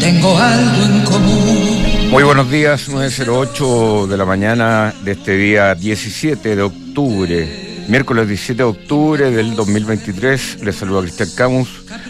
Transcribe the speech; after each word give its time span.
tengo 0.00 0.36
algo 0.38 0.84
en 0.84 1.04
común. 1.04 2.10
Muy 2.10 2.24
buenos 2.24 2.50
días, 2.50 2.88
9.08 2.90 4.06
de 4.06 4.16
la 4.16 4.24
mañana 4.24 4.92
de 5.04 5.12
este 5.12 5.36
día 5.36 5.74
17 5.74 6.56
de 6.56 6.62
octubre, 6.62 7.84
miércoles 7.88 8.26
17 8.26 8.56
de 8.56 8.68
octubre 8.68 9.30
del 9.30 9.54
2023. 9.54 10.64
Les 10.64 10.74
saludo 10.74 11.00
a 11.00 11.02
Cristian 11.02 11.28
Camus. 11.36 11.68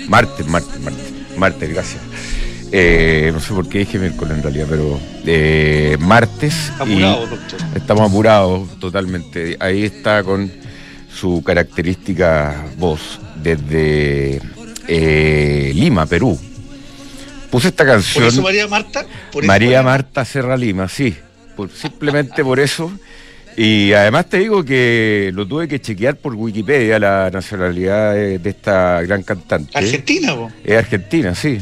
Martes, 0.09 0.47
martes, 0.47 0.81
martes, 0.81 1.13
martes, 1.37 1.73
gracias. 1.73 2.01
Eh, 2.73 3.31
no 3.33 3.41
sé 3.41 3.53
por 3.53 3.69
qué 3.69 3.81
dije 3.81 3.99
miércoles 3.99 4.37
en 4.37 4.43
realidad, 4.43 4.67
pero 4.71 4.99
eh, 5.27 5.97
martes. 6.01 6.73
Apurado, 6.79 7.27
doctor. 7.27 7.61
Estamos 7.75 8.11
apurados 8.11 8.79
totalmente. 8.79 9.57
Ahí 9.61 9.85
está 9.85 10.23
con 10.23 10.51
su 11.13 11.43
característica 11.43 12.65
voz 12.79 13.21
desde 13.43 14.41
eh, 14.91 15.73
Lima, 15.75 16.05
Perú. 16.07 16.39
Puse 17.51 17.69
esta 17.69 17.85
¿Por 17.85 17.93
canción. 17.95 18.25
eso 18.27 18.43
María 18.43 18.67
Marta? 18.69 19.05
¿Por 19.33 19.43
eso 19.45 19.47
María 19.49 19.83
Marta 19.83 20.25
Serra 20.25 20.57
Lima, 20.57 20.89
sí. 20.89 21.17
Por- 21.57 21.71
simplemente 21.71 22.45
por 22.45 22.61
eso. 22.61 22.93
Y 23.57 23.93
además 23.93 24.27
te 24.27 24.39
digo 24.39 24.65
que 24.65 25.31
lo 25.35 25.47
tuve 25.47 25.67
que 25.69 25.81
chequear 25.81 26.17
por 26.17 26.35
Wikipedia, 26.35 26.99
la 26.99 27.29
nacionalidad 27.33 28.15
de, 28.15 28.39
de 28.39 28.51
esta 28.51 29.03
gran 29.03 29.23
cantante. 29.23 29.77
Argentina, 29.77 30.35
po. 30.35 30.51
Es 30.65 30.77
argentina, 30.79 31.35
sí. 31.35 31.59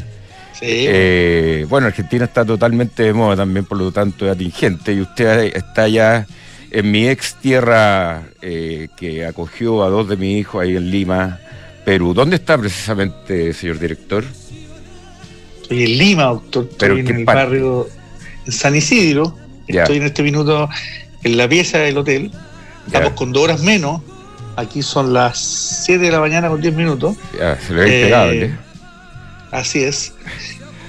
Sí. 0.53 0.65
Eh, 0.67 1.65
bueno, 1.69 1.87
Argentina 1.87 2.25
está 2.25 2.45
totalmente 2.45 3.03
de 3.03 3.13
moda 3.13 3.37
también, 3.37 3.65
por 3.65 3.77
lo 3.77 3.91
tanto 3.91 4.25
es 4.25 4.31
atingente. 4.33 4.93
Y 4.93 5.01
usted 5.01 5.55
está 5.55 5.87
ya 5.87 6.27
en 6.69 6.91
mi 6.91 7.07
ex 7.09 7.35
tierra 7.35 8.23
eh, 8.41 8.89
que 8.95 9.25
acogió 9.25 9.83
a 9.83 9.89
dos 9.89 10.07
de 10.07 10.17
mis 10.17 10.37
hijos 10.41 10.61
ahí 10.61 10.75
en 10.75 10.91
Lima, 10.91 11.39
Perú. 11.85 12.13
¿Dónde 12.13 12.35
está 12.37 12.57
precisamente, 12.57 13.53
señor 13.53 13.79
director? 13.79 14.23
Estoy 15.61 15.83
en 15.83 15.97
Lima, 15.97 16.23
doctor. 16.25 16.69
¿Pero 16.77 16.97
Estoy 16.97 17.11
en 17.13 17.19
el 17.19 17.25
parte? 17.25 17.43
barrio 17.43 17.87
en 18.45 18.51
San 18.51 18.75
Isidro. 18.75 19.35
Ya. 19.67 19.83
Estoy 19.83 19.97
en 19.97 20.03
este 20.03 20.23
minuto 20.23 20.67
en 21.23 21.37
la 21.37 21.47
pieza 21.47 21.77
del 21.79 21.97
hotel. 21.97 22.31
Estamos 22.87 23.09
Ya. 23.09 23.15
con 23.15 23.31
dos 23.31 23.43
horas 23.43 23.61
menos. 23.61 24.01
Aquí 24.55 24.81
son 24.81 25.13
las 25.13 25.37
7 25.85 26.03
de 26.05 26.11
la 26.11 26.19
mañana 26.19 26.49
con 26.49 26.59
10 26.59 26.73
minutos. 26.73 27.15
Ya, 27.37 27.57
se 27.59 27.73
le 27.73 27.79
ve 27.81 27.89
Eh, 27.91 27.99
impecable. 28.01 28.51
Así 29.51 29.83
es. 29.83 30.13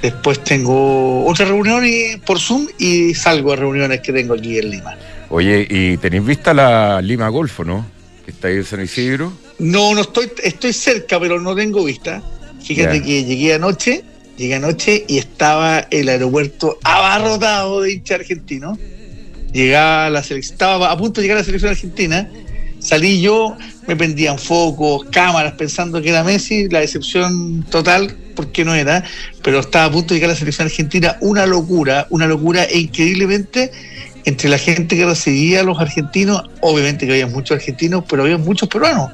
Después 0.02 0.42
tengo 0.42 1.26
otra 1.26 1.44
reunión 1.44 1.84
y, 1.86 2.16
por 2.24 2.40
Zoom 2.40 2.66
y 2.78 3.14
salgo 3.14 3.52
a 3.52 3.56
reuniones 3.56 4.00
que 4.00 4.12
tengo 4.12 4.34
aquí 4.34 4.58
en 4.58 4.70
Lima. 4.70 4.96
Oye, 5.28 5.66
¿y 5.68 5.98
tenéis 5.98 6.24
vista 6.24 6.52
la 6.54 7.00
Lima 7.02 7.28
Golfo, 7.28 7.64
no? 7.64 7.86
Está 8.30 8.48
ahí 8.48 8.56
en 8.56 8.64
San 8.64 8.80
Isidro. 8.80 9.32
No, 9.58 9.92
no 9.94 10.02
estoy, 10.02 10.30
estoy 10.42 10.72
cerca, 10.72 11.18
pero 11.18 11.40
no 11.40 11.54
tengo 11.54 11.84
vista. 11.84 12.22
Fíjate 12.62 13.02
que 13.02 13.24
llegué 13.24 13.54
anoche, 13.54 14.04
llegué 14.36 14.54
anoche 14.54 15.04
y 15.08 15.18
estaba 15.18 15.80
el 15.90 16.08
aeropuerto 16.08 16.78
abarrotado 16.84 17.82
de 17.82 17.92
hinchas 17.92 18.20
argentinos. 18.20 18.78
Llegaba 19.52 20.10
la 20.10 20.22
selección, 20.22 20.54
estaba 20.54 20.92
a 20.92 20.96
punto 20.96 21.20
de 21.20 21.24
llegar 21.24 21.38
a 21.38 21.40
la 21.40 21.44
selección 21.44 21.72
argentina. 21.72 22.30
Salí 22.78 23.20
yo, 23.20 23.56
me 23.88 23.96
prendían 23.96 24.38
focos, 24.38 25.06
cámaras, 25.10 25.54
pensando 25.54 26.00
que 26.00 26.10
era 26.10 26.22
Messi, 26.22 26.68
la 26.68 26.80
decepción 26.80 27.64
total, 27.64 28.16
porque 28.36 28.64
no 28.64 28.74
era, 28.74 29.04
pero 29.42 29.58
estaba 29.58 29.86
a 29.86 29.90
punto 29.90 30.14
de 30.14 30.20
llegar 30.20 30.30
a 30.30 30.34
la 30.34 30.38
selección 30.38 30.66
argentina, 30.66 31.18
una 31.20 31.44
locura, 31.46 32.06
una 32.10 32.26
locura, 32.26 32.64
e 32.64 32.78
increíblemente, 32.78 33.72
entre 34.24 34.48
la 34.48 34.58
gente 34.58 34.96
que 34.96 35.04
recibía 35.06 35.60
a 35.60 35.62
los 35.62 35.78
argentinos, 35.80 36.42
obviamente 36.60 37.06
que 37.06 37.12
había 37.12 37.26
muchos 37.26 37.56
argentinos, 37.56 38.04
pero 38.08 38.22
había 38.22 38.38
muchos 38.38 38.68
peruanos, 38.68 39.10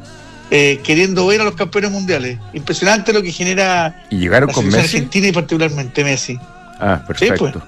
eh, 0.51 0.81
queriendo 0.85 1.27
ver 1.27 1.41
a 1.41 1.45
los 1.45 1.55
campeones 1.55 1.91
mundiales. 1.91 2.39
Impresionante 2.53 3.13
lo 3.13 3.23
que 3.23 3.33
genera 3.33 4.05
¿Y 4.11 4.19
llegaron 4.19 4.49
la 4.49 4.55
con 4.55 4.67
Messi? 4.67 4.79
argentina 4.79 5.29
y 5.29 5.33
particularmente 5.33 6.05
Messi. 6.05 6.39
Ah, 6.81 7.03
perfecto. 7.07 7.51
pues. 7.53 7.65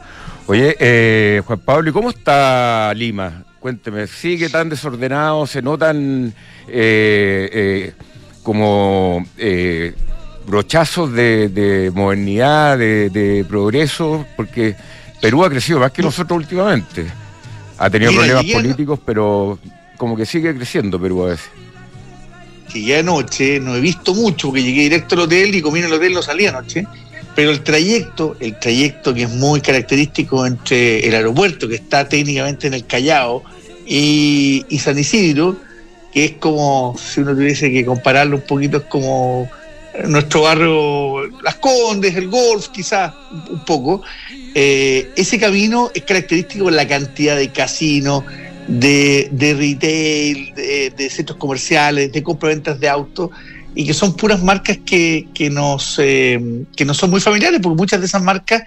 Oye, 0.46 0.76
eh, 0.80 1.42
Juan 1.44 1.58
Pablo, 1.60 1.90
¿y 1.90 1.92
cómo 1.92 2.10
está 2.10 2.92
Lima? 2.94 3.44
Cuénteme, 3.60 4.06
¿sigue 4.06 4.48
tan 4.48 4.68
desordenado? 4.68 5.46
¿Se 5.46 5.60
notan 5.60 6.32
eh, 6.68 7.50
eh, 7.52 7.92
como 8.42 9.26
eh, 9.36 9.94
brochazos 10.46 11.12
de, 11.12 11.48
de 11.48 11.90
modernidad, 11.90 12.78
de, 12.78 13.10
de 13.10 13.44
progreso? 13.46 14.24
Porque 14.36 14.76
Perú 15.20 15.44
ha 15.44 15.50
crecido 15.50 15.80
más 15.80 15.90
que 15.90 16.02
nosotros 16.02 16.38
últimamente. 16.38 17.06
Ha 17.78 17.88
tenido 17.90 18.10
Mira, 18.12 18.24
problemas 18.24 18.52
políticos, 18.52 19.00
pero 19.04 19.58
como 19.96 20.16
que 20.16 20.26
sigue 20.26 20.54
creciendo 20.54 21.00
Perú 21.00 21.24
a 21.24 21.26
veces. 21.30 21.46
que 22.72 22.82
ya 22.82 22.98
anoche 23.00 23.60
no 23.60 23.74
he 23.76 23.80
visto 23.80 24.14
mucho 24.14 24.48
porque 24.48 24.62
llegué 24.62 24.82
directo 24.82 25.14
al 25.14 25.22
hotel 25.22 25.54
y 25.54 25.62
comí 25.62 25.78
en 25.80 25.86
el 25.86 25.92
hotel 25.94 26.12
no 26.12 26.22
salí 26.22 26.46
anoche 26.46 26.86
pero 27.34 27.50
el 27.50 27.62
trayecto 27.62 28.36
el 28.40 28.58
trayecto 28.58 29.14
que 29.14 29.22
es 29.22 29.30
muy 29.30 29.60
característico 29.60 30.44
entre 30.44 31.06
el 31.06 31.14
aeropuerto 31.14 31.66
que 31.68 31.76
está 31.76 32.08
técnicamente 32.08 32.66
en 32.66 32.74
el 32.74 32.84
Callao 32.86 33.42
y, 33.86 34.66
y 34.68 34.78
San 34.80 34.98
Isidro 34.98 35.56
que 36.12 36.24
es 36.26 36.32
como 36.32 36.94
si 36.98 37.20
uno 37.20 37.32
tuviese 37.34 37.70
que 37.70 37.84
compararlo 37.84 38.36
un 38.36 38.42
poquito 38.42 38.78
es 38.78 38.84
como 38.84 39.48
nuestro 40.06 40.42
barrio 40.42 41.26
Las 41.42 41.56
Condes 41.56 42.14
el 42.16 42.28
Golf 42.28 42.68
quizás 42.68 43.12
un- 43.50 43.64
poco 43.64 44.02
Eh, 44.54 45.10
ese 45.16 45.38
camino 45.38 45.90
es 45.94 46.02
característico 46.02 46.64
por 46.64 46.72
la 46.72 46.88
cantidad 46.88 47.36
de 47.36 47.52
casinos 47.52 48.24
de, 48.66 49.28
de 49.30 49.54
retail, 49.54 50.54
de, 50.54 51.10
centros 51.10 51.38
comerciales, 51.38 52.10
de 52.12 52.22
compraventas 52.22 52.80
de 52.80 52.88
autos, 52.88 53.30
y 53.74 53.86
que 53.86 53.94
son 53.94 54.14
puras 54.16 54.42
marcas 54.42 54.78
que, 54.84 55.28
que, 55.34 55.48
nos, 55.50 55.96
eh, 55.98 56.64
que 56.74 56.84
no 56.84 56.94
son 56.94 57.10
muy 57.10 57.20
familiares, 57.20 57.60
porque 57.62 57.76
muchas 57.76 58.00
de 58.00 58.06
esas 58.06 58.22
marcas 58.22 58.62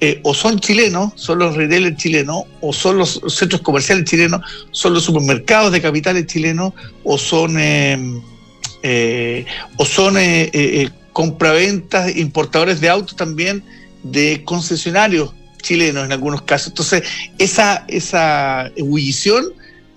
eh, 0.00 0.20
o 0.24 0.34
son 0.34 0.58
chilenos, 0.58 1.12
son 1.14 1.38
los 1.38 1.54
retailers 1.56 1.96
chilenos, 1.96 2.42
o 2.60 2.72
son 2.72 2.98
los 2.98 3.20
centros 3.28 3.62
comerciales 3.62 4.04
chilenos, 4.04 4.40
son 4.72 4.92
los 4.92 5.04
supermercados 5.04 5.70
de 5.72 5.80
capitales 5.80 6.26
chilenos, 6.26 6.74
o 7.04 7.16
son, 7.16 7.56
eh, 8.82 9.44
o 9.76 9.84
son 9.84 10.16
eh, 10.16 10.44
eh, 10.44 10.50
eh, 10.52 10.90
compraventas, 11.12 12.16
importadores 12.16 12.80
de 12.80 12.88
autos 12.88 13.16
también 13.16 13.62
de 14.02 14.42
concesionarios 14.44 15.32
chilenos 15.62 16.04
en 16.04 16.12
algunos 16.12 16.42
casos. 16.42 16.68
Entonces, 16.68 17.02
esa, 17.38 17.84
esa 17.88 18.66
ebullición 18.76 19.44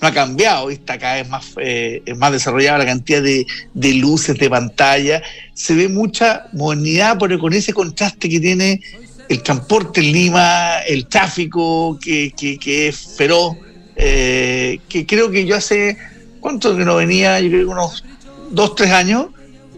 no 0.01 0.07
ha 0.07 0.13
cambiado, 0.13 0.69
está 0.69 0.99
cada 0.99 1.23
más, 1.23 1.53
eh, 1.57 2.03
más 2.17 2.31
desarrollada 2.31 2.79
la 2.79 2.85
cantidad 2.85 3.23
de, 3.23 3.47
de 3.73 3.93
luces, 3.93 4.37
de 4.37 4.49
pantalla. 4.49 5.23
Se 5.53 5.73
ve 5.73 5.87
mucha 5.87 6.47
modernidad, 6.53 7.17
pero 7.19 7.39
con 7.39 7.53
ese 7.53 7.73
contraste 7.73 8.29
que 8.29 8.39
tiene 8.39 8.81
el 9.29 9.41
transporte 9.41 10.01
en 10.01 10.11
Lima, 10.11 10.79
el 10.87 11.07
tráfico 11.07 11.97
que, 11.99 12.31
que, 12.37 12.59
que 12.59 12.89
es 12.89 13.15
feroz, 13.17 13.55
eh, 13.95 14.79
que 14.87 15.05
creo 15.05 15.31
que 15.31 15.45
yo 15.45 15.55
hace, 15.55 15.97
¿cuánto 16.41 16.77
que 16.77 16.85
no 16.85 16.97
venía? 16.97 17.39
Yo 17.39 17.49
creo 17.49 17.61
que 17.61 17.71
unos 17.71 18.03
dos, 18.55 18.75
tres 18.75 18.91
años, 18.91 19.27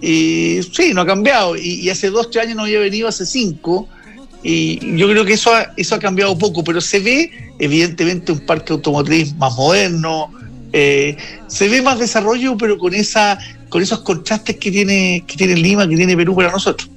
y 0.02 0.60
sí, 0.72 0.94
no 0.94 1.02
ha 1.02 1.06
cambiado, 1.06 1.58
y, 1.58 1.82
y 1.82 1.90
hace 1.90 2.10
dos, 2.10 2.30
tres 2.30 2.46
años 2.46 2.58
no 2.58 2.64
había 2.64 2.80
venido, 2.80 3.08
hace 3.08 3.26
cinco, 3.26 3.90
y 4.44 4.96
yo 4.96 5.10
creo 5.10 5.26
que 5.26 5.34
eso 5.34 5.54
ha, 5.54 5.74
eso 5.76 5.96
ha 5.96 6.00
cambiado 6.00 6.38
poco, 6.38 6.64
pero 6.64 6.80
se 6.80 7.00
ve 7.00 7.32
evidentemente 7.60 8.32
un 8.32 8.40
parque 8.46 8.74
automotriz 8.74 9.36
más 9.36 9.56
moderno, 9.56 10.32
eh, 10.72 11.18
se 11.48 11.68
ve 11.68 11.82
más 11.82 12.00
desarrollo, 12.00 12.58
pero 12.58 12.78
con 12.78 12.94
esa 12.94 13.40
con 13.70 13.82
esos 13.82 14.00
contrastes 14.00 14.56
que 14.58 14.72
tiene 14.72 15.24
que 15.28 15.36
tiene 15.36 15.56
Lima, 15.56 15.88
que 15.88 15.98
tiene 15.98 16.16
Perú 16.16 16.36
para 16.36 16.52
nosotros. 16.52 16.90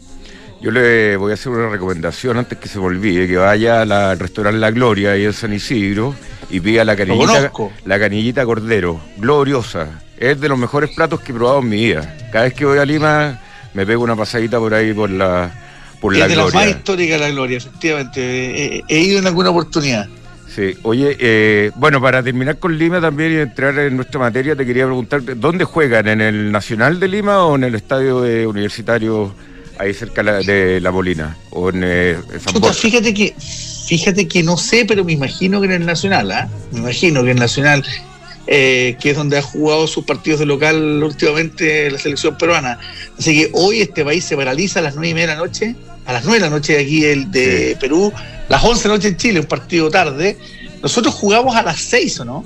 Yo 0.61 0.71
le 0.71 1.17
voy 1.17 1.31
a 1.31 1.35
hacer 1.35 1.51
una 1.51 1.71
recomendación 1.71 2.37
antes 2.37 2.59
que 2.59 2.69
se 2.69 2.79
me 2.79 2.85
olvide, 2.85 3.27
que 3.27 3.37
vaya 3.37 3.81
al 3.81 4.19
restaurante 4.19 4.61
La 4.61 4.71
Gloria 4.71 5.13
ahí 5.13 5.25
en 5.25 5.33
San 5.33 5.55
Isidro 5.55 6.15
y 6.51 6.61
pida 6.61 6.85
la 6.85 6.97
canillita, 6.97 7.51
la 7.87 7.99
canillita 7.99 8.45
cordero, 8.45 9.01
gloriosa. 9.17 10.03
Es 10.21 10.39
de 10.41 10.49
los 10.49 10.59
mejores 10.59 10.91
platos 10.91 11.21
que 11.21 11.33
he 11.33 11.35
probado 11.35 11.61
en 11.61 11.69
mi 11.69 11.77
vida. 11.77 12.17
Cada 12.31 12.45
vez 12.45 12.55
que 12.55 12.65
voy 12.67 12.79
a 12.79 12.85
Lima 12.85 13.41
me 13.75 13.87
pego 13.87 14.05
una 14.05 14.15
pasadita 14.15 14.59
por 14.59 14.75
ahí 14.75 14.93
por 14.93 15.11
la 15.11 15.51
por 16.01 16.17
la 16.17 16.25
es 16.27 16.31
de 16.31 16.37
las 16.37 16.45
más 16.47 16.53
Gloria. 16.53 16.71
históricas 16.71 17.21
la 17.21 17.31
Gloria, 17.31 17.57
efectivamente. 17.59 18.77
He, 18.79 18.85
he 18.89 19.01
ido 19.01 19.19
en 19.19 19.27
alguna 19.27 19.51
oportunidad. 19.51 20.07
Sí, 20.55 20.75
oye, 20.83 21.17
eh, 21.21 21.71
bueno, 21.77 22.01
para 22.01 22.23
terminar 22.23 22.59
con 22.59 22.77
Lima 22.77 23.01
también 23.01 23.33
y 23.33 23.37
entrar 23.37 23.79
en 23.79 23.95
nuestra 23.97 24.19
materia, 24.19 24.57
te 24.57 24.67
quería 24.67 24.85
preguntar, 24.85 25.23
¿dónde 25.39 25.65
juegan? 25.65 26.09
¿En 26.09 26.21
el 26.21 26.51
Nacional 26.51 26.99
de 26.99 27.07
Lima 27.09 27.45
o 27.45 27.55
en 27.57 27.65
el 27.65 27.75
estadio 27.77 28.21
de 28.23 28.47
universitario 28.47 29.33
ahí 29.79 29.95
cerca 29.95 30.23
la- 30.25 30.39
de 30.41 30.81
La 30.81 30.91
Molina? 30.91 31.37
¿O 31.51 31.69
en 31.71 31.83
eh, 31.85 32.17
San 32.45 32.53
Puta, 32.55 32.73
fíjate 32.73 33.15
que 33.15 33.35
fíjate 33.87 34.27
que 34.27 34.43
no 34.43 34.57
sé, 34.57 34.85
pero 34.87 35.05
me 35.05 35.13
imagino 35.13 35.61
que 35.61 35.67
en 35.67 35.73
el 35.73 35.87
Nacional, 35.87 36.31
¿ah? 36.33 36.49
Me 36.73 36.81
imagino 36.81 37.23
que 37.23 37.31
en 37.31 37.37
el 37.37 37.41
Nacional, 37.43 37.85
eh, 38.53 38.97
que 39.01 39.11
es 39.11 39.17
donde 39.17 39.39
ha 39.39 39.43
jugado 39.43 39.87
sus 39.87 40.05
partidos 40.05 40.41
de 40.41 40.47
local 40.47 41.03
últimamente 41.05 41.89
la 41.89 41.99
selección 41.99 42.37
peruana. 42.37 42.81
Así 43.17 43.33
que 43.33 43.51
hoy 43.53 43.81
este 43.81 44.05
país 44.05 44.25
se 44.25 44.37
paraliza 44.37 44.81
a 44.81 44.83
las 44.83 44.97
nueve 44.97 45.11
y 45.11 45.15
media 45.15 45.29
de 45.29 45.35
la 45.35 45.41
noche, 45.41 45.77
a 46.05 46.13
las 46.13 46.25
nueve 46.25 46.41
de 46.41 46.47
la 46.47 46.51
noche 46.51 46.73
de 46.75 46.83
aquí 46.83 47.05
el 47.05 47.31
de 47.31 47.71
Sí. 47.71 47.77
Perú, 47.81 48.13
las 48.49 48.65
once 48.65 48.83
de 48.83 48.89
la 48.89 48.95
noche 48.97 49.09
en 49.09 49.17
Chile, 49.17 49.39
un 49.41 49.47
partido 49.47 49.89
tarde. 49.89 50.37
Nosotros 50.83 51.15
jugamos 51.15 51.55
a 51.55 51.63
las 51.63 51.81
seis, 51.81 52.19
¿o 52.19 52.25
no? 52.25 52.45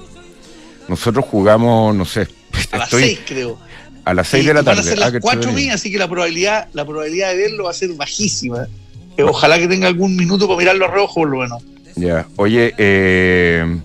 Nosotros 0.88 1.24
jugamos, 1.24 1.94
no 1.96 2.04
sé, 2.04 2.28
A 2.70 2.76
las 2.76 2.88
estoy, 2.88 3.02
seis, 3.02 3.20
creo. 3.26 3.58
A 4.04 4.12
las 4.12 4.28
6 4.28 4.44
de 4.44 4.52
la 4.52 4.62
tarde. 4.62 4.82
Van 4.82 4.86
a 4.86 4.90
ser 4.90 4.98
las 4.98 5.12
4 5.18 5.52
mías, 5.52 5.76
así 5.76 5.90
que 5.90 5.96
la 5.96 6.06
probabilidad, 6.06 6.68
la 6.74 6.84
probabilidad 6.84 7.30
de 7.30 7.36
verlo 7.38 7.64
va 7.64 7.70
a 7.70 7.72
ser 7.72 7.90
bajísima. 7.94 8.68
Eh, 9.16 9.22
ojalá 9.22 9.58
que 9.58 9.66
tenga 9.66 9.88
algún 9.88 10.14
minuto 10.14 10.46
para 10.46 10.58
mirarlo 10.58 10.84
a 10.84 10.88
rojo, 10.88 11.14
por 11.14 11.30
lo 11.30 11.38
menos. 11.38 11.62
Ya, 11.96 12.26
oye, 12.36 12.74
eh, 12.76 13.78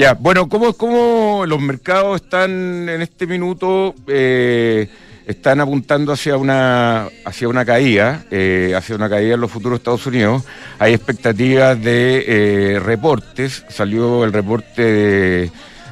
ya, 0.00 0.14
bueno, 0.14 0.48
¿cómo, 0.48 0.72
¿cómo 0.72 1.44
los 1.46 1.60
mercados 1.60 2.22
están 2.22 2.88
en 2.88 3.02
este 3.02 3.26
minuto? 3.26 3.94
Eh, 4.06 4.88
están 5.26 5.60
apuntando 5.60 6.14
hacia 6.14 6.38
una 6.38 7.06
hacia 7.26 7.48
una 7.48 7.66
caída, 7.66 8.24
eh, 8.30 8.72
hacia 8.74 8.96
una 8.96 9.10
caída 9.10 9.34
en 9.34 9.42
los 9.42 9.50
futuros 9.50 9.78
Estados 9.78 10.06
Unidos. 10.06 10.44
Hay 10.78 10.94
expectativas 10.94 11.78
de 11.82 12.24
eh, 12.26 12.80
reportes. 12.80 13.62
Salió 13.68 14.24
el 14.24 14.32
reporte 14.32 14.82
de, 14.82 15.50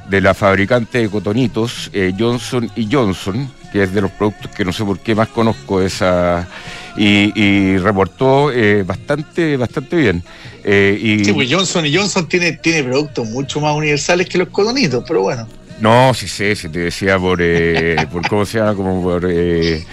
de 0.09 0.21
la 0.23 0.33
fabricante 0.33 1.01
de 1.03 1.11
cotonitos, 1.11 1.91
eh, 1.93 2.15
Johnson 2.19 2.71
y 2.77 2.89
Johnson, 2.91 3.53
que 3.75 3.83
es 3.83 3.93
de 3.93 4.01
los 4.01 4.11
productos 4.13 4.51
que 4.53 4.65
no 4.65 4.73
sé 4.73 4.87
por 4.87 5.01
qué 5.01 5.15
más 5.15 5.29
conozco 5.29 5.83
esa 5.83 6.49
y, 6.99 7.77
reportó 7.79 8.51
bastante 8.85 9.57
bastante 9.57 9.97
bien. 9.97 10.23
y, 10.65 11.25
sí, 11.25 11.33
pues 11.33 11.53
Johnson 11.53 11.87
y 11.87 11.95
Johnson 11.95 12.29
tiene 12.29 12.53
tiene 12.53 12.83
productos 12.83 13.29
mucho 13.29 13.61
más 13.61 13.75
universales 13.75 14.29
que 14.29 14.39
los 14.39 14.49
cotonitos, 14.49 15.05
pero 15.07 15.23
bueno. 15.23 15.47
No, 15.81 16.13
sí 16.13 16.27
sé, 16.27 16.57
sí, 16.57 16.69
te 16.69 16.81
decía 16.81 17.19
por, 17.19 17.39
eh, 17.41 18.07
por 18.11 18.27
cómo 18.29 18.45
se 18.45 18.59
llama, 18.59 18.75
como 18.75 19.01
por 19.03 19.25
eh, 19.31 19.85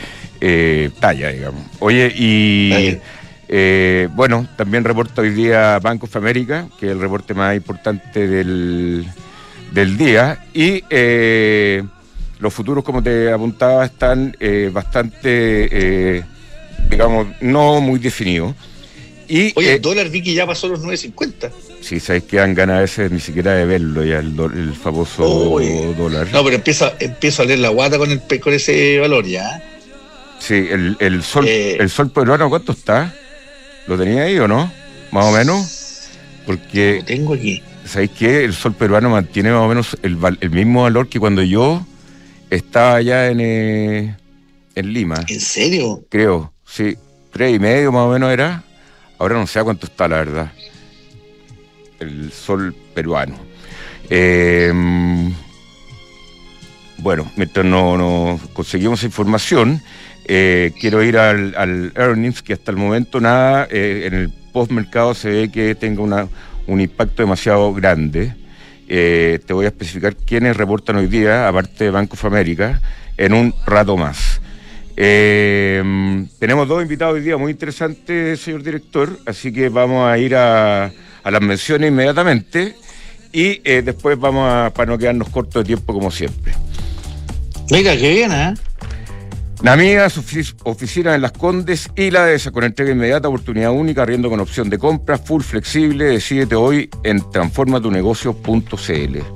eh, 0.41 0.89
talla, 0.99 1.29
digamos. 1.29 1.63
Oye, 1.79 2.11
y 2.15 2.97
bueno, 4.15 4.47
también 4.55 4.83
reporta 4.83 5.21
hoy 5.21 5.29
día 5.29 5.79
Bank 5.79 6.03
of 6.03 6.15
America, 6.15 6.67
que 6.79 6.87
es 6.87 6.91
el 6.93 6.99
reporte 6.99 7.33
más 7.35 7.55
importante 7.55 8.27
del, 8.27 9.05
del 9.73 9.97
día, 9.97 10.45
y 10.53 10.83
los 12.39 12.53
futuros, 12.53 12.83
como 12.83 13.03
te 13.03 13.31
apuntaba, 13.31 13.85
están 13.85 14.35
bastante, 14.71 16.25
digamos, 16.95 17.27
no 17.41 17.81
muy 17.81 17.99
definidos. 17.99 18.55
Y, 19.27 19.51
Oye, 19.55 19.73
el 19.73 19.81
dólar 19.81 20.09
vi 20.09 20.21
que 20.21 20.33
ya 20.33 20.45
pasó 20.45 20.67
los 20.67 20.81
9.50. 20.81 21.51
Sí, 21.81 21.99
sabes 21.99 22.23
que 22.23 22.37
dan 22.37 22.53
ganas 22.53 22.77
a 22.77 22.81
veces 22.81 23.11
ni 23.11 23.19
siquiera 23.19 23.53
de 23.53 23.65
verlo 23.65 24.03
ya, 24.03 24.19
el, 24.19 24.73
famoso 24.81 25.59
dólar. 25.97 26.27
No, 26.31 26.43
pero 26.43 26.55
empieza, 26.55 26.93
empiezo 26.99 27.41
a 27.41 27.45
leer 27.45 27.59
la 27.59 27.69
guata 27.69 27.97
con, 27.97 28.11
el, 28.11 28.21
con 28.39 28.53
ese 28.53 28.99
valor 28.99 29.25
ya. 29.25 29.63
Sí, 30.39 30.67
el, 30.69 30.95
el 30.99 31.23
sol 31.23 31.45
eh, 31.47 31.77
el 31.79 31.89
sol 31.89 32.11
peruano, 32.11 32.49
¿cuánto 32.49 32.71
está? 32.71 33.13
¿Lo 33.87 33.97
tenía 33.97 34.23
ahí 34.23 34.37
o 34.37 34.47
no? 34.47 34.71
Más 35.11 35.25
o 35.25 35.31
menos. 35.31 36.09
Porque. 36.45 36.97
Lo 36.99 37.05
tengo 37.05 37.33
aquí. 37.33 37.63
¿Sabéis 37.85 38.11
qué? 38.17 38.43
El 38.43 38.53
sol 38.53 38.73
peruano 38.73 39.09
mantiene 39.09 39.51
más 39.51 39.61
o 39.61 39.67
menos 39.67 39.97
el, 40.01 40.17
el 40.39 40.49
mismo 40.49 40.83
valor 40.83 41.07
que 41.07 41.19
cuando 41.19 41.43
yo 41.43 41.85
estaba 42.49 42.95
allá 42.95 43.29
en, 43.29 43.39
eh, 43.41 44.17
en 44.75 44.93
Lima. 44.93 45.23
¿En 45.27 45.39
serio? 45.39 46.05
Creo, 46.09 46.54
sí. 46.75 46.97
Tres 47.31 47.55
y 47.55 47.59
medio 47.59 47.91
más 47.91 48.03
o 48.03 48.11
menos 48.11 48.31
era. 48.31 48.63
Ahora 49.19 49.35
no 49.35 49.47
sé 49.47 49.59
a 49.59 49.63
cuánto 49.63 49.85
está, 49.87 50.07
la 50.07 50.17
verdad 50.17 50.51
el 51.99 52.31
sol 52.31 52.75
peruano. 52.93 53.35
Em, 54.09 55.33
bueno, 56.97 57.31
mientras 57.35 57.65
no, 57.65 58.39
conseguimos 58.53 59.03
información, 59.03 59.81
eh, 60.25 60.71
quiero 60.79 61.03
ir 61.03 61.17
al, 61.17 61.91
earnings, 61.95 62.41
que 62.41 62.53
hasta 62.53 62.71
el 62.71 62.77
momento 62.77 63.19
nada, 63.19 63.67
eh, 63.69 64.03
en 64.05 64.13
el 64.13 64.29
postmercado 64.53 65.13
se 65.13 65.29
ve 65.29 65.51
que 65.51 65.75
tenga 65.75 66.27
un 66.67 66.81
impacto 66.81 67.21
demasiado 67.21 67.73
grande. 67.73 68.33
Eh, 68.87 69.39
te 69.45 69.53
voy 69.53 69.65
a 69.65 69.69
especificar 69.69 70.15
quiénes 70.15 70.55
reportan 70.55 70.97
hoy 70.97 71.07
día, 71.07 71.47
aparte 71.47 71.85
de 71.85 71.89
Banco 71.89 72.13
of 72.13 72.25
America, 72.25 72.81
en 73.17 73.33
un 73.33 73.53
rato 73.65 73.97
más. 73.97 74.41
Em, 74.97 76.27
tenemos 76.39 76.67
dos 76.67 76.81
invitados 76.81 77.15
hoy 77.15 77.21
día 77.21 77.37
muy 77.37 77.51
interesantes, 77.51 78.39
señor 78.39 78.63
director, 78.63 79.19
así 79.25 79.51
que 79.51 79.69
vamos 79.69 80.07
a 80.07 80.17
ir 80.17 80.35
a, 80.35 80.85
a 80.85 81.31
las 81.31 81.41
menciones 81.41 81.89
inmediatamente 81.89 82.75
y 83.33 83.61
eh, 83.65 83.81
después 83.83 84.17
vamos 84.17 84.49
a, 84.49 84.71
para 84.73 84.91
no 84.91 84.97
quedarnos 84.97 85.29
cortos 85.29 85.63
de 85.63 85.67
tiempo 85.67 85.93
como 85.93 86.11
siempre. 86.11 86.53
Mira, 87.69 87.97
qué 87.97 88.13
bien, 88.13 88.31
¿eh? 88.31 88.53
Namiga, 89.61 90.09
su 90.09 90.21
oficina 90.63 91.15
en 91.15 91.21
Las 91.21 91.31
Condes 91.31 91.89
y 91.95 92.11
la 92.11 92.25
de 92.25 92.35
esa 92.35 92.51
con 92.51 92.63
entrega 92.63 92.91
inmediata, 92.91 93.27
oportunidad 93.27 93.71
única, 93.71 94.05
riendo 94.05 94.29
con 94.29 94.39
opción 94.39 94.69
de 94.69 94.77
compra, 94.77 95.17
full 95.17 95.41
flexible, 95.41 96.05
decídete 96.05 96.55
hoy 96.55 96.89
en 97.03 97.19
transformatunegocio.cl. 97.31 99.34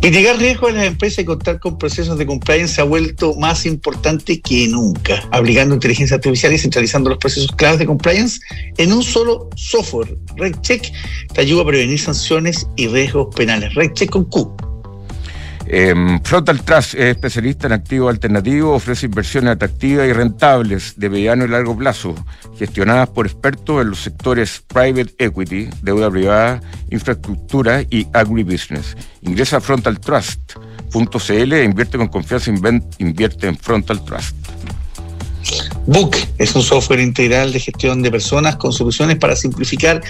Mitigar 0.00 0.38
riesgos 0.38 0.70
en 0.70 0.76
las 0.76 0.86
empresas 0.86 1.18
y 1.18 1.24
contar 1.24 1.58
con 1.58 1.76
procesos 1.76 2.16
de 2.16 2.24
compliance 2.24 2.74
se 2.74 2.80
ha 2.80 2.84
vuelto 2.84 3.34
más 3.34 3.66
importante 3.66 4.40
que 4.40 4.68
nunca, 4.68 5.22
aplicando 5.32 5.74
inteligencia 5.74 6.16
artificial 6.16 6.52
y 6.52 6.58
centralizando 6.58 7.10
los 7.10 7.18
procesos 7.18 7.50
claves 7.56 7.80
de 7.80 7.86
compliance 7.86 8.40
en 8.76 8.92
un 8.92 9.02
solo 9.02 9.50
software. 9.56 10.16
RedCheck 10.36 10.92
te 11.34 11.40
ayuda 11.40 11.62
a 11.62 11.66
prevenir 11.66 11.98
sanciones 11.98 12.68
y 12.76 12.86
riesgos 12.86 13.34
penales. 13.34 13.74
RedCheck 13.74 14.10
con 14.10 14.24
Q. 14.26 14.67
Eh, 15.70 15.94
Frontal 16.24 16.62
Trust 16.62 16.94
es 16.94 17.14
especialista 17.14 17.66
en 17.66 17.74
activos 17.74 18.08
alternativos, 18.08 18.74
ofrece 18.74 19.04
inversiones 19.04 19.52
atractivas 19.52 20.08
y 20.08 20.14
rentables 20.14 20.94
de 20.96 21.10
mediano 21.10 21.44
y 21.44 21.48
largo 21.48 21.76
plazo, 21.76 22.14
gestionadas 22.58 23.10
por 23.10 23.26
expertos 23.26 23.82
en 23.82 23.90
los 23.90 24.00
sectores 24.00 24.62
private 24.66 25.14
equity, 25.18 25.68
deuda 25.82 26.10
privada, 26.10 26.62
infraestructura 26.90 27.82
y 27.90 28.06
agribusiness. 28.14 28.96
Ingresa 29.20 29.58
a 29.58 29.60
frontaltrust.cl 29.60 31.52
e 31.52 31.64
invierte 31.64 31.98
con 31.98 32.08
confianza, 32.08 32.50
invierte 32.96 33.46
en 33.46 33.58
Frontal 33.58 34.02
Trust. 34.06 34.36
Book 35.86 36.16
es 36.38 36.54
un 36.54 36.62
software 36.62 37.00
integral 37.00 37.52
de 37.52 37.60
gestión 37.60 38.00
de 38.00 38.10
personas 38.10 38.56
con 38.56 38.72
soluciones 38.72 39.16
para 39.16 39.36
simplificar 39.36 40.00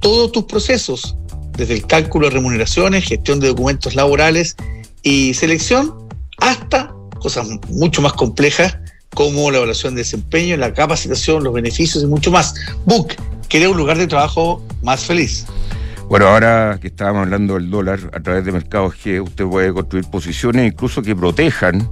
todos 0.00 0.32
tus 0.32 0.44
procesos, 0.44 1.16
desde 1.56 1.74
el 1.74 1.86
cálculo 1.86 2.28
de 2.28 2.34
remuneraciones, 2.34 3.04
gestión 3.04 3.40
de 3.40 3.48
documentos 3.48 3.94
laborales 3.94 4.54
y 5.02 5.34
selección 5.34 5.94
hasta 6.38 6.94
cosas 7.20 7.48
mucho 7.68 8.02
más 8.02 8.12
complejas 8.14 8.76
como 9.14 9.50
la 9.50 9.58
evaluación 9.58 9.94
de 9.94 10.00
desempeño, 10.00 10.56
la 10.56 10.72
capacitación, 10.72 11.44
los 11.44 11.52
beneficios 11.52 12.02
y 12.02 12.06
mucho 12.06 12.30
más. 12.30 12.54
Book, 12.84 13.14
crea 13.48 13.68
un 13.68 13.76
lugar 13.76 13.98
de 13.98 14.06
trabajo 14.06 14.64
más 14.82 15.04
feliz. 15.04 15.46
Bueno, 16.08 16.26
ahora 16.26 16.78
que 16.80 16.88
estábamos 16.88 17.22
hablando 17.22 17.54
del 17.54 17.70
dólar, 17.70 18.00
a 18.12 18.20
través 18.20 18.44
de 18.44 18.52
mercados 18.52 18.94
que 18.96 19.20
usted 19.20 19.46
puede 19.46 19.72
construir 19.72 20.04
posiciones 20.06 20.72
incluso 20.72 21.00
que 21.02 21.14
protejan, 21.14 21.88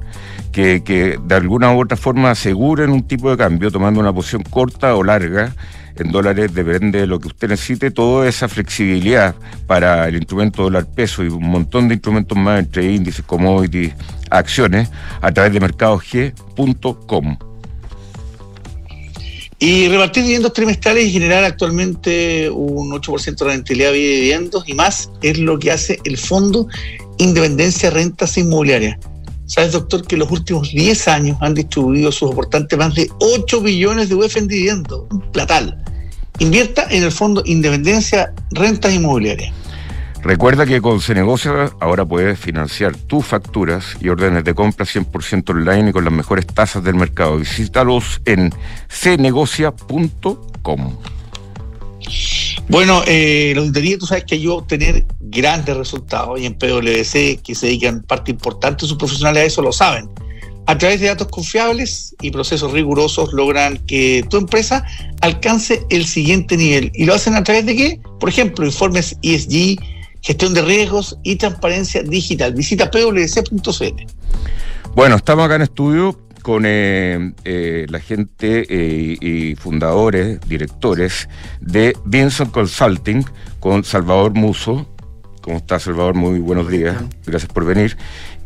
que, 0.53 0.83
que 0.85 1.19
de 1.23 1.35
alguna 1.35 1.73
u 1.73 1.81
otra 1.81 1.97
forma 1.97 2.31
aseguren 2.31 2.90
un 2.90 3.07
tipo 3.07 3.31
de 3.31 3.37
cambio, 3.37 3.71
tomando 3.71 4.00
una 4.00 4.12
posición 4.12 4.43
corta 4.43 4.95
o 4.97 5.05
larga 5.05 5.55
en 6.00 6.12
dólares 6.12 6.54
depende 6.54 7.00
de 7.00 7.07
lo 7.07 7.21
que 7.21 7.28
usted 7.28 7.49
necesite, 7.49 7.90
toda 7.90 8.28
esa 8.28 8.49
flexibilidad 8.49 9.35
para 9.66 10.09
el 10.09 10.16
instrumento 10.16 10.62
dólar 10.62 10.87
peso 10.87 11.23
y 11.23 11.28
un 11.28 11.47
montón 11.47 11.88
de 11.88 11.95
instrumentos 11.95 12.37
más 12.37 12.61
entre 12.61 12.92
índices, 12.92 13.25
commodities, 13.25 13.92
acciones, 14.30 14.88
a 15.21 15.33
través 15.33 15.52
de 15.52 15.61
mercadog.com. 15.61 17.38
Y 19.62 19.88
repartir 19.88 20.23
dividendos 20.23 20.54
trimestrales 20.54 21.04
y 21.04 21.12
generar 21.12 21.45
actualmente 21.45 22.49
un 22.49 22.90
8% 22.92 23.37
de 23.37 23.45
rentabilidad 23.45 23.92
de 23.92 23.99
dividendos 23.99 24.66
y 24.66 24.73
más 24.73 25.11
es 25.21 25.38
lo 25.38 25.59
que 25.59 25.71
hace 25.71 26.00
el 26.04 26.16
Fondo 26.16 26.66
Independencia 27.19 27.90
Rentas 27.90 28.38
Inmobiliarias. 28.38 28.99
¿Sabes, 29.45 29.73
doctor, 29.73 30.07
que 30.07 30.14
en 30.14 30.21
los 30.21 30.30
últimos 30.30 30.71
10 30.71 31.09
años 31.09 31.37
han 31.40 31.54
distribuido 31.54 32.11
sus 32.12 32.30
aportantes 32.30 32.78
más 32.78 32.95
de 32.95 33.11
8 33.19 33.61
billones 33.61 34.09
de 34.09 34.14
UF 34.14 34.37
en 34.37 34.47
dividendos? 34.47 35.02
Un 35.11 35.21
platal. 35.33 35.76
Invierta 36.40 36.87
en 36.88 37.04
el 37.04 37.12
Fondo 37.12 37.42
Independencia 37.44 38.32
Rentas 38.50 38.94
Inmobiliarias. 38.94 39.52
Recuerda 40.23 40.64
que 40.64 40.80
con 40.80 41.02
Cenegocia 41.02 41.70
ahora 41.80 42.06
puedes 42.06 42.38
financiar 42.38 42.97
tus 42.97 43.26
facturas 43.26 43.97
y 44.00 44.09
órdenes 44.09 44.44
de 44.44 44.54
compra 44.54 44.87
100% 44.87 45.50
online 45.50 45.90
y 45.90 45.92
con 45.92 46.04
las 46.04 46.12
mejores 46.12 46.47
tasas 46.47 46.82
del 46.82 46.94
mercado. 46.94 47.37
Visítalos 47.37 48.23
en 48.25 48.54
cnegocia.com. 48.88 50.97
Bueno, 52.68 53.02
eh, 53.06 53.52
la 53.54 53.61
auditoría, 53.61 53.99
tú 53.99 54.06
sabes 54.06 54.25
que 54.25 54.37
ayuda 54.37 54.54
a 54.54 54.59
obtener 54.59 55.06
grandes 55.20 55.76
resultados 55.76 56.40
y 56.40 56.47
en 56.47 56.54
PwC, 56.54 57.40
que 57.44 57.54
se 57.54 57.66
dedican 57.66 58.02
parte 58.02 58.30
importante 58.30 58.82
de 58.82 58.88
sus 58.88 58.97
profesionales 58.97 59.42
a 59.42 59.47
eso, 59.47 59.61
lo 59.61 59.73
saben 59.73 60.09
a 60.71 60.79
través 60.79 61.00
de 61.00 61.09
datos 61.09 61.27
confiables 61.27 62.15
y 62.23 62.31
procesos 62.31 62.71
rigurosos 62.71 63.33
logran 63.33 63.79
que 63.89 64.25
tu 64.31 64.37
empresa 64.37 64.87
alcance 65.21 65.85
el 65.91 66.07
siguiente 66.07 66.57
nivel. 66.57 66.93
¿Y 66.95 67.07
lo 67.07 67.15
hacen 67.15 67.35
a 67.35 67.43
través 67.43 67.67
de 67.67 67.75
qué? 67.75 68.00
Por 68.21 68.29
ejemplo, 68.29 68.65
informes 68.65 69.17
ESG, 69.21 69.81
gestión 70.23 70.55
de 70.55 70.62
riesgos 70.62 71.19
y 71.25 71.35
transparencia 71.35 72.05
digital. 72.05 72.55
Visita 72.55 72.89
pwc.cl. 72.89 74.07
Bueno, 74.95 75.17
estamos 75.17 75.45
acá 75.45 75.57
en 75.57 75.62
estudio 75.62 76.17
con 76.43 76.62
eh, 76.65 77.33
eh, 77.45 77.87
la 77.89 77.99
gente 77.99 78.65
eh, 78.71 79.17
y 79.21 79.57
fundadores, 79.57 80.39
directores 80.47 81.29
de 81.61 81.97
Vincent 82.05 82.53
Consulting, 82.53 83.25
con 83.59 83.83
Salvador 83.83 84.35
Muso. 84.35 84.87
¿Cómo 85.41 85.57
está, 85.57 85.81
Salvador? 85.81 86.15
Muy 86.15 86.39
buenos 86.39 86.69
días. 86.69 86.97
Gracias 87.27 87.53
por 87.53 87.65
venir 87.65 87.97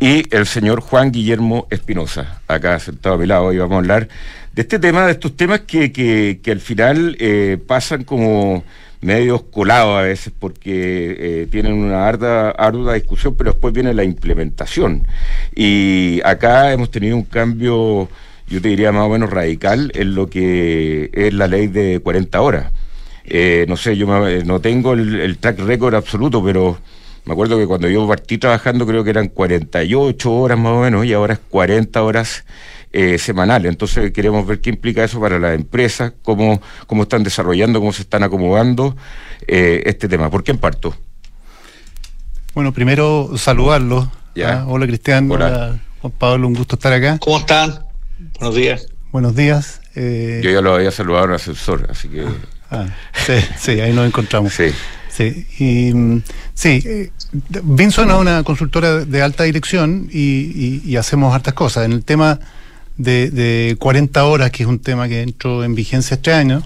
y 0.04 0.26
el 0.32 0.44
señor 0.44 0.82
Juan 0.82 1.10
Guillermo 1.10 1.66
Espinosa, 1.70 2.42
acá 2.46 2.78
sentado 2.78 3.14
a 3.14 3.18
mi 3.18 3.24
lado, 3.24 3.54
y 3.54 3.56
vamos 3.56 3.76
a 3.76 3.78
hablar 3.78 4.08
de 4.52 4.60
este 4.60 4.78
tema, 4.78 5.06
de 5.06 5.12
estos 5.12 5.34
temas 5.34 5.60
que, 5.60 5.92
que, 5.92 6.50
al 6.50 6.60
final 6.60 7.16
eh, 7.18 7.56
pasan 7.66 8.04
como 8.04 8.64
medios 9.00 9.44
colados 9.44 9.98
a 9.98 10.02
veces 10.02 10.30
porque 10.38 11.16
eh, 11.18 11.48
tienen 11.50 11.72
una 11.72 12.06
ardua, 12.06 12.50
ardua 12.50 12.92
discusión, 12.92 13.34
pero 13.34 13.52
después 13.52 13.72
viene 13.72 13.94
la 13.94 14.04
implementación. 14.04 15.08
Y 15.54 16.20
acá 16.22 16.70
hemos 16.74 16.90
tenido 16.90 17.16
un 17.16 17.24
cambio, 17.24 18.10
yo 18.46 18.60
te 18.60 18.68
diría 18.68 18.92
más 18.92 19.04
o 19.04 19.08
menos 19.08 19.30
radical, 19.30 19.90
en 19.94 20.14
lo 20.14 20.28
que 20.28 21.08
es 21.14 21.32
la 21.32 21.46
ley 21.46 21.68
de 21.68 22.00
40 22.00 22.42
horas. 22.42 22.72
Eh, 23.24 23.64
no 23.70 23.78
sé, 23.78 23.96
yo 23.96 24.06
no 24.44 24.60
tengo 24.60 24.92
el 24.92 25.38
track 25.38 25.60
record 25.60 25.94
absoluto, 25.94 26.44
pero 26.44 26.76
me 27.24 27.32
acuerdo 27.32 27.58
que 27.58 27.66
cuando 27.66 27.88
yo 27.88 28.06
partí 28.06 28.38
trabajando 28.38 28.86
creo 28.86 29.02
que 29.02 29.10
eran 29.10 29.28
48 29.28 30.32
horas 30.32 30.58
más 30.58 30.72
o 30.72 30.80
menos 30.80 31.06
y 31.06 31.12
ahora 31.12 31.34
es 31.34 31.40
40 31.48 32.02
horas 32.02 32.44
eh, 32.92 33.18
semanal. 33.18 33.66
Entonces 33.66 34.12
queremos 34.12 34.46
ver 34.46 34.60
qué 34.60 34.70
implica 34.70 35.02
eso 35.02 35.20
para 35.20 35.38
las 35.38 35.54
empresas, 35.54 36.12
cómo, 36.22 36.60
cómo 36.86 37.04
están 37.04 37.22
desarrollando, 37.24 37.80
cómo 37.80 37.92
se 37.92 38.02
están 38.02 38.22
acomodando 38.22 38.94
eh, 39.46 39.82
este 39.86 40.06
tema. 40.06 40.30
¿Por 40.30 40.44
qué 40.44 40.52
en 40.52 40.58
parto? 40.58 40.94
Bueno, 42.54 42.72
primero 42.72 43.30
saludarlo. 43.36 44.12
¿ah? 44.44 44.64
Hola 44.68 44.86
Cristian, 44.86 45.30
hola. 45.30 45.80
Juan 46.00 46.12
Pablo, 46.18 46.46
un 46.46 46.54
gusto 46.54 46.76
estar 46.76 46.92
acá. 46.92 47.18
¿Cómo 47.18 47.38
están? 47.38 47.86
Buenos 48.38 48.54
días. 48.54 48.86
Buenos 49.10 49.34
días. 49.34 49.80
Eh... 49.94 50.40
Yo 50.44 50.50
ya 50.50 50.60
lo 50.60 50.74
había 50.74 50.90
saludado 50.90 51.24
en 51.24 51.30
el 51.30 51.36
ascensor, 51.36 51.86
así 51.90 52.08
que... 52.08 52.24
Ah, 52.70 52.86
sí, 53.12 53.34
sí, 53.58 53.80
ahí 53.80 53.92
nos 53.92 54.06
encontramos. 54.06 54.52
Sí. 54.52 54.66
Sí, 55.16 55.46
y, 55.60 56.22
sí 56.54 56.82
eh, 56.84 57.10
Vinson 57.62 58.10
es 58.10 58.16
una 58.16 58.42
consultora 58.42 59.04
de 59.04 59.22
alta 59.22 59.44
dirección 59.44 60.08
y, 60.12 60.82
y, 60.84 60.96
hacemos 60.96 61.32
hartas 61.32 61.54
cosas. 61.54 61.84
En 61.84 61.92
el 61.92 62.04
tema 62.04 62.40
de, 62.96 63.30
de 63.30 63.76
40 63.78 64.24
horas, 64.24 64.50
que 64.50 64.64
es 64.64 64.68
un 64.68 64.80
tema 64.80 65.06
que 65.06 65.22
entró 65.22 65.62
en 65.62 65.76
vigencia 65.76 66.16
este 66.16 66.32
año, 66.32 66.64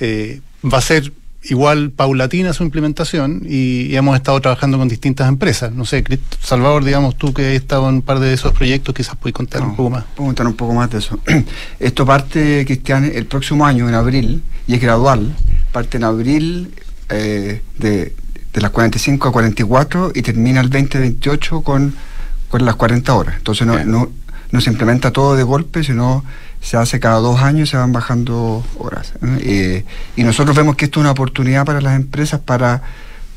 eh, 0.00 0.40
va 0.64 0.78
a 0.78 0.80
ser 0.80 1.12
igual 1.44 1.92
paulatina 1.92 2.52
su 2.52 2.64
implementación 2.64 3.42
y, 3.48 3.94
hemos 3.94 4.16
estado 4.16 4.40
trabajando 4.40 4.76
con 4.76 4.88
distintas 4.88 5.28
empresas. 5.28 5.72
No 5.72 5.84
sé, 5.84 6.02
Salvador, 6.40 6.82
digamos 6.82 7.16
tú 7.16 7.32
que 7.32 7.46
has 7.46 7.54
estado 7.54 7.88
en 7.88 7.96
un 7.96 8.02
par 8.02 8.18
de 8.18 8.32
esos 8.32 8.52
proyectos, 8.54 8.92
quizás 8.92 9.14
puedes 9.14 9.34
contar 9.34 9.62
un 9.62 9.76
poco 9.76 9.90
más. 9.90 10.04
Puedo 10.16 10.26
contar 10.30 10.48
un 10.48 10.54
poco 10.54 10.74
más 10.74 10.90
de 10.90 10.98
eso. 10.98 11.20
Esto 11.78 12.04
parte, 12.04 12.64
Cristian, 12.66 13.04
el 13.04 13.26
próximo 13.26 13.64
año, 13.64 13.88
en 13.88 13.94
abril, 13.94 14.42
y 14.66 14.74
es 14.74 14.80
gradual. 14.80 15.32
Parte 15.70 15.98
en 15.98 16.04
abril 16.04 16.74
eh, 17.08 17.62
de, 17.78 18.14
de, 18.52 18.60
las 18.60 18.70
45 18.70 19.28
a 19.28 19.32
44 19.32 20.12
y 20.14 20.22
termina 20.22 20.60
el 20.60 20.70
2028 20.70 21.62
con, 21.62 21.94
con 22.48 22.64
las 22.64 22.76
40 22.76 23.14
horas. 23.14 23.34
Entonces 23.36 23.66
no, 23.66 23.84
no 23.84 24.10
no 24.50 24.60
se 24.60 24.70
implementa 24.70 25.12
todo 25.12 25.36
de 25.36 25.42
golpe, 25.42 25.84
sino 25.84 26.24
se 26.60 26.76
hace 26.76 27.00
cada 27.00 27.18
dos 27.18 27.40
años 27.40 27.68
y 27.68 27.70
se 27.70 27.76
van 27.76 27.92
bajando 27.92 28.64
horas. 28.78 29.12
Eh, 29.40 29.84
y 30.16 30.22
nosotros 30.22 30.56
vemos 30.56 30.76
que 30.76 30.86
esto 30.86 31.00
es 31.00 31.02
una 31.02 31.12
oportunidad 31.12 31.64
para 31.64 31.80
las 31.80 31.96
empresas 31.96 32.40
para, 32.40 32.82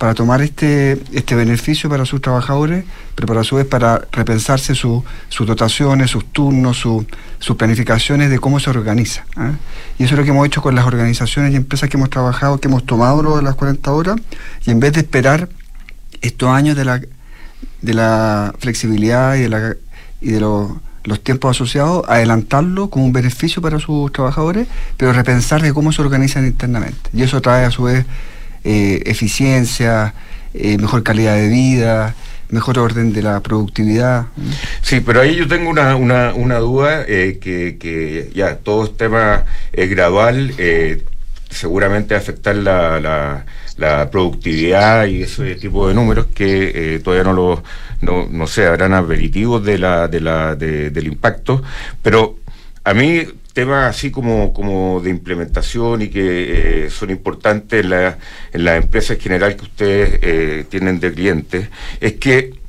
para 0.02 0.16
tomar 0.16 0.42
este, 0.42 1.00
este 1.12 1.36
beneficio 1.36 1.88
para 1.88 2.08
sus 2.08 2.22
trabajadores, 2.22 2.86
pero 3.14 3.28
para 3.28 3.42
a 3.42 3.44
su 3.44 3.58
vez 3.58 3.68
para 3.68 4.02
repensarse 4.12 4.74
sus 4.74 5.04
dotaciones, 5.46 6.10
sus 6.10 6.26
turnos, 6.26 6.78
sus 6.78 7.56
planificaciones 7.56 8.32
de 8.32 8.40
cómo 8.40 8.60
se 8.60 8.72
organiza. 8.72 9.26
¿eh? 9.38 9.52
Y 10.00 10.06
eso 10.06 10.16
es 10.16 10.18
lo 10.18 10.24
que 10.24 10.32
hemos 10.32 10.48
hecho 10.48 10.64
con 10.64 10.74
las 10.74 10.88
organizaciones 10.88 11.54
y 11.54 11.56
empresas 11.56 11.88
que 11.88 11.98
hemos 11.98 12.10
trabajado, 12.10 12.60
que 12.60 12.68
hemos 12.68 12.84
tomado 12.84 13.22
lo 13.22 13.38
de 13.38 13.44
las 13.44 13.54
40 13.54 13.92
horas, 13.92 14.16
y 14.66 14.72
en 14.72 14.80
vez 14.80 14.94
de 14.94 15.02
esperar 15.02 15.50
estos 16.22 16.50
años 16.50 16.76
de 16.76 16.84
la, 16.84 17.00
de 17.82 17.94
la 17.94 18.56
flexibilidad 18.58 19.36
y 19.36 19.42
de, 19.42 19.50
la, 19.50 19.76
y 20.20 20.32
de 20.32 20.40
los 20.40 20.72
los 21.04 21.24
tiempos 21.24 21.58
asociados, 21.58 22.06
adelantarlo 22.08 22.92
como 22.92 23.06
un 23.06 23.14
beneficio 23.14 23.60
para 23.60 23.80
sus 23.80 24.12
trabajadores, 24.12 24.68
pero 24.98 25.14
repensar 25.14 25.62
de 25.62 25.74
cómo 25.74 25.92
se 25.92 26.02
organizan 26.02 26.46
internamente. 26.46 27.10
Y 27.12 27.24
eso 27.24 27.42
trae 27.42 27.66
a 27.66 27.72
su 27.72 27.84
vez 27.84 28.06
eh, 28.64 29.04
eficiencia, 29.06 30.14
eh, 30.54 30.78
mejor 30.78 31.04
calidad 31.04 31.36
de 31.36 31.48
vida, 31.48 32.16
mejor 32.50 32.80
orden 32.80 33.14
de 33.14 33.22
la 33.22 33.40
productividad. 33.40 34.28
Sí, 34.82 35.00
pero 35.00 35.22
ahí 35.22 35.36
yo 35.36 35.48
tengo 35.48 35.70
una, 35.70 35.96
una, 35.96 36.34
una 36.34 36.60
duda, 36.60 37.04
eh, 37.08 37.40
que, 37.42 37.78
que, 37.80 38.30
ya 38.34 38.58
todo 38.58 38.86
este 38.86 39.06
tema 39.06 39.46
es 39.72 39.90
gradual, 39.90 40.54
seguramente 41.50 42.16
afectar 42.16 42.56
la, 42.56 43.00
la, 43.78 44.10
productividad 44.12 45.08
y 45.08 45.24
ese 45.24 45.56
tipo 45.56 45.88
de 45.88 45.96
números 45.96 46.28
que 46.36 47.02
todavía 47.04 47.24
no 47.24 47.34
lo 47.34 47.64
no, 48.02 48.28
no 48.30 48.48
sé, 48.48 48.68
habrán 48.68 48.94
aperitivos 48.94 49.64
de 49.64 49.78
la, 49.78 50.08
de 50.08 50.22
la, 50.22 50.56
del 50.56 51.08
impacto, 51.08 51.64
pero 52.02 52.38
a 52.84 52.94
mí 52.94 53.26
temas 53.54 53.96
así 53.96 54.12
como, 54.12 54.54
como 54.54 55.02
de 55.02 55.10
implementación 55.10 56.02
y 56.02 56.08
que 56.10 56.86
eh, 56.86 56.90
son 56.90 57.10
importantes 57.10 57.84
en 57.84 57.90
la, 57.90 58.18
en 58.54 58.66
la 58.66 58.78
empresa 58.78 59.14
en 59.14 59.20
general 59.20 59.56
que 59.56 59.64
ustedes 59.64 60.20
eh, 60.22 60.66
tienen 60.70 61.00
de 61.00 61.14
clientes, 61.14 61.70
es 62.00 62.14
que 62.14 62.61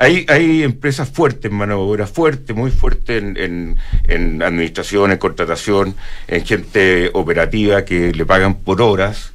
hay, 0.00 0.24
hay 0.28 0.62
empresas 0.62 1.10
fuertes, 1.10 1.52
mano 1.52 1.74
de 1.74 1.82
obra 1.82 2.06
fuerte, 2.06 2.54
muy 2.54 2.70
fuerte 2.70 3.18
en, 3.18 3.76
en, 4.08 4.42
administración, 4.42 5.12
en 5.12 5.18
contratación, 5.18 5.94
en 6.26 6.46
gente 6.46 7.10
operativa 7.12 7.84
que 7.84 8.10
le 8.14 8.24
pagan 8.24 8.54
por 8.54 8.80
horas, 8.80 9.30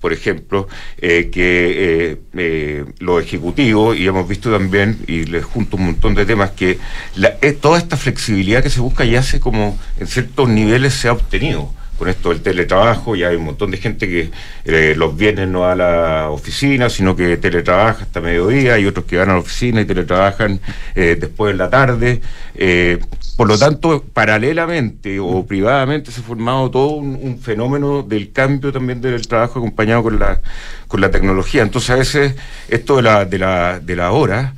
por 0.00 0.12
ejemplo, 0.12 0.66
eh, 1.00 1.30
que 1.30 2.10
eh, 2.10 2.20
eh, 2.34 2.84
los 2.98 3.22
ejecutivos, 3.22 3.96
y 3.96 4.08
hemos 4.08 4.28
visto 4.28 4.50
también, 4.50 4.98
y 5.06 5.22
les 5.22 5.44
junto 5.44 5.76
un 5.76 5.86
montón 5.86 6.16
de 6.16 6.26
temas, 6.26 6.50
que 6.50 6.80
la, 7.14 7.36
toda 7.60 7.78
esta 7.78 7.96
flexibilidad 7.96 8.60
que 8.60 8.70
se 8.70 8.80
busca 8.80 9.04
ya 9.04 9.20
hace 9.20 9.38
como 9.38 9.78
en 10.00 10.08
ciertos 10.08 10.48
niveles 10.48 10.94
se 10.94 11.06
ha 11.06 11.12
obtenido 11.12 11.72
con 11.98 12.08
esto 12.08 12.28
del 12.28 12.40
teletrabajo, 12.40 13.16
ya 13.16 13.28
hay 13.28 13.36
un 13.36 13.44
montón 13.44 13.72
de 13.72 13.76
gente 13.76 14.08
que 14.08 14.30
eh, 14.64 14.94
los 14.96 15.16
viernes 15.16 15.48
no 15.48 15.60
va 15.60 15.72
a 15.72 15.76
la 15.76 16.30
oficina, 16.30 16.88
sino 16.88 17.16
que 17.16 17.36
teletrabaja 17.36 18.04
hasta 18.04 18.20
mediodía, 18.20 18.78
y 18.78 18.86
otros 18.86 19.04
que 19.04 19.16
van 19.16 19.30
a 19.30 19.32
la 19.34 19.40
oficina 19.40 19.80
y 19.80 19.84
teletrabajan 19.84 20.60
eh, 20.94 21.16
después 21.18 21.52
de 21.52 21.58
la 21.58 21.68
tarde. 21.68 22.20
Eh, 22.54 22.98
por 23.36 23.48
lo 23.48 23.58
tanto, 23.58 24.04
paralelamente 24.12 25.18
o 25.20 25.44
privadamente 25.44 26.12
se 26.12 26.20
ha 26.20 26.24
formado 26.24 26.70
todo 26.70 26.90
un, 26.90 27.38
fenómeno 27.40 28.02
del 28.02 28.32
cambio 28.32 28.72
también 28.72 29.00
del 29.00 29.26
trabajo 29.26 29.58
acompañado 29.58 30.04
con 30.04 30.18
la, 30.18 30.40
con 30.86 31.00
la 31.00 31.10
tecnología. 31.10 31.62
Entonces, 31.62 31.90
a 31.90 31.96
veces 31.96 32.34
esto 32.68 32.96
de 32.96 33.02
la, 33.02 33.24
de 33.24 33.38
la, 33.38 33.80
de 33.80 33.96
la 33.96 34.12
hora, 34.12 34.54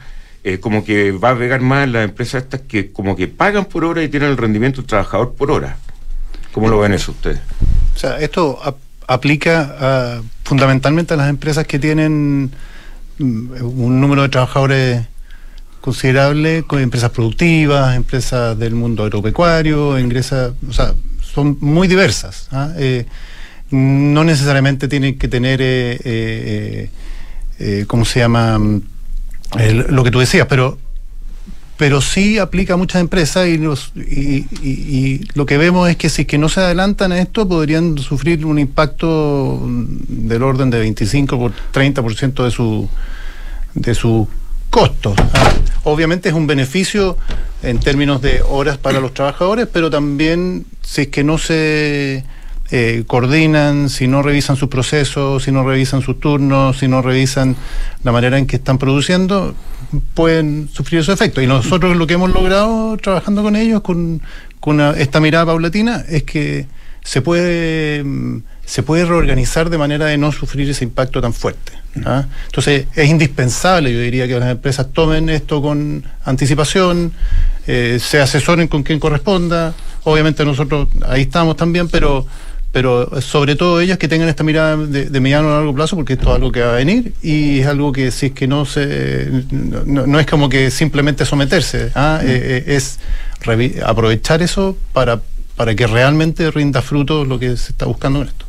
como 0.60 0.84
que 0.84 1.12
va 1.12 1.30
a 1.30 1.36
pegar 1.36 1.60
más 1.60 1.88
las 1.88 2.04
empresas 2.04 2.44
estas 2.44 2.62
que 2.62 2.90
como 2.92 3.14
que 3.14 3.28
pagan 3.28 3.66
por 3.66 3.84
hora 3.84 4.02
y 4.02 4.08
tienen 4.08 4.30
el 4.30 4.38
rendimiento 4.38 4.80
del 4.80 4.86
trabajador 4.86 5.34
por 5.34 5.50
hora. 5.50 5.76
¿Cómo 6.52 6.68
lo 6.68 6.78
ven 6.78 6.92
eso 6.92 7.12
ustedes? 7.12 7.40
O 7.94 7.98
sea, 7.98 8.18
esto 8.18 8.58
aplica 9.06 10.22
fundamentalmente 10.44 11.14
a 11.14 11.16
las 11.16 11.28
empresas 11.28 11.66
que 11.66 11.78
tienen 11.78 12.50
mm, 13.18 13.52
un 13.62 14.00
número 14.00 14.22
de 14.22 14.28
trabajadores 14.28 15.06
considerable, 15.80 16.64
con 16.66 16.80
empresas 16.80 17.10
productivas, 17.10 17.96
empresas 17.96 18.58
del 18.58 18.74
mundo 18.74 19.04
agropecuario, 19.04 19.96
empresas, 19.96 20.52
o 20.68 20.72
sea, 20.72 20.94
son 21.22 21.56
muy 21.60 21.88
diversas. 21.88 22.48
¿ah? 22.52 22.72
Eh, 22.76 23.06
no 23.70 24.24
necesariamente 24.24 24.88
tienen 24.88 25.18
que 25.18 25.28
tener, 25.28 25.60
eh, 25.62 26.90
eh, 27.58 27.84
¿cómo 27.86 28.04
se 28.04 28.20
llama? 28.20 28.58
Mm, 28.58 28.82
lo 29.88 30.04
que 30.04 30.10
tú 30.10 30.20
decías, 30.20 30.46
pero 30.48 30.78
pero 31.80 32.02
sí 32.02 32.36
aplica 32.36 32.74
a 32.74 32.76
muchas 32.76 33.00
empresas 33.00 33.48
y, 33.48 33.56
los, 33.56 33.92
y, 33.96 35.26
lo 35.32 35.46
que 35.46 35.56
vemos 35.56 35.88
es 35.88 35.96
que 35.96 36.10
si 36.10 36.26
que 36.26 36.36
no 36.36 36.50
se 36.50 36.60
adelantan 36.60 37.10
a 37.10 37.18
esto 37.18 37.48
podrían 37.48 37.96
sufrir 37.96 38.44
un 38.44 38.58
impacto 38.58 39.66
del 39.66 40.42
orden 40.42 40.68
de 40.68 40.78
25 40.78 41.38
por 41.38 41.52
30% 41.72 42.44
de 42.44 42.50
su 42.50 42.86
de 43.72 43.94
sus 43.94 44.28
costos. 44.68 45.14
Ah, 45.32 45.54
obviamente 45.84 46.28
es 46.28 46.34
un 46.34 46.46
beneficio 46.46 47.16
en 47.62 47.80
términos 47.80 48.20
de 48.20 48.42
horas 48.42 48.76
para 48.76 49.00
los 49.00 49.14
trabajadores, 49.14 49.66
pero 49.72 49.88
también 49.88 50.66
si 50.82 51.00
es 51.00 51.08
que 51.08 51.24
no 51.24 51.38
se 51.38 52.24
eh, 52.70 53.04
coordinan, 53.06 53.88
si 53.88 54.06
no 54.06 54.20
revisan 54.20 54.56
sus 54.56 54.68
procesos, 54.68 55.44
si 55.44 55.50
no 55.50 55.66
revisan 55.66 56.02
sus 56.02 56.20
turnos, 56.20 56.78
si 56.78 56.88
no 56.88 57.00
revisan 57.00 57.56
la 58.04 58.12
manera 58.12 58.36
en 58.36 58.46
que 58.46 58.56
están 58.56 58.76
produciendo, 58.76 59.54
pueden 60.14 60.68
sufrir 60.72 61.00
esos 61.00 61.14
efectos. 61.14 61.42
Y 61.42 61.46
nosotros 61.46 61.96
lo 61.96 62.06
que 62.06 62.14
hemos 62.14 62.30
logrado 62.30 62.96
trabajando 62.96 63.42
con 63.42 63.56
ellos, 63.56 63.80
con, 63.82 64.20
esta 64.96 65.20
mirada 65.20 65.46
paulatina, 65.46 66.04
es 66.08 66.22
que 66.22 66.66
se 67.02 67.22
puede, 67.22 68.04
se 68.64 68.82
puede 68.82 69.04
reorganizar 69.04 69.70
de 69.70 69.78
manera 69.78 70.06
de 70.06 70.18
no 70.18 70.32
sufrir 70.32 70.68
ese 70.68 70.84
impacto 70.84 71.20
tan 71.20 71.32
fuerte. 71.32 71.72
¿ah? 72.04 72.26
Entonces 72.46 72.86
es 72.94 73.08
indispensable, 73.08 73.92
yo 73.92 74.00
diría, 74.00 74.28
que 74.28 74.38
las 74.38 74.50
empresas 74.50 74.92
tomen 74.92 75.28
esto 75.28 75.62
con 75.62 76.04
anticipación, 76.24 77.12
eh, 77.66 77.98
se 78.00 78.20
asesoren 78.20 78.68
con 78.68 78.82
quien 78.82 79.00
corresponda. 79.00 79.74
Obviamente 80.04 80.44
nosotros 80.44 80.88
ahí 81.06 81.22
estamos 81.22 81.56
también, 81.56 81.88
pero 81.88 82.26
pero 82.72 83.20
sobre 83.20 83.56
todo 83.56 83.80
ellas 83.80 83.98
que 83.98 84.06
tengan 84.06 84.28
esta 84.28 84.44
mirada 84.44 84.76
de, 84.76 85.20
mediano 85.20 85.48
a 85.48 85.56
largo 85.56 85.74
plazo, 85.74 85.96
porque 85.96 86.12
esto 86.12 86.30
es 86.30 86.36
algo 86.36 86.52
que 86.52 86.60
va 86.60 86.74
a 86.74 86.76
venir 86.76 87.14
y 87.20 87.60
es 87.60 87.66
algo 87.66 87.90
que 87.92 88.10
si 88.12 88.26
es 88.26 88.32
que 88.32 88.46
no 88.46 88.64
se. 88.64 89.28
No, 89.50 90.20
es 90.20 90.26
como 90.26 90.48
que 90.48 90.70
simplemente 90.70 91.24
someterse, 91.24 91.90
¿ah? 91.94 92.20
mm. 92.22 92.26
eh, 92.26 92.30
eh, 92.32 92.64
es 92.68 93.00
aprovechar 93.84 94.42
eso 94.42 94.76
para, 94.92 95.20
para 95.56 95.74
que 95.74 95.86
realmente 95.86 96.50
rinda 96.50 96.80
fruto 96.80 97.24
lo 97.24 97.38
que 97.40 97.56
se 97.56 97.72
está 97.72 97.86
buscando 97.86 98.22
en 98.22 98.28
esto. 98.28 98.46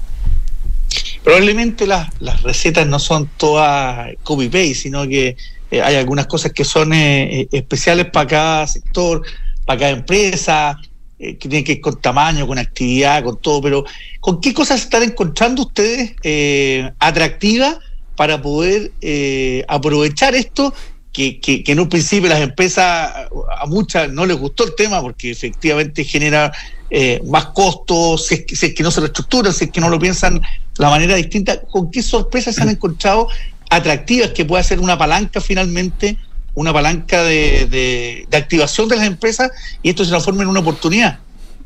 Probablemente 1.23 1.87
las, 1.87 2.09
las 2.19 2.43
recetas 2.43 2.85
no 2.85 2.99
son 2.99 3.29
todas 3.37 4.09
copy-paste, 4.23 4.75
sino 4.75 5.07
que 5.07 5.35
eh, 5.71 5.81
hay 5.81 5.95
algunas 5.95 6.27
cosas 6.27 6.51
que 6.51 6.63
son 6.63 6.91
especiales 6.93 8.07
para 8.07 8.27
cada 8.27 8.67
sector, 8.67 9.23
para 9.65 9.79
cada 9.79 9.91
empresa, 9.91 10.77
que 11.21 11.49
tienen 11.49 11.63
que 11.63 11.73
ir 11.73 11.81
con 11.81 12.01
tamaño, 12.01 12.47
con 12.47 12.57
actividad, 12.57 13.23
con 13.23 13.37
todo, 13.39 13.61
pero 13.61 13.85
¿Con 14.21 14.39
qué 14.39 14.53
cosas 14.53 14.81
están 14.81 15.01
encontrando 15.01 15.63
ustedes 15.63 16.13
eh, 16.21 16.91
atractivas 16.99 17.79
para 18.15 18.39
poder 18.39 18.91
eh, 19.01 19.65
aprovechar 19.67 20.35
esto? 20.35 20.73
Que, 21.11 21.41
en 21.43 21.79
un 21.79 21.89
principio 21.89 22.29
las 22.29 22.39
empresas, 22.39 23.11
a 23.59 23.65
muchas 23.65 24.09
no 24.13 24.25
les 24.25 24.37
gustó 24.37 24.63
el 24.63 24.75
tema 24.75 25.01
porque 25.01 25.31
efectivamente 25.31 26.05
genera 26.05 26.53
eh, 26.89 27.19
más 27.25 27.47
costos, 27.47 28.27
si 28.27 28.45
es, 28.47 28.73
que, 28.73 28.83
no 28.83 28.91
se 28.91 29.01
reestructuran, 29.01 29.51
si 29.51 29.65
es 29.65 29.71
que 29.71 29.81
no 29.81 29.89
lo 29.89 29.99
piensan 29.99 30.35
de 30.35 30.43
la 30.77 30.91
manera 30.91 31.15
distinta. 31.15 31.59
¿Con 31.61 31.89
qué 31.89 32.03
sorpresas 32.03 32.55
se 32.55 32.61
han 32.61 32.69
encontrado 32.69 33.27
atractivas 33.71 34.29
que 34.29 34.45
pueda 34.45 34.61
ser 34.63 34.79
una 34.79 34.97
palanca 34.99 35.41
finalmente, 35.41 36.15
una 36.53 36.73
palanca 36.73 37.23
de, 37.23 38.25
de 38.29 38.37
activación 38.37 38.87
de 38.89 38.97
las 38.97 39.07
empresas 39.07 39.51
y 39.81 39.89
esto 39.89 40.03
se 40.03 40.09
transforma 40.09 40.43
en 40.43 40.49
una 40.49 40.59
oportunidad? 40.59 41.19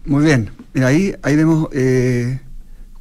Muy 0.06 0.24
bien, 0.24 0.52
Mira, 0.76 0.88
ahí, 0.88 1.16
ahí 1.24 1.38
vemos 1.38 1.70
eh, 1.72 2.38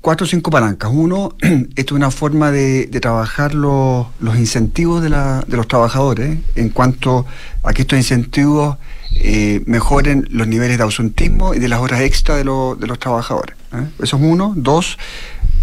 cuatro 0.00 0.26
o 0.26 0.28
cinco 0.28 0.52
palancas. 0.52 0.92
Uno, 0.94 1.34
esto 1.40 1.66
es 1.76 1.90
una 1.92 2.12
forma 2.12 2.52
de, 2.52 2.86
trabajar 3.02 3.52
los, 3.52 4.06
incentivos 4.36 5.02
de, 5.02 5.10
los 5.10 5.66
trabajadores 5.66 6.38
en 6.54 6.68
cuanto 6.68 7.26
a 7.64 7.72
que 7.72 7.82
estos 7.82 7.98
incentivos 7.98 8.76
eh, 9.16 9.64
mejoren 9.66 10.24
los 10.30 10.46
niveles 10.46 10.78
de 10.78 10.84
ausentismo 10.84 11.52
y 11.52 11.58
de 11.58 11.66
las 11.66 11.80
horas 11.80 12.02
extra 12.02 12.36
de, 12.36 12.44
los 12.44 12.98
trabajadores. 13.00 13.56
¿eh? 13.72 13.88
Eso 14.00 14.18
es 14.18 14.22
uno. 14.22 14.52
Dos, 14.56 14.96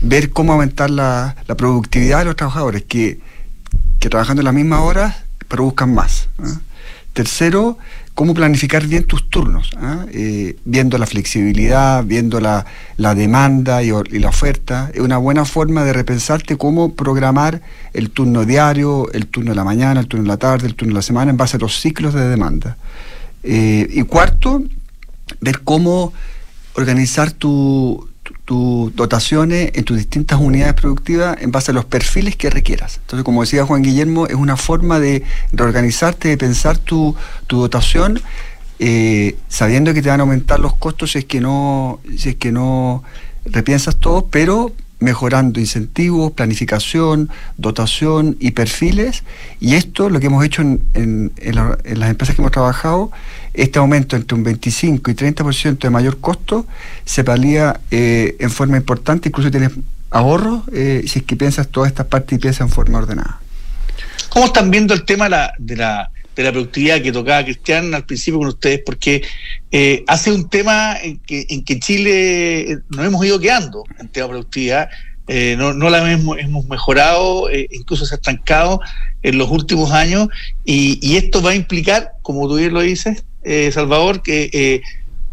ver 0.01 0.32
cómo 0.32 0.51
aumentar 0.51 0.90
la, 0.90 1.38
productividad 1.58 2.20
de 2.20 2.25
los 2.25 2.36
trabajadores, 2.36 2.84
que, 2.84 3.22
que 4.01 4.10
trabajando 4.10 4.42
en 4.42 4.46
las 4.46 4.54
mismas 4.54 4.82
horas 4.82 5.16
produzcan 5.51 5.93
más. 5.93 6.29
Tercero, 7.12 7.77
cómo 8.15 8.34
planificar 8.34 8.88
bien 8.88 9.03
tus 9.03 9.29
turnos, 9.29 9.72
¿ah? 9.77 10.05
eh, 10.13 10.55
viendo 10.63 10.98
la 10.98 11.05
flexibilidad, 11.05 12.05
viendo 12.05 12.39
la, 12.39 12.65
demanda 13.15 13.84
y, 13.84 13.91
la 14.20 14.29
oferta. 14.29 14.89
Es 14.93 15.01
una 15.01 15.17
buena 15.17 15.43
forma 15.43 15.84
de 15.84 15.91
repensarte 15.91 16.55
cómo 16.55 16.93
programar 16.93 17.62
el 17.93 18.12
turno 18.12 18.46
diario, 18.46 19.12
el 19.12 19.27
turno 19.27 19.51
de 19.51 19.55
la 19.58 19.65
mañana, 19.65 20.00
el 20.00 20.08
turno 20.08 20.24
de 20.24 20.29
la 20.29 20.38
tarde, 20.38 20.67
el 20.67 20.75
turno 20.75 20.93
de 20.93 21.00
la 21.00 21.01
semana, 21.01 21.31
en 21.31 21.38
base 21.38 21.58
a 21.58 21.60
los 21.60 21.81
ciclos 21.81 22.13
de 22.13 22.29
demanda. 22.29 22.77
Eh, 23.43 23.88
y 23.91 24.03
cuarto, 24.03 24.63
ver 25.41 25.60
cómo 25.60 26.13
organizar 26.75 27.31
tu, 27.31 28.08
tus 28.51 28.93
dotaciones 28.98 29.72
en 29.75 29.86
tus 29.86 29.96
distintas 29.96 30.38
unidades 30.38 30.74
productivas 30.74 31.38
en 31.39 31.53
base 31.53 31.72
a 31.72 31.74
los 31.74 31.86
perfiles 31.86 32.36
que 32.36 32.50
requieras. 32.50 32.98
Entonces, 32.98 33.24
como 33.24 33.39
decía 33.39 33.65
Juan 33.65 33.81
Guillermo, 33.81 34.27
es 34.27 34.36
una 34.36 34.58
forma 34.58 35.00
de 35.00 35.24
reorganizarte, 35.53 36.27
de 36.27 36.38
pensar 36.38 36.77
tu, 36.77 37.15
dotación, 37.48 38.22
eh, 38.79 39.38
sabiendo 39.48 39.93
que 39.93 40.01
te 40.01 40.10
van 40.10 40.20
a 40.20 40.24
aumentar 40.24 40.60
los 40.60 40.74
costos 40.74 41.13
si 41.13 41.20
es 41.20 41.25
que 41.25 41.39
no, 41.39 42.01
si 42.17 42.31
es 42.31 42.36
que 42.36 42.51
no 42.51 43.03
repiensas 43.46 43.96
todo, 43.96 44.27
pero 44.27 44.74
mejorando 45.01 45.60
incentivos, 45.60 46.31
planificación, 46.31 47.29
dotación 47.58 48.38
y 48.39 48.51
perfiles. 48.51 49.24
Y 49.60 49.75
esto, 49.75 50.10
lo 50.10 50.22
que 50.22 50.27
hemos 50.27 50.46
hecho 50.46 50.62
en, 50.62 50.81
en 50.93 51.55
las 51.55 52.10
empresas 52.10 52.36
que 52.36 52.41
hemos 52.41 52.51
trabajado, 52.51 53.12
este 53.53 53.79
aumento 53.79 54.15
entre 54.15 54.36
un 54.36 54.43
25 54.43 55.12
y 55.12 55.13
30% 55.13 55.79
de 55.79 55.89
mayor 55.89 56.20
costo 56.20 56.65
se 57.03 57.24
palía 57.24 57.81
eh, 57.91 58.38
en 58.39 58.49
forma 58.49 58.78
importante, 58.78 59.30
incluso 59.30 59.52
tienes 59.52 59.71
ahorro 60.10 60.63
eh, 60.71 61.04
si 61.08 61.19
es 61.19 61.26
que 61.26 61.36
piensas 61.36 61.67
todas 61.67 61.89
estas 61.89 62.06
partes 62.08 62.38
y 62.38 62.39
piensas 62.39 62.62
en 62.62 62.69
forma 62.69 62.99
ordenada. 62.99 63.39
¿Cómo 64.30 64.45
están 64.45 64.71
viendo 64.71 64.93
el 64.93 65.04
tema 65.04 65.28
de 65.58 65.76
la 65.76 66.12
productividad 66.49 67.01
que 67.01 67.12
tocaba 67.12 67.43
Cristian 67.43 67.93
al 67.93 68.06
principio 68.06 68.39
con 68.39 68.47
ustedes? 68.47 68.82
Porque 68.86 69.21
eh, 69.71 70.04
hace 70.08 70.32
un 70.32 70.49
tema 70.49 70.97
en 71.01 71.19
que, 71.19 71.45
en 71.49 71.63
que 71.63 71.80
Chile 71.80 72.80
nos 72.89 73.06
hemos 73.06 73.25
ido 73.25 73.39
quedando 73.39 73.84
en 73.99 74.08
tema 74.10 74.27
de 74.27 74.30
productividad. 74.30 74.89
no, 75.58 75.73
no, 75.73 75.89
la 75.89 76.12
hemos, 76.12 76.38
hemos 76.39 76.65
mejorado, 76.65 77.47
incluso 77.71 78.06
se 78.06 78.15
ha 78.15 78.17
estancado 78.17 78.82
en 79.23 79.38
los 79.38 79.49
últimos 79.49 79.91
años, 79.91 80.27
y, 80.65 80.99
y, 81.01 81.17
esto 81.17 81.41
va 81.41 81.51
a 81.51 81.56
implicar, 81.56 82.13
como 82.21 82.47
tú 82.47 82.56
bien 82.56 82.73
lo 82.73 82.82
dices, 82.82 83.23
eh, 83.43 83.71
Salvador, 83.71 84.21
que 84.21 84.49
eh, 84.54 84.82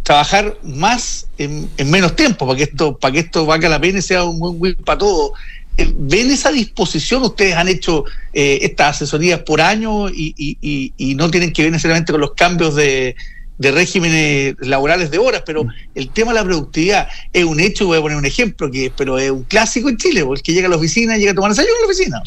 trabajar 0.02 0.56
más 0.62 1.28
en, 1.36 1.68
menos 1.86 2.16
tiempo 2.16 2.46
para 2.46 2.56
que 2.56 2.62
esto 2.62 2.96
para 2.96 3.12
que 3.12 3.18
esto 3.20 3.44
valga 3.44 3.68
la 3.68 3.78
pena 3.78 3.98
y 3.98 4.02
sea 4.02 4.24
un 4.24 4.38
buen 4.38 4.54
win 4.58 4.74
para 4.76 4.98
todos. 4.98 5.32
Eh, 5.78 5.94
¿Ven 5.96 6.30
esa 6.30 6.52
disposición? 6.52 7.22
Ustedes 7.22 7.54
han 7.54 7.68
hecho 7.68 8.04
estas 8.32 8.96
asesorías 8.96 9.40
por 9.40 9.60
año 9.60 10.08
y, 10.10 11.14
no 11.16 11.30
tienen 11.30 11.52
que 11.52 11.62
ver 11.62 11.72
necesariamente 11.72 12.12
con 12.12 12.20
los 12.20 12.34
cambios 12.34 12.74
de, 12.76 13.16
regímenes 13.58 14.54
laborales 14.60 15.10
de 15.10 15.18
horas, 15.18 15.42
pero 15.44 15.66
el 15.94 16.10
tema 16.10 16.32
de 16.32 16.38
la 16.38 16.44
productividad 16.44 17.08
es 17.32 17.44
un 17.44 17.58
hecho, 17.58 17.86
voy 17.86 17.98
a 17.98 18.00
poner 18.00 18.16
un 18.16 18.26
ejemplo, 18.26 18.70
que 18.70 18.92
pero 18.96 19.18
es 19.18 19.30
un 19.30 19.42
clásico 19.44 19.88
en 19.88 19.96
Chile, 19.96 20.24
porque 20.24 20.52
llega 20.52 20.68
a 20.68 20.70
la 20.70 20.76
oficina, 20.76 21.16
llega 21.16 21.32
a 21.32 21.34
tomar 21.34 21.50
desayuno 21.50 21.74
en 21.74 21.80
la 21.80 21.86
oficina. 21.86 22.22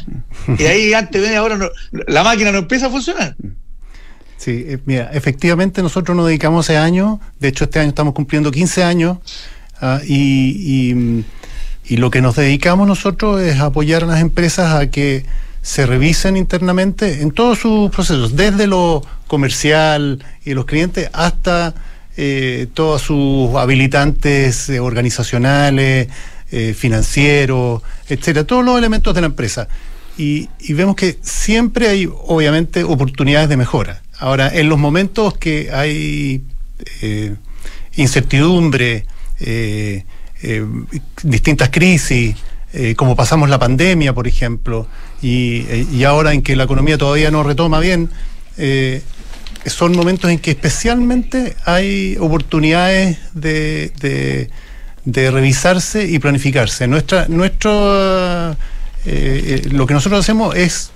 Y 0.59 0.65
ahí 0.65 0.93
antes 0.93 1.21
de 1.21 1.27
media 1.27 1.43
hora 1.43 1.69
la 1.91 2.23
máquina 2.23 2.51
no 2.51 2.57
empieza 2.57 2.87
a 2.87 2.89
funcionar. 2.89 3.35
Sí, 4.41 4.65
eh, 4.67 4.79
mira, 4.85 5.11
efectivamente 5.13 5.83
nosotros 5.83 6.17
nos 6.17 6.25
dedicamos 6.25 6.67
ese 6.67 6.75
año, 6.75 7.21
de 7.39 7.49
hecho 7.49 7.65
este 7.65 7.77
año 7.77 7.89
estamos 7.89 8.15
cumpliendo 8.15 8.49
15 8.49 8.83
años, 8.83 9.19
ah, 9.79 10.01
y, 10.03 11.23
lo 11.89 12.11
que 12.11 12.21
nos 12.21 12.35
dedicamos 12.35 12.87
nosotros 12.87 13.41
es 13.41 13.59
apoyar 13.59 14.03
a 14.03 14.07
las 14.07 14.21
empresas 14.21 14.73
a 14.73 14.89
que 14.89 15.25
se 15.61 15.85
revisen 15.85 16.37
internamente 16.37 17.21
en 17.21 17.31
todos 17.31 17.59
sus 17.59 17.91
procesos, 17.91 18.35
desde 18.35 18.67
lo 18.67 19.03
comercial 19.27 20.23
y 20.43 20.53
los 20.53 20.65
clientes 20.65 21.09
hasta 21.13 21.73
eh, 22.17 22.67
todos 22.73 23.01
sus 23.01 23.55
habilitantes 23.55 24.69
eh, 24.69 24.79
organizacionales, 24.79 26.07
financieros, 26.75 27.81
etcétera, 28.09 28.45
todos 28.45 28.65
los 28.65 28.77
elementos 28.77 29.15
de 29.15 29.21
la 29.21 29.27
empresa. 29.27 29.69
y 30.17 30.49
vemos 30.73 30.97
que 30.97 31.17
siempre 31.21 31.87
hay, 31.87 32.09
obviamente, 32.11 32.83
oportunidades 32.83 33.47
de 33.47 33.55
mejora. 33.55 34.01
Ahora, 34.21 34.51
en 34.53 34.69
los 34.69 34.77
momentos 34.77 35.35
que 35.35 35.71
hay 35.73 36.43
eh, 37.01 37.35
incertidumbre, 37.95 39.05
eh, 40.41 40.65
eh, 40.91 40.99
distintas 41.23 41.69
crisis, 41.69 42.35
como 42.95 43.17
pasamos 43.17 43.49
la 43.49 43.59
pandemia, 43.59 44.13
por 44.13 44.29
ejemplo, 44.29 44.87
y, 45.21 46.03
ahora 46.05 46.31
en 46.33 46.41
que 46.41 46.55
la 46.55 46.63
economía 46.63 46.97
todavía 46.97 47.29
no 47.29 47.43
retoma 47.43 47.81
bien, 47.81 48.09
son 49.65 49.91
momentos 49.93 50.31
en 50.31 50.39
que 50.39 50.51
especialmente 50.51 51.57
hay 51.65 52.15
oportunidades 52.17 53.17
de, 53.33 54.49
revisarse 55.05 56.07
y 56.07 56.17
planificarse. 56.19 56.87
Nuestra, 56.87 57.27
nuestro, 57.27 58.55
lo 59.03 59.85
que 59.85 59.93
nosotros 59.93 60.21
hacemos 60.21 60.55
es 60.55 60.91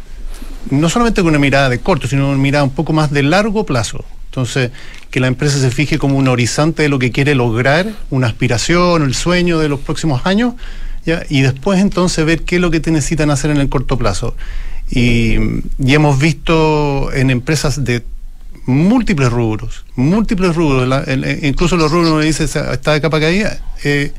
no 0.69 0.89
solamente 0.89 1.21
con 1.21 1.29
una 1.29 1.39
mirada 1.39 1.69
de 1.69 1.79
corto, 1.79 2.07
sino 2.07 2.29
una 2.29 2.37
mirada 2.37 2.63
un 2.63 2.71
poco 2.71 2.93
más 2.93 3.11
de 3.11 3.23
largo 3.23 3.65
plazo. 3.65 4.03
Entonces, 4.29 4.71
que 5.15 5.21
la 5.21 5.27
empresa 5.27 5.57
se 5.57 5.71
fije 5.71 5.97
como 5.97 6.17
un 6.17 6.27
horizonte 6.27 6.83
de 6.83 6.89
lo 6.89 6.99
que 6.99 7.09
quiere 7.09 7.35
lograr, 7.35 7.87
una 8.09 8.27
aspiración, 8.27 9.01
el 9.01 9.15
sueño 9.15 9.59
de 9.59 9.69
los 9.69 9.79
próximos 9.79 10.25
años, 10.25 10.55
¿ya? 11.05 11.23
y 11.29 11.39
después 11.39 11.79
entonces 11.79 12.25
ver 12.25 12.41
qué 12.41 12.57
es 12.57 12.61
lo 12.61 12.69
que 12.69 12.81
te 12.81 12.91
necesitan 12.91 13.31
hacer 13.31 13.49
en 13.49 13.55
el 13.55 13.69
corto 13.69 13.97
plazo. 13.97 14.35
Y, 14.91 15.37
hemos 15.79 16.19
visto 16.19 17.13
en 17.13 17.29
empresas 17.29 17.85
de 17.85 18.03
múltiples 18.65 19.31
rubros, 19.31 19.85
múltiples 19.95 20.53
rubros, 20.53 21.07
incluso 21.43 21.77
los 21.77 21.89
rubros 21.89 22.09
donde 22.09 22.25
dice 22.25 22.43
está 22.43 22.91
de 22.91 22.99
capa 22.99 23.21
caída, 23.21 23.57
eh, 23.85 24.11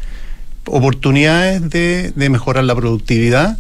oportunidades 0.64 1.68
de, 1.68 2.12
de 2.16 2.30
mejorar 2.30 2.64
la 2.64 2.74
productividad, 2.74 3.59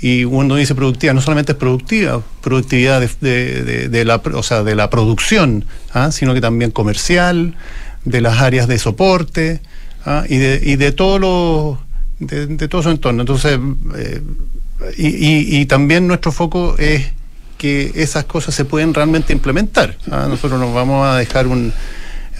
y 0.00 0.24
cuando 0.24 0.56
dice 0.56 0.74
productiva, 0.74 1.12
no 1.12 1.20
solamente 1.20 1.52
es 1.52 1.58
productiva, 1.58 2.22
productividad 2.40 3.00
de, 3.00 4.04
la, 4.04 4.16
o 4.16 4.42
sea, 4.42 4.62
de 4.62 4.74
la 4.76 4.90
producción, 4.90 5.64
¿ah? 5.92 6.12
sino 6.12 6.34
que 6.34 6.40
también 6.40 6.70
comercial, 6.70 7.54
de 8.04 8.20
las 8.20 8.40
áreas 8.40 8.68
de 8.68 8.78
soporte 8.78 9.60
¿ah? 10.04 10.24
y, 10.28 10.36
de, 10.36 10.60
y 10.62 10.76
de 10.76 10.92
todos 10.92 11.20
los 11.20 11.78
de, 12.20 12.68
todo 12.68 12.82
su 12.82 12.90
entorno. 12.90 13.22
Entonces, 13.22 13.58
eh, 13.96 14.22
y, 14.96 15.66
también 15.66 16.06
nuestro 16.06 16.30
foco 16.30 16.76
es 16.78 17.12
que 17.56 17.90
esas 17.96 18.24
cosas 18.24 18.54
se 18.54 18.64
pueden 18.64 18.94
realmente 18.94 19.32
implementar. 19.32 19.96
¿ah? 20.10 20.26
Nosotros 20.28 20.60
nos 20.60 20.72
vamos 20.72 21.06
a 21.06 21.16
dejar 21.16 21.48
un 21.48 21.72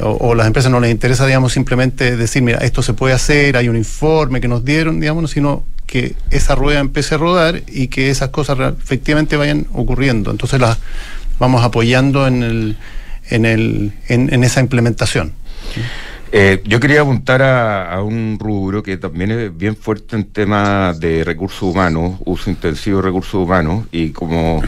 o, 0.01 0.35
las 0.37 0.47
empresas 0.47 0.71
no 0.71 0.79
les 0.79 0.90
interesa, 0.90 1.27
digamos, 1.27 1.53
simplemente 1.53 2.16
decir, 2.16 2.40
mira, 2.42 2.59
esto 2.59 2.83
se 2.83 2.92
puede 2.92 3.14
hacer, 3.14 3.57
hay 3.57 3.68
un 3.68 3.77
informe 3.77 4.40
que 4.40 4.47
nos 4.47 4.64
dieron, 4.64 5.01
digamos, 5.01 5.33
sino 5.33 5.64
que 5.88 6.14
esa 6.31 6.55
rueda 6.55 6.81
empiece 6.81 7.14
a 7.14 7.18
rodar 7.18 7.62
y 7.66 7.88
que 7.88 8.11
esas 8.11 8.29
cosas 8.29 8.59
efectivamente 8.79 9.38
vayan 9.38 9.66
ocurriendo. 9.72 10.31
Entonces 10.31 10.61
las 10.61 10.79
vamos 11.38 11.64
apoyando 11.64 12.27
en, 12.27 12.42
el, 12.42 12.77
en, 13.31 13.46
el, 13.46 13.92
en, 14.09 14.44
esa 14.44 14.61
implementación. 14.61 15.33
Eh, 16.31 16.62
yo 16.66 16.79
quería 16.79 17.01
apuntar 17.01 17.40
a, 17.42 18.03
un 18.03 18.37
rubro 18.38 18.83
que 18.83 18.98
también 18.98 19.31
es 19.31 19.57
bien 19.57 19.77
fuerte 19.77 20.14
en 20.14 20.24
temas 20.24 21.01
de 21.01 21.24
recursos 21.24 21.62
humanos, 21.62 22.20
uso 22.27 22.51
intensivo 22.51 22.98
de 22.98 23.05
recursos 23.05 23.35
humanos, 23.35 23.87
y 23.90 24.11
como 24.11 24.61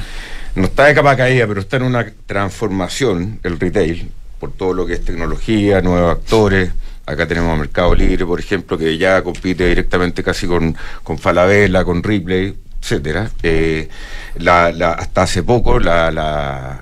no 0.54 0.64
está 0.64 0.87
de 0.87 0.94
capa 0.94 1.18
caída, 1.18 1.46
pero 1.46 1.61
está 1.61 1.76
en 1.76 1.83
una 1.83 2.11
transformación 2.24 3.40
el 3.42 3.61
retail, 3.61 4.11
por 4.38 4.52
todo 4.52 4.72
lo 4.72 4.87
que 4.87 4.94
es 4.94 5.04
tecnología, 5.04 5.83
nuevos 5.83 6.12
actores. 6.16 6.70
Acá 7.11 7.27
tenemos 7.27 7.59
Mercado 7.59 7.94
Libre, 7.94 8.25
por 8.25 8.38
ejemplo, 8.38 8.79
que 8.79 8.96
ya 8.96 9.23
compite 9.23 9.66
directamente 9.66 10.23
casi 10.23 10.46
con, 10.46 10.77
con 11.03 11.18
Falabella, 11.18 11.85
con 11.85 12.03
Ripley, 12.03 12.55
etcétera. 12.81 13.31
Eh, 13.42 13.88
hasta 14.46 15.23
hace 15.23 15.42
poco 15.42 15.79
las 15.81 16.81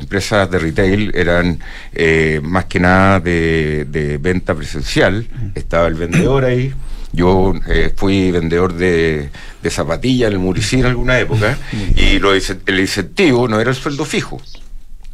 empresas 0.00 0.50
de 0.50 0.58
retail 0.58 1.12
eran 1.14 1.58
eh, 1.92 2.40
más 2.42 2.66
que 2.66 2.80
nada 2.80 3.20
de, 3.20 4.18
venta 4.20 4.54
presencial. 4.54 5.26
Estaba 5.54 5.88
el 5.88 5.94
vendedor 5.94 6.44
ahí. 6.44 6.72
Yo 7.10 7.54
eh, 7.66 7.92
fui 7.96 8.30
vendedor 8.30 8.74
de, 8.74 9.30
de 9.62 9.70
zapatillas 9.70 10.28
en 10.28 10.34
el 10.34 10.38
Muricín 10.38 10.80
en 10.80 10.86
alguna 10.86 11.18
época 11.18 11.56
y 11.96 12.18
lo, 12.18 12.32
el 12.34 12.80
incentivo 12.80 13.48
no 13.48 13.58
era 13.58 13.70
el 13.70 13.76
sueldo 13.76 14.04
fijo. 14.04 14.40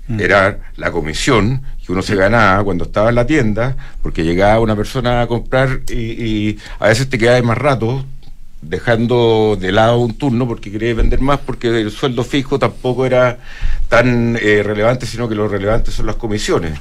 Mm. 0.08 0.20
Era 0.20 0.58
la 0.76 0.90
comisión 0.90 1.62
que 1.84 1.92
uno 1.92 2.02
se 2.02 2.14
ganaba 2.16 2.64
cuando 2.64 2.84
estaba 2.84 3.10
en 3.10 3.14
la 3.14 3.26
tienda, 3.26 3.76
porque 4.02 4.24
llegaba 4.24 4.60
una 4.60 4.76
persona 4.76 5.22
a 5.22 5.26
comprar 5.26 5.80
y, 5.90 6.56
a 6.78 6.88
veces 6.88 7.08
te 7.08 7.18
quedabas 7.18 7.44
más 7.44 7.58
rato 7.58 8.04
dejando 8.62 9.58
de 9.60 9.72
lado 9.72 9.98
un 9.98 10.14
turno 10.14 10.48
porque 10.48 10.72
quería 10.72 10.94
vender 10.94 11.20
más, 11.20 11.38
porque 11.40 11.68
el 11.68 11.90
sueldo 11.90 12.24
fijo 12.24 12.58
tampoco 12.58 13.04
era 13.04 13.38
tan 13.88 14.38
eh, 14.40 14.62
relevante, 14.62 15.04
sino 15.04 15.28
que 15.28 15.34
lo 15.34 15.48
relevante 15.48 15.90
son 15.90 16.06
las 16.06 16.16
comisiones. 16.16 16.78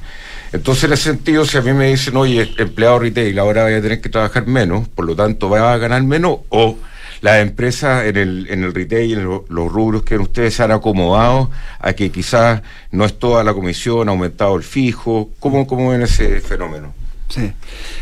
Entonces, 0.53 0.85
en 0.85 0.93
ese 0.93 1.03
sentido, 1.03 1.45
si 1.45 1.57
a 1.57 1.61
mí 1.61 1.73
me 1.73 1.87
dicen, 1.87 2.15
oye, 2.15 2.53
empleado 2.57 2.99
retail, 2.99 3.37
ahora 3.39 3.63
voy 3.63 3.73
a 3.73 3.81
tener 3.81 3.99
que 3.99 4.07
trabajar 4.07 4.47
menos, 4.47 4.87
por 4.87 5.03
lo 5.03 5.15
tanto, 5.15 5.49
va 5.49 5.73
a 5.73 5.77
ganar 5.77 6.03
menos, 6.03 6.37
o 6.49 6.77
las 7.23 7.41
empresas 7.41 8.05
en 8.05 8.17
el, 8.17 8.47
en 8.49 8.65
el 8.65 8.73
retail, 8.73 9.19
en 9.19 9.23
los 9.23 9.71
rubros 9.71 10.03
que 10.03 10.17
ustedes 10.17 10.55
se 10.55 10.63
han 10.63 10.71
acomodado 10.71 11.49
a 11.79 11.93
que 11.93 12.11
quizás 12.11 12.61
no 12.91 13.05
es 13.05 13.17
toda 13.17 13.45
la 13.45 13.53
comisión, 13.53 14.09
ha 14.09 14.11
aumentado 14.11 14.57
el 14.57 14.63
fijo. 14.63 15.29
¿Cómo, 15.39 15.65
cómo 15.65 15.91
ven 15.91 16.01
ese 16.01 16.41
fenómeno? 16.41 16.93
Sí. 17.29 17.53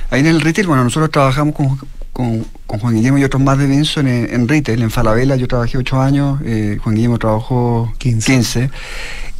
Ahí 0.09 0.21
en 0.21 0.25
el 0.25 0.41
retail, 0.41 0.65
bueno, 0.65 0.83
nosotros 0.83 1.11
trabajamos 1.11 1.53
con, 1.53 1.77
con, 2.11 2.79
Juan 2.79 2.95
Guillermo 2.95 3.19
y 3.19 3.23
otros 3.23 3.43
más 3.43 3.59
de 3.59 3.67
Benson 3.67 4.07
en, 4.07 4.47
retail. 4.47 4.81
En 4.81 4.89
Falabella 4.89 5.35
yo 5.35 5.47
trabajé 5.47 5.77
ocho 5.77 6.01
años, 6.01 6.39
eh, 6.43 6.79
Juan 6.81 6.95
Guillermo 6.95 7.19
trabajó 7.19 7.93
15. 7.99 8.71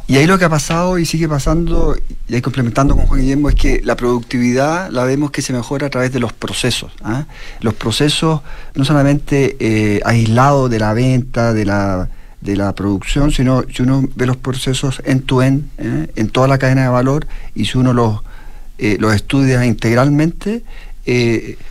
Y 0.08 0.16
ahí 0.16 0.26
lo 0.26 0.38
que 0.38 0.44
ha 0.44 0.50
pasado 0.50 0.98
y 0.98 1.06
sigue 1.06 1.28
pasando, 1.28 1.96
y 2.28 2.34
ahí 2.34 2.42
complementando 2.42 2.96
con 2.96 3.06
Juan 3.06 3.20
Guillermo, 3.20 3.48
es 3.48 3.54
que 3.54 3.80
la 3.84 3.96
productividad 3.96 4.90
la 4.90 5.04
vemos 5.04 5.30
que 5.30 5.42
se 5.42 5.52
mejora 5.52 5.86
a 5.86 5.90
través 5.90 6.12
de 6.12 6.18
los 6.18 6.32
procesos. 6.32 6.92
¿ah? 7.02 7.24
Los 7.60 7.74
procesos 7.74 8.40
no 8.74 8.84
solamente 8.84 9.56
eh, 9.60 10.00
aislados 10.04 10.70
de 10.70 10.78
la 10.80 10.92
venta, 10.92 11.52
de 11.52 11.64
la, 11.64 12.08
de 12.40 12.56
la 12.56 12.74
producción, 12.74 13.30
sino 13.30 13.64
si 13.72 13.82
uno 13.82 14.04
ve 14.16 14.26
los 14.26 14.36
procesos 14.36 15.00
en 15.04 15.22
tu 15.22 15.40
end, 15.40 15.68
¿eh? 15.78 16.10
en 16.16 16.28
toda 16.30 16.48
la 16.48 16.58
cadena 16.58 16.82
de 16.82 16.88
valor, 16.88 17.26
y 17.54 17.66
si 17.66 17.78
uno 17.78 17.92
los, 17.92 18.20
eh, 18.78 18.96
los 18.98 19.14
estudia 19.14 19.64
integralmente, 19.64 20.64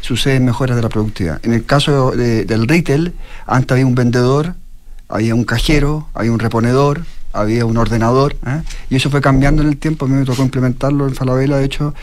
suceden 0.02 0.44
mejoras 0.44 0.76
de 0.76 0.84
la 0.84 0.90
productividad. 0.90 1.40
En 1.44 1.54
el 1.54 1.64
caso 1.64 2.12
del 2.12 2.68
retail, 2.68 3.14
antes 3.46 3.72
había 3.72 3.86
un 3.86 3.96
vendedor, 3.96 4.56
había 5.08 5.36
un 5.36 5.46
cajero, 5.46 6.10
había 6.14 6.34
un 6.34 6.40
reponedor, 6.40 7.06
había 7.34 7.66
un 7.66 7.78
ordenador, 7.78 8.36
¿eh? 8.46 8.62
y 8.90 8.96
eso 8.96 9.10
fue 9.10 9.22
cambiando 9.22 9.62
en 9.62 9.70
el 9.70 9.78
tiempo, 9.78 10.06
a 10.06 10.08
mí 10.08 10.16
me 10.16 10.26
tocó 10.26 10.42
implementarlo 10.42 11.08
en 11.08 11.16
Falabella, 11.16 11.58
de 11.58 11.66
hecho, 11.66 11.94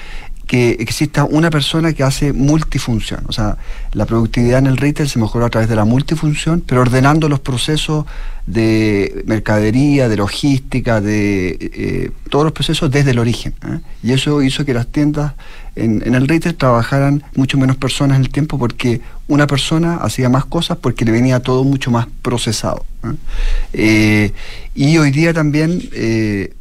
que 0.48 0.70
exista 0.80 1.24
una 1.24 1.50
persona 1.50 1.92
que 1.92 2.02
hace 2.02 2.32
multifunción. 2.32 3.20
O 3.28 3.32
sea, 3.32 3.58
la 3.92 4.06
productividad 4.06 4.60
en 4.60 4.66
el 4.66 4.78
retail 4.78 5.06
se 5.06 5.18
mejoró 5.18 5.44
a 5.44 5.50
través 5.50 5.68
de 5.68 5.76
la 5.76 5.84
multifunción, 5.84 6.64
pero 6.66 6.80
ordenando 6.80 7.28
los 7.28 7.40
procesos 7.40 8.06
de 8.46 9.24
mercadería, 9.26 10.08
de 10.08 10.16
logística, 10.16 11.02
de 11.02 11.50
eh, 11.60 12.10
todos 12.30 12.46
los 12.46 12.54
procesos 12.54 12.90
desde 12.90 13.10
el 13.10 13.18
origen. 13.18 13.52
¿eh? 13.66 13.80
Y 14.02 14.12
eso 14.12 14.40
hizo 14.42 14.64
que 14.64 14.72
las 14.72 14.86
tiendas 14.86 15.34
en, 15.84 16.14
el 16.14 16.28
retail 16.28 16.54
trabajaran 16.54 17.22
mucho 17.34 17.58
menos 17.58 17.76
personas 17.76 18.16
en 18.16 18.24
el 18.24 18.30
tiempo 18.30 18.58
porque 18.58 19.00
una 19.26 19.46
persona 19.46 19.96
hacía 19.96 20.28
más 20.28 20.44
cosas 20.44 20.78
porque 20.78 21.04
le 21.04 21.12
venía 21.12 21.40
todo 21.40 21.64
mucho 21.64 21.90
más 21.90 22.06
procesado. 22.22 22.84
¿eh? 23.72 24.32
y 24.74 24.98
hoy 24.98 25.10
día 25.10 25.32
también, 25.32 25.80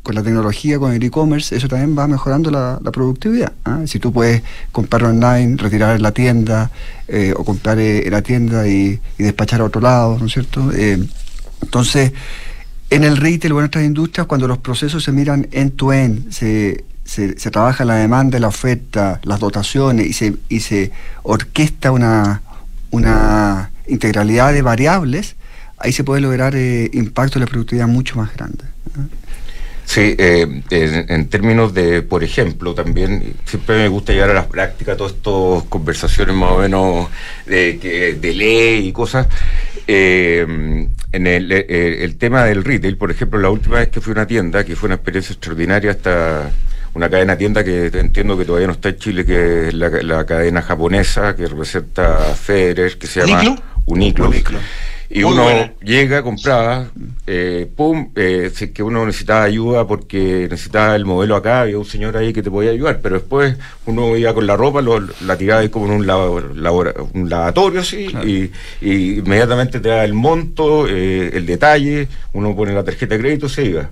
con 0.04 0.16
la 0.16 0.24
tecnología, 0.24 0.80
con 0.80 0.94
el 0.94 1.04
e-commerce, 1.04 1.56
eso 1.56 1.68
también 1.68 1.98
va 1.98 2.08
mejorando 2.08 2.52
la, 2.52 2.80
productividad. 2.92 3.54
Si 3.86 4.00
tú 4.00 4.12
puedes 4.12 4.44
comprar 4.72 5.04
online, 5.04 5.58
retirar 5.58 5.96
en 5.96 6.02
la 6.02 6.12
tienda 6.12 6.72
o 7.36 7.44
comprar 7.44 7.80
en 7.80 8.12
la 8.12 8.22
tienda 8.22 8.68
y, 8.68 9.00
despachar 9.18 9.62
a 9.62 9.66
otro 9.66 9.82
lado, 9.82 10.18
¿no 10.20 10.26
es 10.26 10.34
cierto? 10.34 10.72
Entonces, 11.62 12.14
en 12.90 13.04
el 13.04 13.18
retail 13.18 13.54
o 13.54 13.60
en 13.60 13.66
otras 13.66 13.84
industrias, 13.84 14.28
cuando 14.28 14.48
los 14.48 14.60
procesos 14.60 15.04
se 15.04 15.12
miran 15.12 15.48
end-to-end, 15.52 16.32
se, 16.32 16.86
se, 17.08 17.52
trabaja 17.52 17.86
la 17.86 17.96
demanda, 17.96 18.40
la 18.40 18.50
oferta, 18.50 19.20
las 19.24 19.40
dotaciones 19.40 20.08
y 20.08 20.14
se, 20.14 20.36
y 20.50 20.60
se 20.60 20.92
orquesta 21.24 21.92
una, 21.92 22.42
una 22.92 23.72
integralidad 23.88 24.54
de 24.54 24.62
variables, 24.62 25.36
ahí 25.78 25.92
se 25.92 26.04
puede 26.04 26.22
lograr 26.22 26.56
eh, 26.56 26.90
impacto 26.94 27.40
de 27.40 27.46
la 27.46 27.50
productividad 27.50 27.88
mucho 27.88 28.18
más 28.18 28.34
grande. 28.36 28.66
Sí, 29.86 30.16
eh, 30.18 30.64
en, 30.70 31.30
términos 31.30 31.74
de, 31.74 32.02
por 32.02 32.22
ejemplo, 32.22 32.74
también 32.74 33.36
siempre 33.46 33.78
me 33.78 33.88
gusta 33.88 34.12
llevar 34.12 34.32
a 34.32 34.34
la 34.34 34.48
práctica 34.48 34.98
todas 34.98 35.14
estas 35.14 35.64
conversaciones 35.70 36.36
más 36.36 36.52
o 36.52 36.58
menos 36.60 37.08
de, 37.46 38.18
de 38.20 38.34
ley 38.34 38.88
y 38.88 38.92
cosas. 38.92 39.28
Eh, 39.88 40.46
en 41.14 41.28
el, 41.28 42.18
tema 42.18 42.44
del 42.44 42.66
retail, 42.66 42.98
por 42.98 43.12
ejemplo, 43.12 43.40
la 43.40 43.50
última 43.50 43.78
vez 43.78 43.88
que 43.88 44.02
fui 44.02 44.12
a 44.12 44.16
una 44.16 44.28
tienda, 44.28 44.66
que 44.66 44.76
fue 44.76 44.88
una 44.88 44.96
experiencia 44.96 45.34
extraordinaria, 45.34 45.92
hasta 45.92 46.52
una 46.94 47.10
cadena 47.10 47.34
de 47.34 47.38
tienda 47.38 47.64
que 47.64 47.88
entiendo 47.88 48.38
que 48.38 48.46
todavía 48.46 48.68
no 48.68 48.74
está 48.74 48.90
en 48.90 48.98
Chile, 48.98 49.26
que 49.26 49.68
es 49.68 49.74
la, 49.74 50.26
cadena 50.26 50.62
japonesa 50.62 51.36
que 51.36 51.48
representa 51.48 52.18
Federer, 52.36 52.98
que 52.98 53.08
se 53.08 53.26
llama 53.26 53.56
Uniclo 53.86 54.32
y 55.10 55.24
uno 55.24 55.48
llega, 55.82 56.22
compraba, 56.22 56.88
eh, 57.26 57.70
pum, 57.76 58.12
eh, 58.16 58.52
que 58.74 58.84
uno 58.84 59.06
necesitaba 59.06 59.44
ayuda 59.44 59.88
porque 59.88 60.48
necesitaba 60.50 60.96
el 60.96 61.06
modelo 61.06 61.38
acá, 61.38 61.62
había 61.62 61.78
un 61.78 61.86
señor 61.86 62.18
ahí 62.18 62.34
que 62.34 62.44
te 62.44 62.52
podía 62.52 62.72
ayudar, 62.72 63.00
pero 63.02 63.16
después 63.16 63.56
uno 63.86 64.18
iba 64.18 64.34
con 64.34 64.46
la 64.46 64.58
ropa, 64.58 64.82
lo, 64.82 65.00
la 65.00 65.38
tiraba 65.38 65.62
ahí 65.62 65.70
como 65.70 65.86
en 65.86 65.92
un, 65.94 66.10
un 67.14 67.30
lavatorio 67.30 67.80
así, 67.80 68.08
y, 68.26 68.52
inmediatamente 68.82 69.80
te 69.80 69.90
da 69.90 70.04
el 70.04 70.14
monto, 70.14 70.88
eh, 70.90 71.32
el 71.34 71.46
detalle, 71.46 72.10
uno 72.34 72.54
pone 72.56 72.74
la 72.74 72.84
tarjeta 72.84 73.16
de 73.16 73.22
crédito, 73.22 73.48
se 73.48 73.66
iba. 73.66 73.90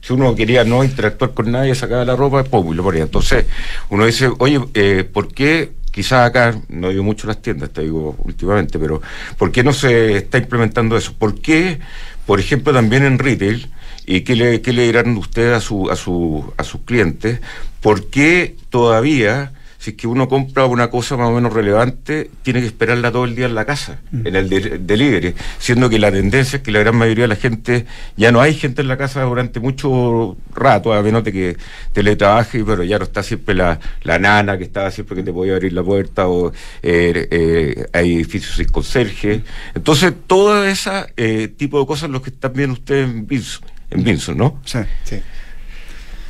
Si 0.00 0.12
uno 0.12 0.34
quería 0.34 0.64
no 0.64 0.84
interactuar 0.84 1.34
con 1.34 1.50
nadie, 1.50 1.74
sacaba 1.74 2.04
la 2.04 2.16
ropa, 2.16 2.44
pum, 2.44 2.72
y 2.72 2.76
lo 2.76 2.82
ponía. 2.82 3.02
Entonces, 3.02 3.46
uno 3.90 4.06
dice, 4.06 4.30
oye, 4.38 4.60
eh, 4.74 5.04
¿por 5.04 5.32
qué 5.32 5.72
quizás 5.90 6.28
acá, 6.28 6.54
no 6.68 6.90
digo 6.90 7.02
mucho 7.02 7.26
las 7.26 7.42
tiendas, 7.42 7.70
te 7.70 7.82
digo 7.82 8.14
últimamente, 8.24 8.78
pero 8.78 9.02
¿por 9.36 9.50
qué 9.50 9.64
no 9.64 9.72
se 9.72 10.16
está 10.16 10.38
implementando 10.38 10.96
eso? 10.96 11.12
¿Por 11.18 11.40
qué, 11.40 11.80
por 12.26 12.38
ejemplo, 12.38 12.72
también 12.72 13.04
en 13.04 13.18
retail, 13.18 13.68
y 14.06 14.22
qué 14.22 14.36
le, 14.36 14.62
qué 14.62 14.72
le 14.72 14.84
dirán 14.84 15.16
ustedes 15.16 15.56
a, 15.56 15.60
su, 15.60 15.90
a, 15.90 15.96
su, 15.96 16.52
a 16.56 16.64
sus 16.64 16.80
clientes, 16.82 17.40
por 17.80 18.06
qué 18.08 18.56
todavía 18.70 19.52
si 19.78 19.90
es 19.90 19.96
que 19.96 20.08
uno 20.08 20.28
compra 20.28 20.66
una 20.66 20.90
cosa 20.90 21.16
más 21.16 21.28
o 21.28 21.32
menos 21.32 21.52
relevante, 21.52 22.30
tiene 22.42 22.60
que 22.60 22.66
esperarla 22.66 23.12
todo 23.12 23.24
el 23.24 23.36
día 23.36 23.46
en 23.46 23.54
la 23.54 23.64
casa, 23.64 24.00
mm. 24.10 24.26
en 24.26 24.36
el 24.36 24.86
delivery, 24.86 25.34
siendo 25.58 25.88
que 25.88 26.00
la 26.00 26.10
tendencia 26.10 26.56
es 26.56 26.62
que 26.64 26.72
la 26.72 26.80
gran 26.80 26.96
mayoría 26.96 27.24
de 27.24 27.28
la 27.28 27.36
gente, 27.36 27.86
ya 28.16 28.32
no 28.32 28.40
hay 28.40 28.54
gente 28.54 28.82
en 28.82 28.88
la 28.88 28.96
casa 28.96 29.22
durante 29.22 29.60
mucho 29.60 30.36
rato, 30.52 30.92
a 30.92 31.00
menos 31.00 31.22
de 31.22 31.32
que 31.32 31.56
teletrabaje, 31.92 32.64
pero 32.64 32.82
ya 32.82 32.98
no 32.98 33.04
está 33.04 33.22
siempre 33.22 33.54
la, 33.54 33.78
nana 34.04 34.58
que 34.58 34.64
estaba 34.64 34.90
siempre 34.90 35.16
que 35.16 35.22
te 35.22 35.32
podía 35.32 35.54
abrir 35.54 35.72
la 35.72 35.84
puerta, 35.84 36.26
o 36.26 36.50
eh, 36.82 37.28
eh, 37.30 37.86
hay 37.92 38.16
edificios 38.16 38.56
sin 38.56 38.68
conserje. 38.68 39.42
Entonces, 39.76 40.12
todo 40.26 40.64
ese 40.64 40.90
eh, 41.16 41.48
tipo 41.56 41.78
de 41.78 41.86
cosas 41.86 42.10
los 42.10 42.22
que 42.22 42.30
están 42.30 42.52
viendo 42.52 42.72
ustedes 42.72 43.08
en 43.08 43.26
Vinson, 43.28 43.62
en 43.90 44.38
¿no? 44.38 44.60
Sí, 44.64 44.80
sí. 45.04 45.20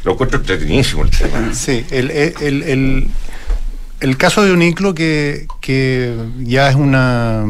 Lo 0.04 0.12
encuentro 0.12 0.38
entretenidísimo 0.38 1.04
el 1.04 1.10
tema. 1.10 1.52
Sí, 1.52 1.84
el, 1.90 2.10
el, 2.10 3.08
el 4.00 4.16
caso 4.16 4.44
de 4.44 4.52
Uniclo, 4.52 4.94
que, 4.94 5.46
que 5.60 6.14
ya 6.40 6.68
es 6.70 6.76
una 6.76 7.44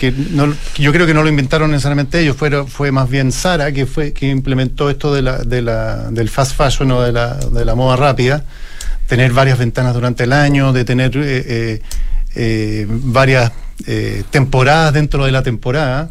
que 0.00 0.12
no, 0.12 0.54
yo 0.78 0.92
creo 0.92 1.06
que 1.06 1.12
no 1.12 1.22
lo 1.22 1.28
inventaron 1.28 1.70
necesariamente 1.70 2.20
ellos, 2.20 2.34
fue, 2.34 2.66
fue 2.66 2.90
más 2.90 3.10
bien 3.10 3.32
Sara 3.32 3.70
que 3.70 3.84
fue 3.84 4.14
que 4.14 4.28
implementó 4.28 4.88
esto 4.88 5.12
de 5.12 5.20
la, 5.20 5.40
de 5.40 5.60
la, 5.60 6.10
del 6.10 6.30
fast 6.30 6.56
fashion 6.56 6.90
o 6.92 7.02
de 7.02 7.12
la, 7.12 7.34
de 7.34 7.66
la 7.66 7.74
moda 7.74 7.96
rápida, 7.96 8.42
tener 9.06 9.34
varias 9.34 9.58
ventanas 9.58 9.92
durante 9.92 10.24
el 10.24 10.32
año, 10.32 10.72
de 10.72 10.86
tener 10.86 11.14
eh, 11.18 11.44
eh, 11.46 11.82
eh, 12.34 12.86
varias 12.88 13.52
temporadas 14.30 14.94
dentro 14.94 15.26
de 15.26 15.32
la 15.32 15.42
temporada, 15.42 16.10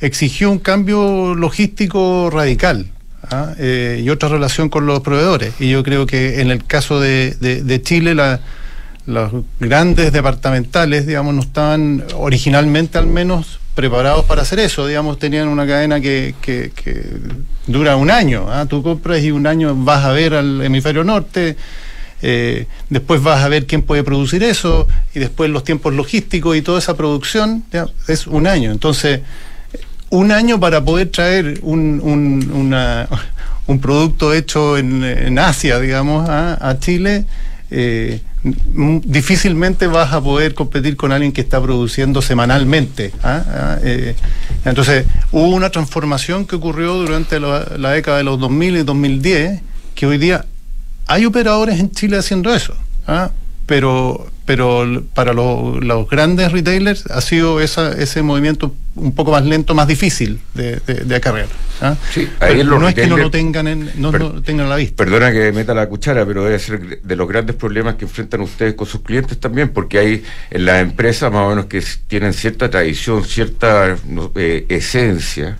exigió 0.00 0.50
un 0.50 0.58
cambio 0.60 1.34
logístico 1.34 2.30
radical. 2.30 2.93
¿Ah? 3.30 3.54
y 3.58 4.08
otra 4.10 4.28
relación 4.28 4.68
con 4.68 4.86
los 4.86 5.00
proveedores. 5.00 5.54
Y 5.60 5.70
yo 5.70 5.82
creo 5.82 6.06
que 6.06 6.40
en 6.40 6.50
el 6.50 6.64
caso 6.64 7.00
de, 7.00 7.80
Chile, 7.82 8.14
los 9.06 9.32
grandes 9.60 10.12
departamentales, 10.12 11.06
digamos, 11.06 11.34
no 11.34 11.40
estaban 11.42 12.04
originalmente 12.14 12.98
al 12.98 13.06
menos 13.06 13.60
preparados 13.74 14.24
para 14.24 14.42
hacer 14.42 14.60
eso, 14.60 14.86
digamos, 14.86 15.18
tenían 15.18 15.48
una 15.48 15.66
cadena 15.66 16.00
que, 16.00 16.34
que, 16.40 16.70
dura 17.66 17.96
un 17.96 18.10
año, 18.10 18.46
¿ah? 18.48 18.66
tú 18.66 18.82
compras 18.82 19.22
y 19.22 19.30
un 19.30 19.46
año 19.46 19.74
vas 19.74 20.04
a 20.04 20.12
ver 20.12 20.34
al 20.34 20.62
hemisferio 20.62 21.02
norte, 21.02 21.56
eh, 22.22 22.66
después 22.88 23.22
vas 23.22 23.42
a 23.42 23.48
ver 23.48 23.66
quién 23.66 23.82
puede 23.82 24.04
producir 24.04 24.42
eso, 24.44 24.86
y 25.14 25.18
después 25.18 25.50
los 25.50 25.64
tiempos 25.64 25.92
logísticos 25.92 26.56
y 26.56 26.62
toda 26.62 26.78
esa 26.78 26.96
producción 26.96 27.64
es 28.06 28.26
un 28.26 28.46
año. 28.46 28.70
Entonces, 28.70 29.20
un 30.14 30.32
año 30.32 30.58
para 30.60 30.84
poder 30.84 31.08
traer 31.08 31.60
un, 31.62 32.00
un, 32.02 32.50
una, 32.52 33.08
un 33.66 33.80
producto 33.80 34.32
hecho 34.32 34.78
en, 34.78 35.38
Asia, 35.38 35.78
digamos, 35.80 36.28
a 36.28 36.76
Chile, 36.80 37.24
eh, 37.70 38.20
difícilmente 38.44 39.86
vas 39.86 40.12
a 40.12 40.20
poder 40.20 40.54
competir 40.54 40.96
con 40.96 41.12
alguien 41.12 41.32
que 41.32 41.40
está 41.40 41.60
produciendo 41.60 42.20
semanalmente. 42.20 43.10
¿ah? 43.22 43.42
Ah, 43.48 43.78
eh, 43.82 44.14
entonces, 44.64 45.06
hubo 45.32 45.48
una 45.48 45.70
transformación 45.70 46.46
que 46.46 46.56
ocurrió 46.56 46.94
durante 46.94 47.40
la, 47.40 47.90
década 47.90 48.18
de 48.18 48.24
los 48.24 48.38
2000 48.38 48.76
y 48.76 48.82
2010, 48.82 49.60
que 49.94 50.06
hoy 50.06 50.18
día 50.18 50.44
hay 51.06 51.24
operadores 51.24 51.80
en 51.80 51.90
Chile 51.90 52.18
haciendo 52.18 52.54
eso. 52.54 52.74
¿ah? 53.06 53.30
Pero, 53.66 54.26
pero 54.44 55.02
para 55.14 55.32
los 55.32 56.08
grandes 56.08 56.52
retailers 56.52 57.06
ha 57.06 57.20
sido 57.20 57.60
esa, 57.60 57.92
ese 57.92 58.22
movimiento 58.22 58.74
un 58.94 59.12
poco 59.12 59.32
más 59.32 59.44
lento, 59.44 59.74
más 59.74 59.88
difícil 59.88 60.40
de, 60.54 60.76
de, 60.76 61.16
acarrear. 61.16 61.48
¿ah? 61.80 61.96
no 62.64 62.88
es 62.88 62.94
que 62.94 63.06
no 63.06 63.16
lo 63.16 63.30
tengan 63.30 63.66
en, 63.66 63.90
no, 63.96 64.12
tengan 64.42 64.66
a 64.66 64.70
la 64.70 64.76
vista. 64.76 64.96
Perdona 64.96 65.32
que 65.32 65.50
meta 65.52 65.74
la 65.74 65.88
cuchara, 65.88 66.24
pero 66.24 66.44
debe 66.44 66.58
ser 66.58 67.00
de 67.02 67.16
los 67.16 67.28
grandes 67.28 67.56
problemas 67.56 67.96
que 67.96 68.04
enfrentan 68.04 68.42
ustedes 68.42 68.74
con 68.74 68.86
sus 68.86 69.00
clientes 69.00 69.38
también, 69.38 69.70
porque 69.70 69.98
hay 69.98 70.24
en 70.50 70.64
las 70.66 70.82
empresas 70.82 71.32
más 71.32 71.46
o 71.46 71.48
menos 71.50 71.66
que 71.66 71.82
tienen 72.06 72.32
cierta 72.32 72.70
tradición, 72.70 73.24
cierta 73.24 73.96
eh, 74.36 74.66
esencia 74.68 75.58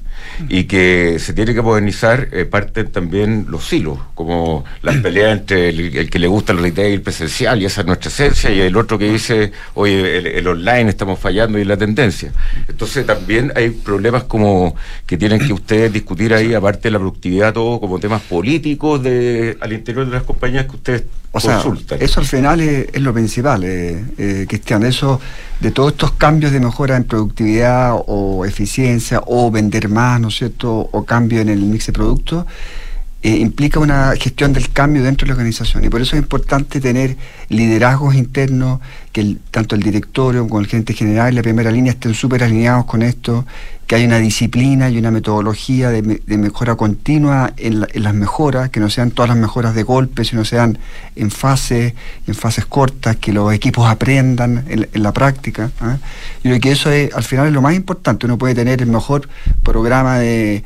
y 0.48 0.64
que 0.64 1.18
se 1.18 1.32
tiene 1.32 1.54
que 1.54 1.62
modernizar, 1.62 2.28
eh, 2.32 2.44
parten 2.44 2.90
también 2.90 3.46
los 3.48 3.64
silos, 3.64 3.98
como 4.14 4.64
las 4.82 4.96
peleas 4.96 5.38
entre 5.38 5.68
el, 5.68 6.10
que 6.10 6.18
le 6.18 6.26
gusta 6.26 6.52
el 6.52 6.58
retail 6.58 7.00
presencial 7.00 7.62
y 7.62 7.66
esa 7.66 7.82
es 7.82 7.86
nuestra 7.86 8.08
esencia, 8.08 8.50
y 8.50 8.60
el 8.60 8.76
otro 8.76 8.98
que 8.98 9.10
dice, 9.10 9.52
oye, 9.74 10.38
el, 10.38 10.46
online 10.46 10.90
estamos 10.90 11.18
fallando 11.18 11.58
y 11.58 11.64
la 11.64 11.76
tendencia. 11.76 12.32
Entonces 12.68 13.06
también 13.06 13.52
hay 13.56 13.70
problemas 13.70 14.24
como 14.24 14.76
que 15.06 15.16
tienen 15.16 15.40
que 15.40 15.52
ustedes 15.52 15.92
discutir 15.92 16.34
ahí, 16.34 16.54
aparte 16.54 16.82
de 16.82 16.90
la 16.92 16.98
productividad, 16.98 17.52
todo 17.52 17.80
como 17.80 17.98
temas 17.98 18.22
políticos 18.22 19.02
de, 19.02 19.56
al 19.60 19.72
interior 19.72 20.06
de 20.06 20.12
las 20.12 20.22
compañías 20.22 20.66
que 20.66 20.76
ustedes 20.76 21.04
o 21.36 21.40
sea, 21.40 21.64
eso 21.98 22.20
al 22.20 22.26
final 22.26 22.60
es, 22.60 23.00
lo 23.00 23.12
principal, 23.12 23.64
eh, 23.64 24.04
eh, 24.18 24.46
Cristian. 24.48 24.84
Eso 24.84 25.20
de 25.58 25.72
todos 25.72 25.90
estos 25.90 26.12
cambios 26.12 26.52
de 26.52 26.60
mejora 26.60 26.96
en 26.96 27.02
productividad 27.02 27.96
o 28.06 28.44
eficiencia 28.44 29.20
o 29.26 29.50
vender 29.50 29.88
más, 29.88 30.20
¿no 30.20 30.28
es 30.28 30.36
cierto? 30.36 30.88
O 30.92 31.04
cambio 31.04 31.40
en 31.40 31.48
el 31.48 31.58
mix 31.58 31.86
de 31.86 31.92
productos, 31.92 32.46
eh, 33.24 33.38
implica 33.38 33.80
una 33.80 34.12
gestión 34.16 34.52
del 34.52 34.70
cambio 34.70 35.02
dentro 35.02 35.24
de 35.24 35.30
la 35.30 35.34
organización. 35.34 35.84
Y 35.84 35.88
por 35.88 36.00
eso 36.00 36.14
es 36.14 36.22
importante 36.22 36.80
tener 36.80 37.16
liderazgos 37.48 38.14
internos, 38.14 38.78
que 39.10 39.36
tanto 39.50 39.74
el 39.74 39.82
directorio 39.82 40.46
como 40.46 40.60
el 40.60 40.68
gerente 40.68 40.94
general 40.94 41.32
y 41.32 41.36
la 41.36 41.42
primera 41.42 41.72
línea 41.72 41.94
estén 41.94 42.14
súper 42.14 42.44
alineados 42.44 42.84
con 42.84 43.02
esto, 43.02 43.44
que 43.86 43.96
haya 43.96 44.06
una 44.06 44.18
disciplina 44.18 44.88
y 44.88 44.98
una 44.98 45.10
metodología 45.10 45.90
de, 45.90 46.02
mejora 46.38 46.74
continua 46.76 47.52
en, 47.56 47.80
las 47.80 48.14
mejoras, 48.14 48.70
que 48.70 48.80
no 48.80 48.88
sean 48.88 49.10
todas 49.10 49.28
las 49.28 49.38
mejoras 49.38 49.74
de 49.74 49.82
golpe, 49.82 50.24
sino 50.24 50.44
sean 50.44 50.78
en 51.16 51.30
fases, 51.30 51.94
en 52.26 52.34
fases 52.34 52.66
cortas, 52.66 53.16
que 53.16 53.32
los 53.32 53.52
equipos 53.52 53.88
aprendan 53.88 54.64
en, 54.68 55.02
la 55.02 55.12
práctica. 55.12 55.70
¿ah? 55.80 55.98
Yo 56.42 56.50
creo 56.50 56.60
que 56.60 56.72
eso 56.72 56.90
es, 56.90 57.12
al 57.14 57.24
final 57.24 57.48
es 57.48 57.52
lo 57.52 57.60
más 57.62 57.74
importante. 57.74 58.26
Uno 58.26 58.38
puede 58.38 58.54
tener 58.54 58.80
el 58.80 58.88
mejor 58.88 59.28
programa 59.62 60.18
de 60.18 60.62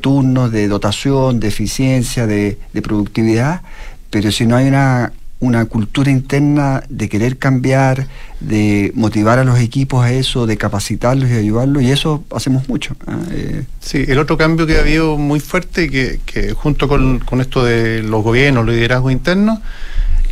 turnos, 0.00 0.52
de 0.52 0.68
dotación, 0.68 1.40
de 1.40 1.48
eficiencia, 1.48 2.26
de, 2.26 2.58
productividad, 2.82 3.62
pero 4.10 4.32
si 4.32 4.46
no 4.46 4.56
hay 4.56 4.68
una, 4.68 5.12
una 5.40 5.64
cultura 5.64 6.10
interna 6.10 6.82
de 6.90 7.08
querer 7.08 7.38
cambiar, 7.38 8.06
de 8.40 8.92
motivar 8.94 9.38
a 9.38 9.44
los 9.44 9.58
equipos 9.58 10.04
a 10.04 10.12
eso, 10.12 10.46
de 10.46 10.58
capacitarlos 10.58 11.30
y 11.30 11.32
ayudarlos, 11.32 11.82
y 11.82 11.90
eso 11.90 12.22
hacemos 12.30 12.68
mucho. 12.68 12.94
¿ah? 13.06 13.18
Eh, 13.32 13.64
sí, 13.80 14.04
el 14.06 14.18
otro 14.18 14.36
cambio 14.36 14.66
que 14.66 14.76
ha 14.76 14.80
habido 14.80 15.16
muy 15.16 15.40
fuerte, 15.40 15.90
que, 15.90 16.20
que 16.26 16.52
junto 16.52 16.88
con, 16.88 17.22
esto 17.40 17.64
de 17.64 18.02
los 18.02 18.22
gobiernos, 18.22 18.66
los 18.66 18.74
liderazgos 18.74 19.12
internos, 19.12 19.60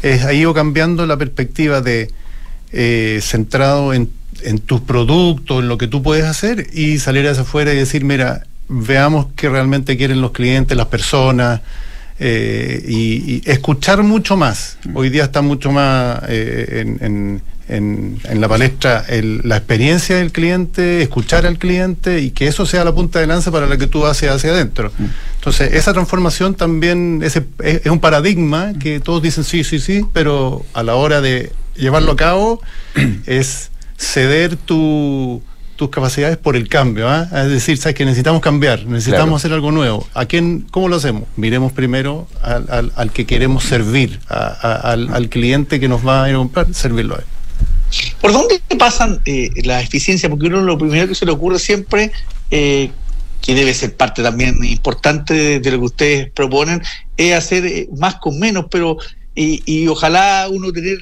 es, 0.03 0.25
ha 0.25 0.33
ido 0.35 0.53
cambiando 0.53 1.07
la 1.07 1.16
perspectiva 1.16 1.81
de 1.81 2.11
eh, 2.73 3.21
centrado 3.23 3.94
en, 3.94 4.11
en 4.42 4.59
tus 4.59 4.83
productos, 4.83 5.62
en 5.62 5.68
lo 5.68 5.79
que 5.79 5.88
tú 5.88 6.03
puedes 6.03 6.27
hacer, 6.27 6.66
y 6.75 6.99
salir 6.99 7.27
hacia 7.27 7.42
afuera 7.42 7.73
y 7.73 7.77
decir, 7.77 8.05
mira, 8.05 8.44
veamos 8.68 9.29
qué 9.37 9.49
realmente 9.49 9.97
quieren 9.97 10.21
los 10.21 10.33
clientes, 10.33 10.77
las 10.77 10.88
personas, 10.88 11.62
eh, 12.20 12.83
y, 12.87 13.42
escuchar 13.50 14.02
mucho 14.02 14.37
más. 14.37 14.78
Mm. 14.85 14.96
Hoy 14.96 15.11
día 15.11 15.24
está 15.24 15.42
mucho 15.42 15.70
más 15.70 16.20
eh, 16.28 16.85
en, 17.00 17.42
en, 17.68 18.20
en, 18.24 18.40
la 18.40 18.48
palestra 18.48 19.04
la 19.09 19.57
experiencia 19.57 20.16
del 20.16 20.33
cliente, 20.33 21.02
escuchar 21.02 21.46
al 21.46 21.59
cliente 21.59 22.20
y 22.20 22.31
que 22.31 22.46
eso 22.46 22.66
sea 22.66 22.85
la 22.85 22.94
punta 22.94 23.20
de 23.20 23.26
lanza 23.26 23.50
para 23.50 23.66
la 23.66 23.76
que 23.76 23.87
tú 23.87 24.07
haces 24.07 24.31
hacia 24.31 24.50
adentro. 24.50 24.92
Mm. 24.98 25.04
Entonces, 25.37 25.74
esa 25.74 25.92
transformación 25.92 26.54
también 26.54 27.20
es, 27.22 27.40
es, 27.61 27.87
un 27.87 28.00
paradigma 28.00 28.72
que 28.78 29.00
todos 29.00 29.22
dicen 29.22 29.44
sí, 29.44 29.64
sí, 29.64 29.78
sí, 29.78 30.04
pero 30.12 30.64
a 30.74 30.83
la 30.83 30.96
hora 30.96 31.20
de 31.20 31.52
llevarlo 31.76 32.12
a 32.12 32.16
cabo 32.16 32.61
es 33.26 33.70
ceder 33.96 34.57
tu 34.57 35.42
tus 35.79 35.91
capacidades 35.91 36.37
por 36.37 36.57
el 36.57 36.69
cambio. 36.69 37.09
¿ah? 37.09 37.29
Es 37.33 37.49
decir, 37.49 37.79
sabes 37.79 37.95
que 37.95 38.05
necesitamos 38.05 38.43
cambiar, 38.43 38.85
necesitamos 38.85 39.41
hacer 39.41 39.53
algo 39.53 39.71
nuevo. 39.71 40.07
¿A 40.12 40.27
quién, 40.27 40.67
¿Cómo 40.73 40.88
lo 40.88 40.97
hacemos? 40.97 41.23
Miremos 41.37 41.73
primero 41.73 42.27
al, 42.43 42.93
al, 42.95 43.12
que 43.12 43.25
queremos 43.25 43.64
servir, 43.64 44.21
al, 44.29 45.09
al, 45.09 45.29
cliente 45.29 45.79
que 45.79 45.88
nos 45.88 46.07
va 46.07 46.25
a 46.25 46.29
ir 46.29 46.35
a 46.35 46.38
comprar, 46.38 46.75
servirlo 46.75 47.14
a 47.14 47.19
él. 47.19 47.25
¿Por 48.21 48.33
dónde 48.33 48.61
pasan 48.77 49.21
eh, 49.25 49.51
la 49.64 49.81
eficiencia? 49.81 50.29
Porque 50.29 50.49
uno 50.49 50.61
lo 50.61 50.77
primero 50.77 51.07
que 51.07 51.14
se 51.14 51.25
le 51.25 51.31
ocurre 51.31 51.61
siempre, 51.61 52.11
eh, 52.51 52.91
que 53.41 53.55
debe 53.55 53.73
ser 53.73 53.97
parte 53.97 54.21
también 54.23 54.62
importante 54.64 55.61
de, 55.61 55.71
lo 55.71 55.79
que 55.79 55.85
ustedes 55.85 56.31
proponen, 56.33 56.83
es 57.17 57.35
hacer 57.35 57.64
eh, 57.64 57.88
más 57.97 58.17
con 58.17 58.37
menos, 58.38 58.67
pero 58.69 58.99
y, 59.35 59.62
y 59.64 59.87
ojalá 59.87 60.49
uno 60.51 60.73
tener 60.73 60.99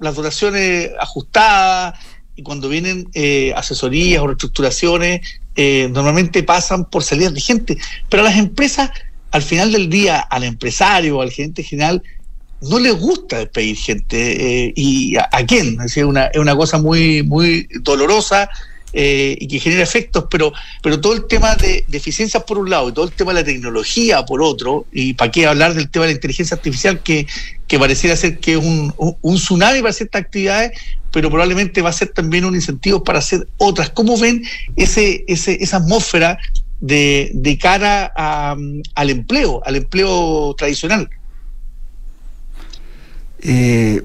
las 0.00 0.14
dotaciones 0.14 0.90
ajustadas, 1.00 1.98
y 2.40 2.42
cuando 2.42 2.70
vienen 2.70 3.06
eh, 3.12 3.52
asesorías 3.54 4.22
o 4.22 4.26
reestructuraciones, 4.26 5.20
eh, 5.56 5.90
normalmente 5.92 6.42
pasan 6.42 6.86
por 6.86 7.02
salidas 7.04 7.34
de 7.34 7.40
gente. 7.40 7.76
Pero 8.08 8.22
a 8.22 8.24
las 8.30 8.38
empresas, 8.38 8.90
al 9.30 9.42
final 9.42 9.70
del 9.72 9.90
día, 9.90 10.20
al 10.20 10.44
empresario 10.44 11.20
al 11.20 11.30
gerente 11.30 11.62
general, 11.62 12.02
no 12.62 12.78
les 12.78 12.98
gusta 12.98 13.40
despedir 13.40 13.76
gente. 13.76 14.66
Eh, 14.66 14.72
¿Y 14.74 15.16
a, 15.18 15.28
quién? 15.46 15.78
Es, 15.82 15.98
una, 15.98 16.26
es 16.28 16.40
una 16.40 16.56
cosa 16.56 16.78
muy, 16.78 17.22
muy 17.22 17.68
dolorosa 17.82 18.48
eh, 18.92 19.36
y 19.38 19.46
que 19.46 19.60
genera 19.60 19.82
efectos, 19.82 20.24
pero, 20.30 20.52
pero 20.82 21.00
todo 21.00 21.14
el 21.14 21.26
tema 21.26 21.54
de, 21.56 21.84
eficiencia 21.92 22.40
por 22.40 22.58
un 22.58 22.70
lado 22.70 22.88
y 22.88 22.92
todo 22.92 23.04
el 23.04 23.12
tema 23.12 23.32
de 23.32 23.40
la 23.40 23.44
tecnología 23.44 24.24
por 24.24 24.42
otro, 24.42 24.86
y 24.92 25.14
para 25.14 25.30
qué 25.30 25.46
hablar 25.46 25.74
del 25.74 25.90
tema 25.90 26.06
de 26.06 26.12
la 26.12 26.16
inteligencia 26.16 26.56
artificial 26.56 27.02
que, 27.02 27.26
que 27.66 27.78
pareciera 27.78 28.16
ser 28.16 28.38
que 28.38 28.52
es 28.52 28.58
un, 28.58 28.92
un 28.96 29.36
tsunami 29.36 29.80
para 29.80 29.92
ciertas 29.92 30.22
actividades, 30.22 30.72
pero 31.12 31.30
probablemente 31.30 31.82
va 31.82 31.90
a 31.90 31.92
ser 31.92 32.08
también 32.08 32.44
un 32.44 32.54
incentivo 32.54 33.02
para 33.02 33.18
hacer 33.18 33.48
otras. 33.58 33.90
¿Cómo 33.90 34.18
ven 34.18 34.42
ese, 34.76 35.24
ese, 35.26 35.62
esa 35.62 35.78
atmósfera 35.78 36.38
de, 36.80 37.30
de 37.34 37.58
cara 37.58 38.06
al 38.06 39.10
empleo, 39.10 39.60
al 39.64 39.76
empleo 39.76 40.54
tradicional? 40.56 41.10
Eh, 43.42 44.02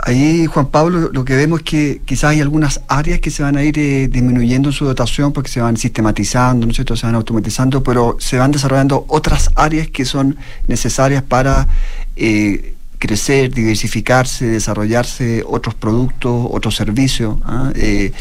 Ahí, 0.00 0.46
Juan 0.46 0.66
Pablo, 0.66 1.10
lo 1.12 1.24
que 1.24 1.34
vemos 1.34 1.60
es 1.60 1.64
que 1.64 2.00
quizás 2.04 2.30
hay 2.30 2.40
algunas 2.40 2.82
áreas 2.86 3.18
que 3.18 3.30
se 3.32 3.42
van 3.42 3.56
a 3.56 3.64
ir 3.64 3.76
eh, 3.78 4.06
disminuyendo 4.08 4.68
en 4.68 4.72
su 4.72 4.84
dotación 4.84 5.32
porque 5.32 5.50
se 5.50 5.60
van 5.60 5.76
sistematizando, 5.76 6.66
¿no 6.66 6.70
es 6.70 6.76
cierto? 6.76 6.94
se 6.94 7.04
van 7.06 7.16
automatizando, 7.16 7.82
pero 7.82 8.16
se 8.20 8.38
van 8.38 8.52
desarrollando 8.52 9.04
otras 9.08 9.50
áreas 9.56 9.88
que 9.88 10.04
son 10.04 10.36
necesarias 10.68 11.24
para 11.24 11.66
eh, 12.14 12.76
crecer, 12.98 13.52
diversificarse, 13.52 14.46
desarrollarse 14.46 15.44
otros 15.46 15.74
productos, 15.74 16.48
otros 16.50 16.74
servicios. 16.74 17.38
¿ah? 17.44 17.72
Eh, 17.74 18.12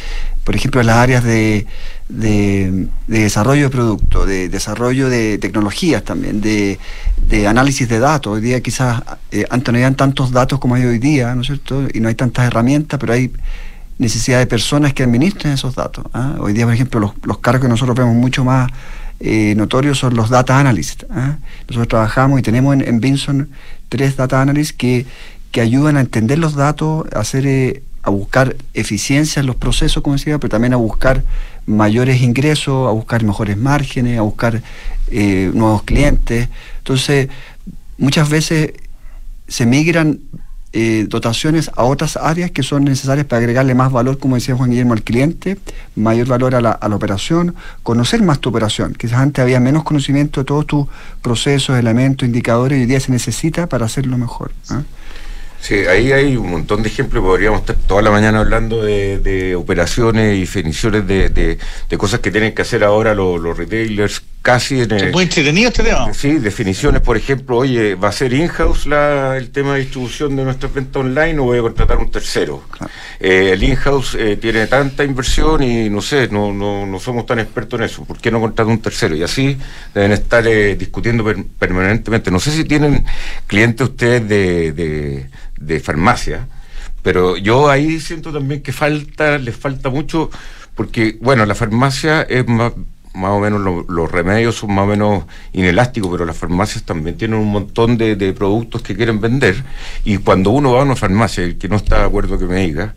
por 0.43 0.55
ejemplo, 0.55 0.79
en 0.79 0.87
las 0.87 0.97
áreas 0.97 1.23
de, 1.25 1.67
de, 2.07 2.87
desarrollo 3.07 3.63
de 3.63 3.69
productos, 3.69 4.25
de 4.27 4.47
desarrollo 4.47 5.09
de 5.09 5.37
tecnologías 5.39 6.03
también, 6.03 6.39
de, 6.39 6.79
análisis 7.47 7.89
de 7.89 7.99
datos. 7.99 8.35
Hoy 8.35 8.41
día 8.41 8.61
quizás 8.61 9.03
eh, 9.31 9.45
antes 9.49 9.73
no 9.73 9.77
habían 9.77 9.95
tantos 9.95 10.31
datos 10.31 10.59
como 10.59 10.75
hay 10.75 10.85
hoy 10.85 10.99
día, 10.99 11.35
¿no 11.35 11.41
es 11.41 11.47
cierto? 11.47 11.87
Y 11.93 11.99
no 11.99 12.07
hay 12.07 12.15
tantas 12.15 12.47
herramientas, 12.47 12.97
pero 12.99 13.13
hay 13.13 13.31
necesidad 13.97 14.39
de 14.39 14.47
personas 14.47 14.93
que 14.93 15.03
administren 15.03 15.53
esos 15.53 15.75
datos. 15.75 16.05
¿ah? 16.13 16.35
Hoy 16.39 16.53
día, 16.53 16.65
por 16.65 16.73
ejemplo, 16.73 16.99
los, 16.99 17.11
los, 17.23 17.39
cargos 17.39 17.63
que 17.63 17.69
nosotros 17.69 17.97
vemos 17.97 18.15
mucho 18.15 18.45
más 18.45 18.71
eh, 19.19 19.55
notorios 19.55 19.97
son 19.97 20.15
los 20.15 20.29
data 20.29 20.59
analysts. 20.59 21.05
¿ah? 21.09 21.37
Nosotros 21.67 21.87
trabajamos 21.87 22.39
y 22.39 22.43
tenemos 22.43 22.73
en, 22.75 22.87
en 22.87 22.99
Vinson 22.99 23.49
tres 23.89 24.15
data 24.15 24.41
analysts 24.41 24.73
que, 24.73 25.05
que 25.51 25.61
ayudan 25.61 25.97
a 25.97 26.01
entender 26.01 26.39
los 26.39 26.55
datos, 26.55 27.05
a 27.13 27.19
hacer... 27.19 27.45
Eh, 27.47 27.83
a 28.03 28.09
buscar 28.09 28.55
eficiencia 28.73 29.41
en 29.41 29.47
los 29.47 29.57
procesos, 29.57 30.01
como 30.01 30.15
decía, 30.15 30.37
pero 30.39 30.49
también 30.49 30.71
a 30.71 30.77
buscar 30.77 31.25
mayores 31.65 32.21
ingresos, 32.21 32.87
a 32.87 32.91
buscar 32.91 33.21
mejores 33.21 33.57
márgenes, 33.57 34.17
a 34.17 34.21
buscar 34.21 34.63
eh, 35.11 35.51
nuevos 35.53 35.83
clientes. 35.83 36.47
Entonces, 36.77 37.27
muchas 37.97 38.29
veces 38.29 38.71
se 39.49 39.65
migran 39.65 40.21
eh, 40.79 41.07
dotaciones 41.09 41.71
a 41.75 41.85
otras 41.85 42.17
áreas 42.17 42.51
que 42.51 42.61
son 42.61 42.83
necesarias 42.83 43.25
para 43.25 43.39
agregarle 43.39 43.73
más 43.73 43.91
valor, 43.91 44.19
como 44.19 44.35
decía 44.35 44.55
Juan 44.55 44.69
Guillermo, 44.69 44.93
al 44.93 45.01
cliente, 45.01 45.57
mayor 45.95 46.27
valor 46.27 46.53
a 46.53 46.61
la, 46.61 46.69
a 46.69 46.87
la 46.87 46.95
operación, 46.95 47.55
conocer 47.81 48.21
más 48.21 48.39
tu 48.39 48.49
operación. 48.49 48.93
Quizás 48.93 49.17
antes 49.17 49.41
había 49.41 49.59
menos 49.59 49.83
conocimiento 49.83 50.41
de 50.41 50.45
todos 50.45 50.67
tus 50.67 50.85
procesos, 51.23 51.79
elementos, 51.79 52.27
indicadores, 52.27 52.77
y 52.77 52.81
hoy 52.81 52.85
día 52.85 52.99
se 52.99 53.11
necesita 53.11 53.65
para 53.65 53.87
hacerlo 53.87 54.19
mejor. 54.19 54.51
¿ah? 54.69 54.83
Sí, 55.59 55.73
ahí 55.73 56.11
hay 56.11 56.37
un 56.37 56.51
montón 56.51 56.83
de 56.83 56.89
ejemplos. 56.89 57.23
Podríamos 57.23 57.61
estar 57.61 57.75
toda 57.75 58.01
la 58.01 58.11
mañana 58.11 58.39
hablando 58.39 58.83
de, 58.83 59.55
operaciones 59.57 60.37
y 60.37 60.41
definiciones 60.41 61.07
de, 61.07 61.57
cosas 61.97 62.19
que 62.19 62.29
tienen 62.29 62.53
que 62.53 62.61
hacer 62.61 62.83
ahora 62.83 63.15
los, 63.15 63.57
retailers 63.57 64.21
casi 64.47 64.79
en 64.79 64.91
el, 64.93 65.11
muy 65.11 65.23
entretenido 65.23 65.67
este 65.67 65.83
tema. 65.83 66.13
Sí, 66.13 66.39
definiciones, 66.39 67.01
por 67.01 67.17
ejemplo, 67.17 67.57
oye, 67.57 67.95
¿va 67.95 68.07
a 68.07 68.11
ser 68.13 68.31
in-house 68.31 68.85
el 68.85 69.51
tema 69.51 69.73
de 69.73 69.81
distribución 69.81 70.37
de 70.37 70.45
nuestra 70.45 70.69
venta 70.69 70.99
online 70.99 71.37
o 71.39 71.43
voy 71.43 71.59
a 71.59 71.61
contratar 71.63 71.97
un 71.97 72.09
tercero? 72.09 72.63
Eh, 73.19 73.51
el 73.51 73.61
in-house 73.61 74.15
eh, 74.15 74.37
tiene 74.37 74.67
tanta 74.67 75.03
inversión 75.03 75.61
y 75.63 75.89
no 75.89 76.01
sé, 76.01 76.29
no, 76.29 76.53
no, 76.53 76.85
no 76.85 76.97
somos 76.97 77.25
tan 77.25 77.39
expertos 77.39 77.77
en 77.77 77.87
eso. 77.87 78.05
¿Por 78.05 78.19
qué 78.19 78.31
no 78.31 78.39
contratar 78.39 78.67
un 78.67 78.81
tercero? 78.81 79.17
Y 79.17 79.23
así 79.23 79.57
deben 79.93 80.13
estar 80.13 80.47
eh, 80.47 80.77
discutiendo 80.77 81.25
permanentemente. 81.59 82.31
No 82.31 82.39
sé 82.39 82.51
si 82.51 82.63
tienen 82.63 83.05
clientes 83.47 83.89
ustedes 83.89 84.25
de 84.29 85.27
de 85.59 85.79
farmacia, 85.79 86.47
pero 87.01 87.37
yo 87.37 87.69
ahí 87.69 87.99
siento 87.99 88.31
también 88.31 88.61
que 88.61 88.71
falta, 88.71 89.37
les 89.37 89.55
falta 89.55 89.89
mucho, 89.89 90.29
porque, 90.75 91.17
bueno, 91.21 91.45
la 91.45 91.55
farmacia 91.55 92.21
es 92.21 92.47
más, 92.47 92.73
más 93.17 93.31
o 93.31 93.39
menos, 93.39 93.85
los 93.87 94.11
remedios 94.11 94.55
son 94.55 94.73
más 94.73 94.85
o 94.85 94.87
menos 94.87 95.23
inelásticos, 95.53 96.11
pero 96.11 96.25
las 96.25 96.37
farmacias 96.37 96.83
también 96.83 97.17
tienen 97.17 97.39
un 97.39 97.51
montón 97.51 97.97
de, 97.97 98.15
productos 98.33 98.81
que 98.81 98.95
quieren 98.95 99.19
vender, 99.19 99.63
y 100.05 100.17
cuando 100.17 100.51
uno 100.51 100.73
va 100.73 100.81
a 100.81 100.83
una 100.83 100.95
farmacia, 100.95 101.43
el 101.43 101.57
que 101.57 101.67
no 101.67 101.75
está 101.75 101.99
de 101.99 102.05
acuerdo 102.05 102.37
que 102.37 102.45
me 102.45 102.61
diga, 102.61 102.95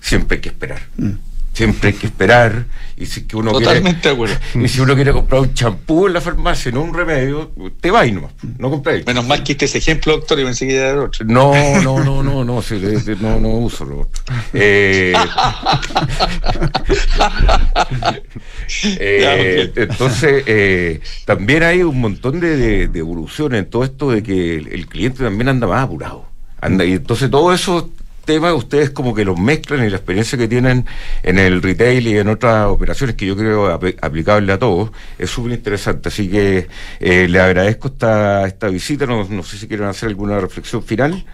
siempre 0.00 0.36
hay 0.36 0.40
que 0.40 0.48
esperar. 0.50 0.80
Mm 0.96 1.25
siempre 1.56 1.88
hay 1.88 1.94
que 1.94 2.06
esperar 2.06 2.66
y 2.98 3.06
si 3.06 3.26
que 3.26 3.34
uno 3.34 3.50
Totalmente 3.50 4.02
quiere, 4.02 4.08
de 4.08 4.14
acuerdo. 4.14 4.36
y 4.62 4.68
si 4.68 4.78
uno 4.80 4.94
quiere 4.94 5.12
comprar 5.12 5.40
un 5.40 5.54
champú 5.54 6.06
en 6.06 6.12
la 6.12 6.20
farmacia 6.20 6.70
no 6.70 6.82
un 6.82 6.92
remedio 6.92 7.50
te 7.80 7.90
va 7.90 8.06
y 8.06 8.12
no 8.12 8.30
no 8.58 8.68
compráis 8.68 9.06
menos 9.06 9.26
mal 9.26 9.42
que 9.42 9.52
este 9.52 9.64
ese 9.64 9.78
ejemplo 9.78 10.12
doctor 10.12 10.38
y 10.38 10.44
pensé 10.44 10.66
que 10.66 10.76
era 10.76 11.02
otro. 11.02 11.24
No 11.24 11.54
no 11.82 12.04
no 12.04 12.22
no 12.22 12.44
no 12.44 12.60
sí, 12.60 12.78
no 13.20 13.40
no 13.40 13.48
uso 13.48 13.86
lo 13.86 14.00
otro. 14.00 14.22
Eh, 14.52 15.14
eh, 19.00 19.72
entonces 19.76 20.44
eh, 20.46 21.00
también 21.24 21.62
hay 21.62 21.82
un 21.82 21.98
montón 21.98 22.38
de, 22.38 22.88
de, 22.88 22.98
evoluciones 22.98 23.60
en 23.60 23.70
todo 23.70 23.84
esto 23.84 24.10
de 24.10 24.22
que 24.22 24.56
el, 24.56 24.68
el 24.68 24.88
cliente 24.88 25.24
también 25.24 25.48
anda 25.48 25.66
más 25.66 25.84
apurado. 25.84 26.26
Anda 26.60 26.84
y 26.84 26.92
entonces 26.92 27.30
todo 27.30 27.54
eso 27.54 27.90
temas 28.26 28.52
ustedes 28.52 28.90
como 28.90 29.14
que 29.14 29.24
los 29.24 29.38
mezclan 29.38 29.86
y 29.86 29.88
la 29.88 29.96
experiencia 29.96 30.36
que 30.36 30.48
tienen 30.48 30.84
en 31.22 31.38
el 31.38 31.62
retail 31.62 32.06
y 32.06 32.18
en 32.18 32.28
otras 32.28 32.66
operaciones 32.66 33.16
que 33.16 33.24
yo 33.24 33.36
creo 33.36 33.68
aplicable 33.68 34.52
a 34.52 34.58
todos 34.58 34.90
es 35.18 35.30
súper 35.30 35.52
interesante. 35.52 36.10
Así 36.10 36.28
que 36.28 36.68
eh, 37.00 37.28
le 37.28 37.40
agradezco 37.40 37.88
esta, 37.88 38.46
esta 38.46 38.68
visita. 38.68 39.06
No, 39.06 39.24
no, 39.24 39.42
sé 39.42 39.56
si 39.56 39.66
quieren 39.66 39.86
hacer 39.86 40.10
alguna 40.10 40.38
reflexión 40.38 40.82
final 40.82 41.24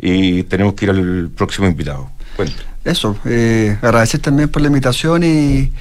y 0.00 0.42
tenemos 0.44 0.74
que 0.74 0.86
ir 0.86 0.90
al 0.90 1.30
próximo 1.36 1.68
invitado. 1.68 2.10
Eso, 2.84 3.16
eh, 3.26 3.76
agradecer 3.82 4.20
también 4.20 4.48
por 4.48 4.62
la 4.62 4.68
invitación 4.68 5.22
y, 5.24 5.72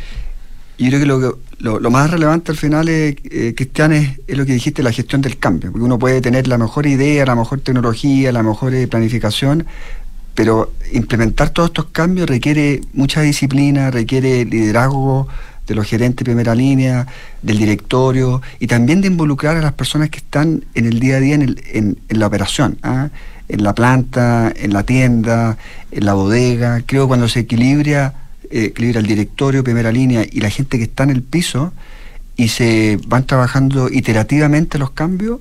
y 0.78 0.90
yo 0.90 1.00
creo 1.00 1.20
que 1.20 1.38
lo, 1.60 1.80
lo, 1.80 1.90
más 1.90 2.12
relevante 2.12 2.52
al 2.52 2.58
final, 2.58 2.90
es, 2.90 3.16
eh, 3.32 3.54
Cristian, 3.56 3.94
es, 3.94 4.20
es, 4.28 4.38
lo 4.38 4.46
que 4.46 4.54
dijiste, 4.54 4.84
la 4.84 4.92
gestión 4.92 5.22
del 5.22 5.38
cambio. 5.38 5.72
Porque 5.72 5.86
uno 5.86 5.98
puede 5.98 6.22
tener 6.22 6.48
la 6.48 6.58
mejor 6.58 6.86
idea, 6.86 7.26
la 7.26 7.36
mejor 7.36 7.62
tecnología, 7.62 8.32
la 8.32 8.44
mejor 8.44 8.74
eh, 8.74 8.88
planificación, 8.88 9.66
pero 10.38 10.72
implementar 10.94 11.50
todos 11.50 11.70
estos 11.70 11.86
cambios 11.86 12.30
requiere 12.30 12.82
mucha 12.94 13.22
disciplina, 13.22 13.90
requiere 13.90 14.46
liderazgo 14.46 15.28
de 15.66 15.74
los 15.74 15.88
gerentes 15.88 16.18
de 16.18 16.26
primera 16.26 16.54
línea, 16.54 17.08
del 17.42 17.58
directorio 17.58 18.44
y 18.60 18.68
también 18.68 19.02
de 19.02 19.08
involucrar 19.08 19.58
a 19.58 19.62
las 19.62 19.74
personas 19.74 20.12
que 20.12 20.20
están 20.20 20.64
en 20.76 20.86
el 20.86 21.00
día 21.00 21.16
a 21.16 21.20
día 21.22 21.34
en, 21.34 21.98
la 22.10 22.28
operación, 22.28 22.78
¿ah? 22.84 23.10
en 23.50 23.64
la 23.64 23.74
planta, 23.74 24.54
en 24.56 24.74
la 24.74 24.84
tienda, 24.84 25.58
en 25.92 26.06
la 26.06 26.14
bodega. 26.14 26.84
Creo 26.86 27.06
que 27.06 27.08
cuando 27.08 27.28
se 27.28 27.40
equilibra, 27.40 28.14
eh, 28.52 28.66
equilibra 28.66 29.00
el 29.00 29.08
directorio, 29.08 29.64
primera 29.64 29.92
línea 29.92 30.24
y 30.32 30.40
la 30.42 30.52
gente 30.52 30.78
que 30.78 30.84
está 30.84 31.02
en 31.02 31.10
el 31.10 31.24
piso 31.24 31.74
y 32.36 32.50
se 32.50 33.00
van 33.08 33.26
trabajando 33.26 33.90
iterativamente 33.90 34.78
los 34.78 34.92
cambios, 34.92 35.40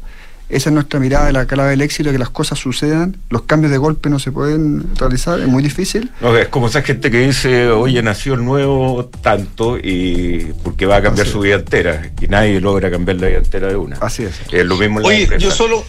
esa 0.49 0.71
es 0.71 0.75
nuestra 0.75 1.01
mirada 1.01 1.27
de 1.27 1.33
la 1.33 1.47
clave 1.47 1.71
del 1.71 1.83
éxito, 1.83 2.13
que 2.13 2.19
las 2.19 2.31
cosas 2.31 2.59
sucedan, 2.59 3.17
los 3.31 3.43
cambios 3.43 3.73
de 3.73 3.79
golpe 3.79 4.09
no 4.11 4.19
se 4.19 4.31
pueden 4.31 4.97
realizar, 4.97 5.41
es 5.41 5.49
muy 5.49 5.63
difícil. 5.63 6.11
No, 6.21 6.37
es 6.37 6.49
como 6.49 6.69
esa 6.69 6.83
gente 6.83 7.11
que 7.11 7.27
dice, 7.27 7.69
oye, 7.69 8.03
nació 8.03 8.35
el 8.35 8.45
nuevo 8.45 9.11
tanto 9.23 9.77
y 9.77 10.53
porque 10.63 10.87
va 10.87 10.97
a 10.97 11.03
cambiar 11.03 11.27
su 11.27 11.41
vida 11.41 11.57
entera, 11.57 12.11
y 12.21 12.29
nadie 12.29 12.61
logra 12.61 12.91
cambiar 12.91 13.21
la 13.21 13.29
vida 13.29 13.39
entera 13.39 13.69
de 13.69 13.77
una. 13.77 13.97
Así 13.97 14.23
es. 14.23 14.41
Es 14.53 14.65
lo 14.65 14.77
mismo 14.77 15.01
en 15.01 15.03
la 15.03 15.09
Oye, 15.09 15.29
yo 15.39 15.51
solo, 15.51 15.85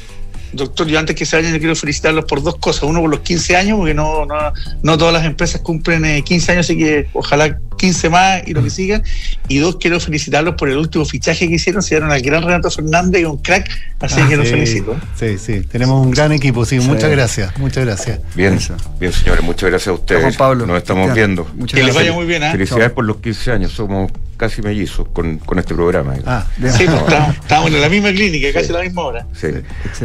Doctor, 0.53 0.87
yo 0.87 0.97
antes 0.97 1.15
que 1.15 1.25
se 1.25 1.35
vayan, 1.35 1.57
quiero 1.59 1.75
felicitarlos 1.75 2.25
por 2.25 2.41
dos 2.41 2.55
cosas. 2.55 2.83
Uno, 2.83 3.01
por 3.01 3.09
los 3.09 3.19
15 3.19 3.55
años, 3.55 3.77
porque 3.77 3.93
no, 3.93 4.25
no, 4.25 4.35
no 4.81 4.97
todas 4.97 5.13
las 5.13 5.25
empresas 5.25 5.61
cumplen 5.61 6.23
15 6.23 6.51
eh, 6.51 6.53
años, 6.53 6.65
así 6.65 6.77
que 6.77 7.07
ojalá 7.13 7.59
15 7.77 8.09
más 8.09 8.47
y 8.47 8.53
lo 8.53 8.63
que 8.63 8.69
sigan. 8.69 9.03
Y 9.47 9.59
dos, 9.59 9.77
quiero 9.77 9.99
felicitarlos 9.99 10.55
por 10.55 10.69
el 10.69 10.77
último 10.77 11.05
fichaje 11.05 11.47
que 11.47 11.55
hicieron. 11.55 11.81
Se 11.81 11.95
dieron 11.95 12.11
al 12.11 12.21
gran 12.21 12.43
Renato 12.43 12.69
Fernández, 12.69 13.25
un 13.25 13.37
crack, 13.37 13.69
así 13.99 14.21
que 14.23 14.35
los 14.35 14.49
felicito. 14.49 14.97
Sí, 15.15 15.37
sí, 15.37 15.61
tenemos 15.61 16.05
un 16.05 16.11
gran 16.11 16.31
equipo, 16.31 16.65
sí, 16.65 16.79
muchas 16.79 17.09
gracias, 17.09 17.57
muchas 17.57 17.85
gracias. 17.85 18.19
Bien, 18.35 18.59
bien, 18.99 19.13
señores, 19.13 19.43
muchas 19.43 19.69
gracias 19.69 19.87
a 19.87 19.93
ustedes. 19.93 20.35
Pablo, 20.35 20.65
Nos 20.65 20.77
estamos 20.77 21.13
viendo. 21.13 21.47
que 21.67 21.83
les 21.83 21.95
vaya 21.95 22.13
muy 22.13 22.25
bien. 22.25 22.43
¿eh? 22.43 22.51
Felicidades 22.51 22.91
por 22.91 23.05
los 23.05 23.17
15 23.17 23.51
años, 23.51 23.71
somos 23.71 24.11
casi 24.37 24.61
mellizos 24.61 25.07
con, 25.09 25.39
con 25.39 25.59
este 25.59 25.73
programa. 25.73 26.15
Ah, 26.25 26.45
sí, 26.55 26.85
pues, 26.85 26.89
estamos, 27.41 27.71
en 27.71 27.81
la 27.81 27.89
misma 27.89 28.11
clínica, 28.11 28.53
casi 28.53 28.69
a 28.69 28.73
la 28.73 28.83
misma 28.83 29.01
hora. 29.01 29.27
Sí. 29.33 29.47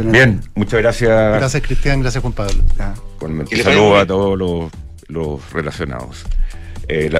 Bien, 0.05 0.41
muchas 0.55 0.79
gracias. 0.81 1.09
Gracias, 1.09 1.61
Cristian, 1.61 2.01
gracias, 2.01 2.21
Juan 2.21 2.33
Pablo. 2.33 2.63
Ah. 2.79 2.93
Saludos 3.63 4.01
a 4.01 4.05
todos 4.05 4.37
los, 4.37 4.71
los 5.07 5.53
relacionados. 5.53 6.25
Eh, 6.87 7.11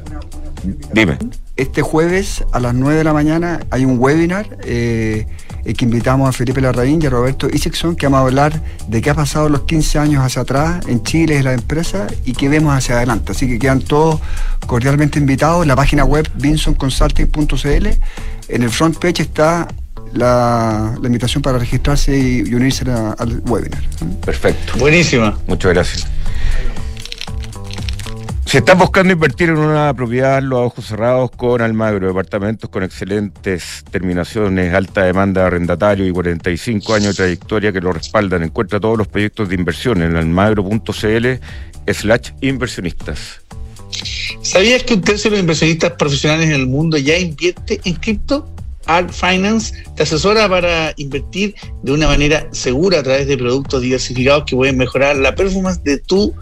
dime. 0.94 1.18
Este 1.56 1.82
jueves 1.82 2.44
a 2.52 2.60
las 2.60 2.74
9 2.74 2.98
de 2.98 3.04
la 3.04 3.14
mañana 3.14 3.60
hay 3.70 3.86
un 3.86 4.00
webinar 4.00 4.58
eh, 4.64 5.28
que 5.64 5.86
invitamos 5.86 6.28
a 6.28 6.32
Felipe 6.32 6.62
Larraín 6.62 7.00
y 7.02 7.06
a 7.06 7.10
Roberto 7.10 7.48
Isaacson 7.48 7.96
que 7.96 8.08
vamos 8.08 8.20
a 8.20 8.22
hablar 8.24 8.62
de 8.88 9.02
qué 9.02 9.12
ha 9.12 9.14
pasado 9.14 9.50
los 9.50 9.62
15 9.64 10.00
años 10.00 10.24
hacia 10.24 10.42
atrás 10.42 10.86
en 10.88 11.04
Chile 11.04 11.38
y 11.40 11.44
la 11.44 11.54
empresa 11.54 12.08
y 12.26 12.34
qué 12.34 12.50
vemos 12.50 12.74
hacia 12.74 12.96
adelante. 12.96 13.34
Así 13.34 13.48
que 13.48 13.60
quedan 13.60 13.82
todos 13.82 14.20
cordialmente 14.66 15.20
invitados. 15.20 15.62
En 15.62 15.68
la 15.68 15.76
página 15.76 16.06
web 16.06 16.28
vinsonconsulting.cl 16.36 17.88
en 18.50 18.64
el 18.64 18.70
front 18.70 18.98
page 18.98 19.22
está 19.24 19.68
la, 20.14 20.96
invitación 21.04 21.42
para 21.42 21.58
registrarse 21.58 22.18
y, 22.18 22.54
unirse 22.54 22.84
al 22.90 23.42
webinar. 23.46 23.82
Perfecto. 24.26 24.74
Buenísima. 24.78 25.38
Muchas 25.48 25.74
gracias. 25.74 26.08
Si 28.54 28.60
estás 28.60 28.78
buscando 28.78 29.12
invertir 29.12 29.50
en 29.50 29.58
una 29.58 29.92
propiedad, 29.96 30.40
los 30.40 30.60
ojos 30.60 30.86
cerrados 30.86 31.32
con 31.32 31.60
Almagro, 31.60 32.06
departamentos 32.06 32.70
con 32.70 32.84
excelentes 32.84 33.84
terminaciones, 33.90 34.76
alta 34.76 35.06
demanda 35.06 35.42
de 35.42 35.48
arrendatario 35.48 36.06
y 36.06 36.12
45 36.12 36.94
años 36.94 37.18
de 37.18 37.24
trayectoria 37.24 37.74
que 37.74 37.82
lo 37.82 37.92
respaldan. 37.92 38.44
Encuentra 38.44 38.80
todos 38.80 38.96
los 38.96 39.08
proyectos 39.08 39.50
de 39.50 39.56
inversión 39.56 40.04
en 40.04 40.16
almagro.cl 40.16 41.28
slash 41.92 42.30
inversionistas. 42.42 43.42
¿Sabías 44.44 44.84
que 44.84 44.94
un 44.94 45.02
tercio 45.02 45.32
de 45.32 45.38
los 45.38 45.42
inversionistas 45.42 45.94
profesionales 45.94 46.46
en 46.46 46.54
el 46.54 46.68
mundo 46.68 47.00
ya 47.00 47.18
invierte 47.18 47.82
en 47.86 47.96
cripto? 47.96 48.48
Art 48.86 49.12
Finance 49.12 49.84
te 49.96 50.04
asesora 50.04 50.48
para 50.48 50.94
invertir 50.98 51.56
de 51.82 51.92
una 51.92 52.06
manera 52.06 52.48
segura 52.52 53.00
a 53.00 53.04
través 53.04 53.26
de 53.26 53.36
productos 53.36 53.82
diversificados 53.82 54.44
que 54.46 54.56
pueden 54.56 54.78
mejorar 54.78 55.16
la 55.16 55.34
performance 55.34 55.84
de 55.84 55.98
tu 55.98 56.36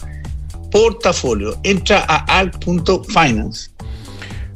portafolio. 0.71 1.57
Entra 1.63 2.05
a 2.07 2.39
art.finance. 2.39 3.69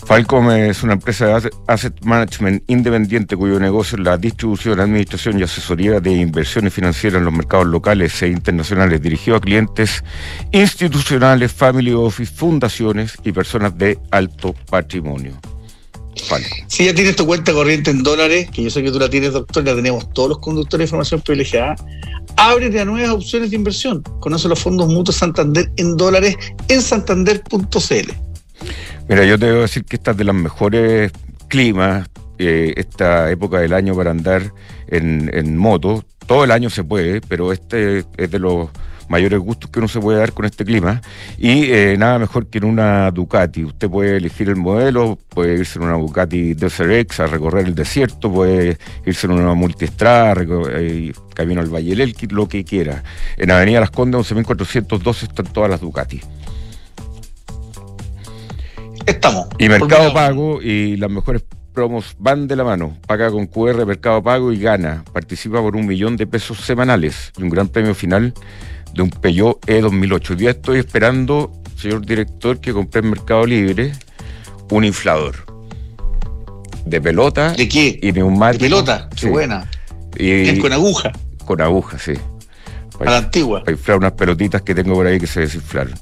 Falcom 0.05 0.51
es 0.51 0.84
una 0.84 0.93
empresa 0.93 1.39
de 1.39 1.49
asset 1.66 1.99
management 2.05 2.63
independiente 2.68 3.36
cuyo 3.36 3.59
negocio 3.59 3.97
es 3.97 4.03
la 4.03 4.18
distribución, 4.18 4.80
administración 4.80 5.39
y 5.39 5.43
asesoría 5.43 5.99
de 5.99 6.11
inversiones 6.11 6.74
financieras 6.74 7.18
en 7.18 7.26
los 7.26 7.34
mercados 7.34 7.66
locales 7.66 8.22
e 8.22 8.28
internacionales, 8.28 9.01
dirigido 9.01 9.38
a 9.38 9.41
clientes 9.41 10.03
institucionales, 10.51 11.51
family 11.51 11.91
office, 11.91 12.32
fundaciones 12.32 13.18
y 13.24 13.32
personas 13.32 13.76
de 13.80 13.97
alto 14.11 14.53
patrimonio. 14.70 15.39
Si 16.67 16.86
ya 16.86 16.93
tienes 16.93 17.15
tu 17.15 17.26
cuenta 17.26 17.53
corriente 17.53 17.91
en 17.91 18.03
dólares, 18.03 18.49
que 18.51 18.63
yo 18.63 18.69
sé 18.69 18.84
que 18.84 18.91
tú 18.91 18.99
la 18.99 19.09
tienes, 19.09 19.34
doctor, 19.34 19.63
la 19.63 19.76
tenemos 19.76 20.11
todos 20.13 20.30
los 20.30 20.39
conductores 20.39 20.80
de 20.80 20.84
información 20.86 21.21
privilegiada, 21.21 21.76
ábrete 22.38 22.80
a 22.80 22.86
nuevas 22.86 23.11
opciones 23.11 23.49
de 23.49 23.55
inversión. 23.55 24.01
Conoce 24.19 24.47
los 24.47 24.59
fondos 24.59 24.88
mutuos 24.88 25.17
Santander 25.17 25.71
en 25.78 25.97
dólares 25.97 26.36
en 26.67 26.82
santander.cl. 26.82 28.11
Mira, 29.07 29.26
yo 29.26 29.38
te 29.38 29.45
debo 29.45 29.61
decir 29.61 29.86
que 29.86 29.95
esta 29.97 30.11
es 30.11 30.17
de 30.17 30.23
las 30.23 30.36
mejores 30.36 31.11
climas, 31.47 32.09
eh, 32.38 32.73
esta 32.76 33.32
época 33.32 33.59
del 33.59 33.73
año 33.73 33.95
para 33.95 34.11
andar 34.11 34.53
en, 34.88 35.57
moto. 35.57 36.03
Todo 36.26 36.43
el 36.43 36.51
año 36.51 36.69
se 36.69 36.84
puede, 36.84 37.21
pero 37.21 37.53
este 37.53 38.03
es 38.17 38.32
de 38.32 38.39
los 38.39 38.69
mayores 39.10 39.39
gustos 39.39 39.70
que 39.70 39.80
uno 39.80 39.88
se 39.88 39.99
puede 39.99 40.20
dar 40.20 40.34
con 40.34 40.45
este 40.45 40.66
clima. 40.66 41.01
Y 41.38 41.72
eh, 41.72 41.95
nada 41.97 42.20
mejor 42.20 42.47
que 42.47 42.58
en 42.58 42.66
una 42.66 43.12
Ducati. 43.12 43.64
Usted 43.64 43.89
puede 43.89 44.18
elegir 44.18 44.49
el 44.49 44.56
modelo, 44.56 45.18
puede 45.30 45.60
irse 45.60 45.80
en 45.80 45.86
una 45.86 45.97
Ducati 45.97 46.53
Desert 46.53 46.91
X 46.91 47.20
a 47.22 47.28
recorrer 47.28 47.66
el 47.66 47.76
desierto, 47.76 48.32
puede 48.32 48.78
irse 49.06 49.28
en 49.28 49.34
una 49.34 49.53
multiestrada, 49.53 50.36
eh, 50.72 51.14
camino 51.34 51.62
al 51.62 51.74
Valle 51.74 51.95
del 51.95 52.16
lo 52.30 52.47
que 52.47 52.64
quiera. 52.64 53.03
En 53.38 53.51
Avenida 53.51 53.80
Las 53.80 53.91
Condes 53.91 54.32
11.412 54.32 55.24
están 55.24 55.45
todas 55.47 55.70
las 55.70 55.82
Ducati. 55.82 56.22
Estamos. 59.06 59.47
Y 59.60 59.70
Mercado 59.70 60.14
Pago 60.14 60.62
y 60.62 60.97
las 60.97 61.12
mejores 61.12 61.43
promos 61.76 62.16
van 62.18 62.47
de 62.47 62.56
la 62.56 62.64
mano. 62.64 62.97
Paga 63.06 63.30
con 63.30 63.45
QR 63.45 63.86
Mercado 63.86 64.24
Pago 64.24 64.51
y 64.51 64.60
gana. 64.60 65.03
Participa 65.14 65.62
por 65.62 65.76
un 65.76 65.86
millón 65.86 66.18
de 66.18 66.26
pesos 66.26 66.60
semanales 66.62 67.32
y 67.38 67.43
un 67.43 67.49
gran 67.49 67.68
premio 67.68 67.93
final 67.93 68.34
de 68.96 69.02
un 69.02 69.10
Peugeot 69.10 69.60
E2008. 69.68 70.30
Hoy 70.32 70.36
día 70.38 70.52
estoy 70.52 70.80
esperando, 70.80 71.52
señor 71.78 72.06
director, 72.06 72.60
que 72.60 72.74
compré 72.74 73.02
en 73.02 73.12
Mercado 73.12 73.46
Libre 73.46 73.91
un 74.72 74.86
inflador. 74.86 75.46
De 76.86 77.02
pelota. 77.02 77.54
¿De 77.54 77.68
qué? 77.68 78.00
Y 78.02 78.12
neumático. 78.12 78.64
De 78.64 78.70
pelota, 78.70 79.10
qué 79.16 79.30
buena. 79.30 79.70
Y, 80.18 80.58
con 80.60 80.72
aguja. 80.72 81.12
Con 81.46 81.62
aguja, 81.62 82.00
sí. 82.00 82.14
A 83.00 83.06
la 83.06 83.18
antigua. 83.18 83.60
Para 83.64 83.72
inflar 83.72 83.98
unas 83.98 84.14
pelotitas 84.14 84.62
que 84.62 84.74
tengo 84.74 84.93
por 84.93 85.06
ahí 85.06 85.20
que 85.20 85.28
se 85.28 85.41
desinflaron. 85.41 85.93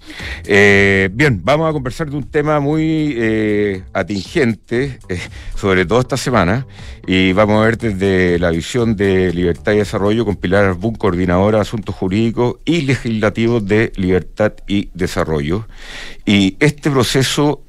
Eh, 0.46 1.10
bien, 1.14 1.41
vamos 1.44 1.70
a 1.70 1.74
conversar 1.74 2.10
de 2.10 2.18
un 2.18 2.30
tema 2.30 2.60
muy 2.60 3.16
eh, 3.18 3.84
atingente, 3.94 5.00
eh, 5.10 5.20
sobre 5.56 5.86
todo 5.86 6.02
esta 6.02 6.18
semana, 6.18 6.68
y 7.06 7.34
vamos 7.34 7.62
a 7.62 7.66
ver 7.66 7.78
desde 7.78 8.39
la 8.39 8.52
visión 8.52 8.96
de 8.96 9.34
Libertad 9.34 9.74
y 9.74 9.78
Desarrollo 9.78 10.26
con 10.26 10.36
Pilar 10.36 10.66
Arbún, 10.66 10.96
coordinadora 10.96 11.58
de 11.58 11.62
Asuntos 11.64 11.96
Jurídicos 11.96 12.58
y 12.66 12.82
Legislativos 12.82 13.66
de 13.66 13.91
Libertad 13.96 14.54
y 14.68 14.89
Desarrollo. 14.94 15.68
Y 16.26 16.56
este 16.60 16.89
proceso, 16.89 17.64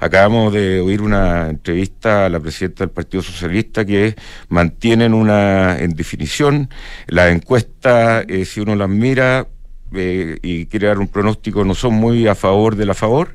acabamos 0.00 0.52
de 0.52 0.80
oír 0.80 1.00
una 1.00 1.48
entrevista 1.48 2.26
a 2.26 2.28
la 2.28 2.38
presidenta 2.38 2.84
del 2.84 2.90
Partido 2.90 3.22
Socialista 3.22 3.86
que 3.86 4.14
mantienen 4.48 5.14
una, 5.14 5.78
en 5.78 5.94
definición, 5.94 6.68
la 7.06 7.30
encuesta 7.30 8.22
si 8.44 8.60
uno 8.60 8.74
las 8.74 8.88
mira 8.88 9.46
eh, 9.92 10.38
y 10.42 10.66
quiere 10.66 10.86
dar 10.86 10.98
un 10.98 11.08
pronóstico, 11.08 11.64
no 11.64 11.74
son 11.74 11.94
muy 11.94 12.26
a 12.26 12.34
favor 12.34 12.76
de 12.76 12.86
la 12.86 12.94
favor. 12.94 13.34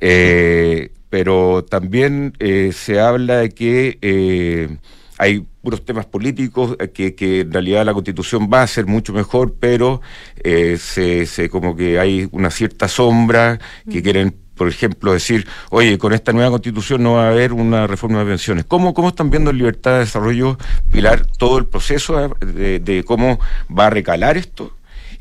Eh, 0.00 0.92
pero 1.10 1.64
también 1.64 2.34
eh, 2.38 2.70
se 2.72 3.00
habla 3.00 3.38
de 3.38 3.50
que 3.50 4.78
hay 5.18 5.46
puros 5.62 5.84
temas 5.84 6.06
políticos, 6.06 6.76
que, 6.94 7.14
que, 7.14 7.40
en 7.40 7.52
realidad 7.52 7.84
la 7.84 7.94
constitución 7.94 8.48
va 8.52 8.62
a 8.62 8.66
ser 8.66 8.86
mucho 8.86 9.12
mejor, 9.12 9.54
pero 9.58 10.00
se, 10.42 11.26
se, 11.26 11.48
como 11.48 11.74
que 11.74 11.98
hay 11.98 12.28
una 12.32 12.50
cierta 12.50 12.88
sombra 12.88 13.58
que 13.90 14.02
quieren 14.02 14.45
por 14.56 14.68
ejemplo, 14.68 15.12
decir, 15.12 15.46
oye, 15.70 15.98
con 15.98 16.12
esta 16.12 16.32
nueva 16.32 16.50
constitución 16.50 17.02
no 17.02 17.14
va 17.14 17.26
a 17.26 17.30
haber 17.30 17.52
una 17.52 17.86
reforma 17.86 18.20
de 18.20 18.26
pensiones. 18.26 18.64
¿Cómo, 18.64 18.94
cómo 18.94 19.08
están 19.08 19.30
viendo 19.30 19.50
en 19.50 19.58
Libertad 19.58 19.92
de 19.92 19.98
Desarrollo, 20.00 20.58
Pilar, 20.90 21.26
todo 21.38 21.58
el 21.58 21.66
proceso 21.66 22.30
de, 22.40 23.04
cómo 23.06 23.38
va 23.76 23.86
a 23.86 23.90
recalar 23.90 24.36
esto? 24.36 24.72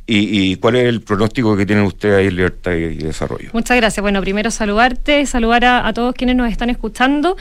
Y, 0.08 0.58
cuál 0.58 0.76
es 0.76 0.86
el 0.86 1.02
pronóstico 1.02 1.58
que 1.58 1.66
tienen 1.66 1.84
ustedes 1.84 2.18
ahí 2.18 2.28
en 2.28 2.36
Libertad 2.36 2.74
y 2.74 2.98
Desarrollo? 2.98 3.50
Muchas 3.54 3.76
gracias. 3.76 4.02
Bueno, 4.02 4.22
primero 4.22 4.52
saludarte, 4.52 5.26
saludar 5.26 5.66
a, 5.66 5.92
todos 5.94 6.14
quienes 6.14 6.36
nos 6.36 6.52
están 6.52 6.70
escuchando. 6.70 7.36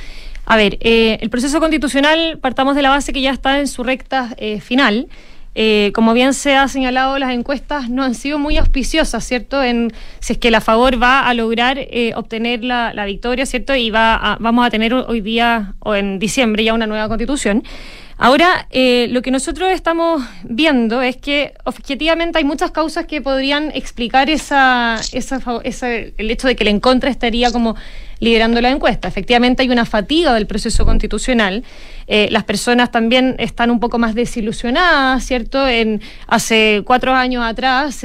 A 0.46 0.56
ver, 0.56 0.78
eh, 0.80 1.18
el 1.20 1.30
proceso 1.30 1.60
constitucional, 1.60 2.38
partamos 2.40 2.74
de 2.74 2.82
la 2.82 2.90
base 2.90 3.12
que 3.12 3.20
ya 3.20 3.32
está 3.32 3.60
en 3.60 3.68
su 3.68 3.84
recta 3.84 4.34
eh, 4.38 4.60
final. 4.60 5.08
Eh, 5.54 5.92
como 5.94 6.14
bien 6.14 6.34
se 6.34 6.56
ha 6.56 6.66
señalado, 6.66 7.18
las 7.18 7.32
encuestas 7.32 7.88
no 7.88 8.02
han 8.02 8.14
sido 8.14 8.38
muy 8.38 8.56
auspiciosas, 8.56 9.24
¿cierto? 9.24 9.62
En 9.62 9.92
si 10.18 10.32
es 10.32 10.38
que 10.38 10.50
la 10.50 10.60
favor 10.60 11.00
va 11.00 11.28
a 11.28 11.34
lograr 11.34 11.78
eh, 11.78 12.12
obtener 12.16 12.64
la, 12.64 13.04
victoria, 13.04 13.46
¿cierto? 13.46 13.74
Y 13.76 13.90
va 13.90 14.36
vamos 14.40 14.66
a 14.66 14.70
tener 14.70 14.92
hoy 14.94 15.20
día 15.20 15.74
o 15.80 15.94
en 15.94 16.18
diciembre 16.18 16.64
ya 16.64 16.74
una 16.74 16.86
nueva 16.86 17.08
constitución. 17.08 17.62
Ahora, 18.16 18.68
eh, 18.70 19.08
lo 19.10 19.22
que 19.22 19.32
nosotros 19.32 19.70
estamos 19.70 20.22
viendo 20.44 21.02
es 21.02 21.16
que 21.16 21.52
objetivamente 21.64 22.38
hay 22.38 22.44
muchas 22.44 22.70
causas 22.70 23.06
que 23.06 23.20
podrían 23.20 23.72
explicar 23.74 24.30
esa, 24.30 25.00
el 25.12 26.30
hecho 26.30 26.46
de 26.46 26.54
que 26.54 26.62
el 26.62 26.68
en 26.68 26.80
contra 26.80 27.10
estaría 27.10 27.50
como 27.50 27.74
liderando 28.20 28.60
la 28.60 28.70
encuesta. 28.70 29.08
Efectivamente 29.08 29.62
hay 29.62 29.70
una 29.70 29.84
fatiga 29.84 30.32
del 30.32 30.46
proceso 30.46 30.84
constitucional. 30.84 31.64
Eh, 32.06 32.28
las 32.30 32.44
personas 32.44 32.90
también 32.90 33.36
están 33.38 33.70
un 33.70 33.80
poco 33.80 33.98
más 33.98 34.14
desilusionadas, 34.14 35.24
¿cierto? 35.24 35.66
En, 35.66 36.00
hace 36.26 36.82
cuatro 36.84 37.14
años 37.14 37.44
atrás, 37.44 38.04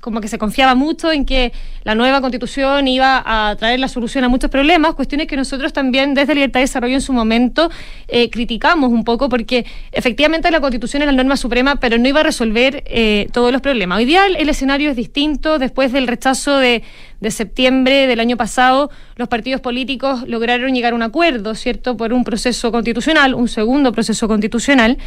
como 0.00 0.20
que 0.20 0.28
se 0.28 0.38
confiaba 0.38 0.74
mucho 0.74 1.12
en 1.12 1.24
que 1.24 1.52
la 1.84 1.94
nueva 1.94 2.20
constitución 2.20 2.88
iba 2.88 3.22
a 3.24 3.54
traer 3.56 3.78
la 3.78 3.88
solución 3.88 4.24
a 4.24 4.28
muchos 4.28 4.50
problemas, 4.50 4.94
cuestiones 4.94 5.26
que 5.26 5.36
nosotros 5.36 5.72
también 5.72 6.14
desde 6.14 6.34
Libertad 6.34 6.60
y 6.60 6.62
Desarrollo 6.62 6.94
en 6.94 7.02
su 7.02 7.12
momento 7.12 7.70
eh, 8.08 8.30
criticamos 8.30 8.90
un 8.90 9.04
poco, 9.04 9.28
porque 9.28 9.66
efectivamente 9.92 10.50
la 10.50 10.60
constitución 10.60 11.02
es 11.02 11.06
la 11.06 11.12
norma 11.12 11.36
suprema, 11.36 11.76
pero 11.76 11.98
no 11.98 12.08
iba 12.08 12.20
a 12.20 12.22
resolver 12.22 12.82
eh, 12.86 13.28
todos 13.32 13.52
los 13.52 13.60
problemas. 13.60 13.98
Hoy 13.98 14.06
día 14.06 14.26
el 14.26 14.48
escenario 14.48 14.90
es 14.90 14.96
distinto, 14.96 15.58
después 15.58 15.92
del 15.92 16.06
rechazo 16.06 16.56
de 16.56 16.82
de 17.24 17.30
septiembre 17.30 18.06
del 18.06 18.20
año 18.20 18.36
pasado, 18.36 18.90
los 19.16 19.28
partidos 19.28 19.62
políticos 19.62 20.28
lograron 20.28 20.74
llegar 20.74 20.92
a 20.92 20.96
un 20.96 21.02
acuerdo, 21.02 21.54
¿cierto?, 21.54 21.96
por 21.96 22.12
un 22.12 22.22
proceso 22.22 22.70
constitucional, 22.70 23.34
un 23.34 23.48
segundo 23.48 23.92
proceso 23.92 24.28
constitucional. 24.28 24.98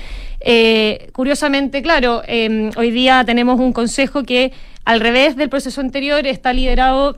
Eh, 0.41 1.09
curiosamente, 1.13 1.83
claro, 1.83 2.23
em, 2.25 2.71
hoy 2.75 2.89
día 2.89 3.23
tenemos 3.23 3.59
un 3.59 3.71
consejo 3.71 4.23
que, 4.23 4.51
al 4.83 4.99
revés 4.99 5.35
del 5.35 5.49
proceso 5.49 5.79
anterior, 5.79 6.25
está 6.25 6.53
liderado 6.53 7.17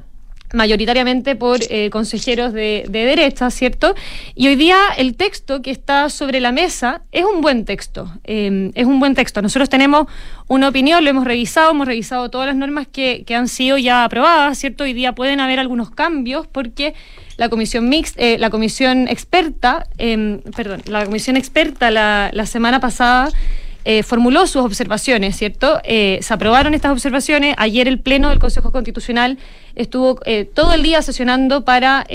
mayoritariamente 0.53 1.35
por 1.35 1.59
eh, 1.69 1.89
consejeros 1.89 2.53
de, 2.53 2.85
derecha, 2.89 3.49
¿cierto? 3.51 3.95
Y 4.35 4.47
hoy 4.47 4.55
día 4.55 4.77
el 4.97 5.15
texto 5.15 5.61
que 5.61 5.71
está 5.71 6.09
sobre 6.09 6.39
la 6.39 6.51
mesa 6.51 7.01
es 7.11 7.23
un 7.23 7.41
buen 7.41 7.65
texto, 7.65 8.11
em, 8.23 8.71
es 8.75 8.85
un 8.85 8.99
buen 8.99 9.15
texto. 9.15 9.41
Nosotros 9.41 9.69
tenemos 9.69 10.07
una 10.47 10.69
opinión, 10.69 11.03
lo 11.03 11.09
hemos 11.09 11.25
revisado, 11.25 11.71
hemos 11.71 11.87
revisado 11.87 12.29
todas 12.29 12.47
las 12.47 12.55
normas 12.55 12.87
que, 12.87 13.25
han 13.29 13.47
sido 13.47 13.77
ya 13.77 14.03
aprobadas, 14.03 14.57
¿cierto? 14.57 14.83
Hoy 14.83 14.93
día 14.93 15.13
pueden 15.13 15.39
haber 15.39 15.59
algunos 15.59 15.91
cambios 15.91 16.47
porque 16.47 16.93
la 17.37 17.47
comisión 17.47 17.87
mixta, 17.87 18.21
eh, 18.21 18.37
la 18.37 18.49
comisión 18.49 19.07
experta, 19.07 19.85
em, 19.97 20.41
perdón, 20.55 20.81
la 20.85 21.05
comisión 21.05 21.37
experta 21.37 21.91
la, 21.91 22.31
la 22.33 22.45
semana 22.45 22.79
pasada 22.79 23.29
eh, 23.85 24.03
formuló 24.03 24.45
sus 24.45 24.61
observaciones, 24.63 25.37
¿cierto? 25.37 25.79
Eh, 25.83 26.19
se 26.21 26.33
aprobaron 26.33 26.73
estas 26.73 26.91
observaciones. 26.91 27.55
Ayer 27.57 27.87
el 27.87 27.99
Pleno 27.99 28.29
del 28.29 28.39
Consejo 28.39 28.71
Constitucional 28.71 29.37
estuvo 29.75 30.19
eh, 30.25 30.45
todo 30.45 30.73
el 30.73 30.83
día 30.83 31.01
sesionando 31.01 31.63
para 31.63 32.05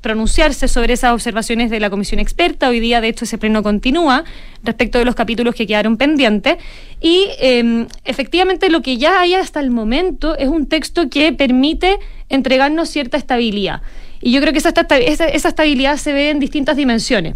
pronunciarse 0.00 0.68
sobre 0.68 0.94
esas 0.94 1.12
observaciones 1.12 1.70
de 1.70 1.80
la 1.80 1.90
comisión 1.90 2.18
experta. 2.18 2.68
Hoy 2.68 2.80
día, 2.80 3.02
de 3.02 3.08
hecho, 3.08 3.24
ese 3.24 3.36
pleno 3.36 3.62
continúa 3.62 4.24
respecto 4.62 4.98
de 4.98 5.04
los 5.04 5.14
capítulos 5.14 5.54
que 5.54 5.66
quedaron 5.66 5.98
pendientes. 5.98 6.56
Y 7.00 7.26
em, 7.38 7.86
efectivamente 8.04 8.70
lo 8.70 8.80
que 8.80 8.96
ya 8.96 9.20
hay 9.20 9.34
hasta 9.34 9.60
el 9.60 9.70
momento 9.70 10.38
es 10.38 10.48
un 10.48 10.66
texto 10.66 11.10
que 11.10 11.32
permite 11.32 11.98
entregarnos 12.30 12.88
cierta 12.88 13.18
estabilidad. 13.18 13.82
Y 14.22 14.32
yo 14.32 14.40
creo 14.40 14.52
que 14.52 14.60
esa, 14.60 14.70
esa 14.70 15.48
estabilidad 15.48 15.98
se 15.98 16.12
ve 16.14 16.30
en 16.30 16.40
distintas 16.40 16.76
dimensiones. 16.76 17.34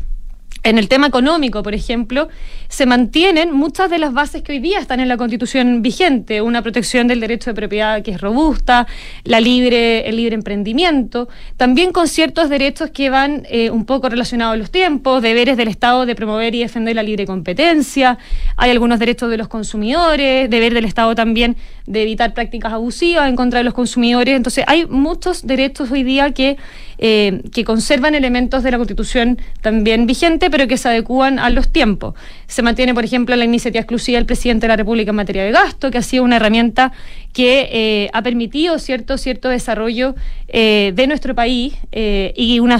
En 0.65 0.77
el 0.77 0.89
tema 0.89 1.07
económico, 1.07 1.63
por 1.63 1.75
ejemplo, 1.75 2.29
se 2.69 2.85
mantienen 2.85 3.53
muchas 3.53 3.89
de 3.91 3.99
las 3.99 4.13
bases 4.13 4.43
que 4.43 4.53
hoy 4.53 4.59
día 4.59 4.81
están 4.81 4.99
en 5.01 5.09
la 5.09 5.17
Constitución 5.17 5.83
vigente, 5.83 6.43
una 6.43 6.63
protección 6.63 7.07
del 7.07 7.21
derecho 7.21 7.51
de 7.51 7.55
propiedad 7.55 8.03
que 8.03 8.11
es 8.11 8.21
robusta, 8.21 8.87
la 9.25 9.41
libre, 9.41 10.09
el 10.09 10.17
libre 10.17 10.35
emprendimiento, 10.35 11.29
también 11.57 11.93
con 11.93 12.09
ciertos 12.09 12.49
derechos 12.51 12.91
que 12.91 13.09
van 13.09 13.47
eh, 13.49 13.71
un 13.71 13.85
poco 13.85 14.09
relacionados 14.09 14.55
a 14.55 14.57
los 14.57 14.71
tiempos, 14.71 15.23
deberes 15.23 15.57
del 15.57 15.69
Estado 15.69 16.07
de 16.07 16.15
promover 16.15 16.55
y 16.55 16.61
defender 16.61 16.97
la 16.97 17.03
libre 17.03 17.25
competencia, 17.25 18.19
hay 18.57 18.71
algunos 18.71 18.99
derechos 18.99 19.31
de 19.31 19.37
los 19.37 19.49
consumidores, 19.49 20.51
deber 20.51 20.75
del 20.75 20.85
Estado 20.85 21.15
también 21.15 21.57
de 21.87 22.03
evitar 22.03 22.35
prácticas 22.35 22.73
abusivas 22.73 23.29
en 23.29 23.37
contra 23.37 23.59
de 23.59 23.65
los 23.65 23.75
consumidores. 23.75 24.37
Entonces, 24.37 24.65
hay 24.67 24.87
muchos 24.87 25.47
derechos 25.47 25.91
hoy 25.91 26.03
día 26.03 26.33
que, 26.33 26.57
eh, 27.01 27.43
que 27.53 27.65
conservan 27.65 28.15
elementos 28.17 28.65
de 28.65 28.73
la 28.73 28.77
Constitución 28.77 29.39
también 29.61 30.07
vigente, 30.07 30.51
pero 30.51 30.67
que 30.67 30.77
se 30.77 30.89
adecúan 30.89 31.39
a 31.39 31.49
los 31.49 31.69
tiempos. 31.69 32.15
Se 32.49 32.61
mantiene, 32.63 32.93
por 32.93 33.05
ejemplo, 33.05 33.37
la 33.37 33.45
iniciativa 33.45 33.81
exclusiva 33.81 34.17
del 34.19 34.27
presidente 34.27 34.67
de 34.67 34.69
la 34.69 34.77
República 34.77 35.11
en 35.11 35.17
materia 35.17 35.45
de 35.45 35.53
gasto, 35.53 35.91
que 35.93 35.99
ha 35.99 36.03
sido 36.03 36.25
una 36.25 36.37
herramienta 36.37 36.93
que 37.33 37.69
eh, 37.71 38.11
ha 38.13 38.23
permitido 38.23 38.79
cierto, 38.81 39.17
cierto 39.17 39.49
desarrollo 39.49 40.17
eh, 40.49 40.93
de 40.95 41.07
nuestro 41.07 41.35
país 41.35 41.75
y 41.93 42.59
una, 42.59 42.79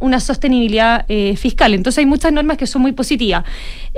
una 0.00 0.20
sostenibilidad 0.20 1.06
fiscal. 1.36 1.74
Entonces, 1.74 1.98
hay 1.98 2.06
muchas 2.06 2.32
normas 2.32 2.56
que 2.56 2.66
son 2.66 2.82
muy 2.82 2.92
positivas. 2.92 3.44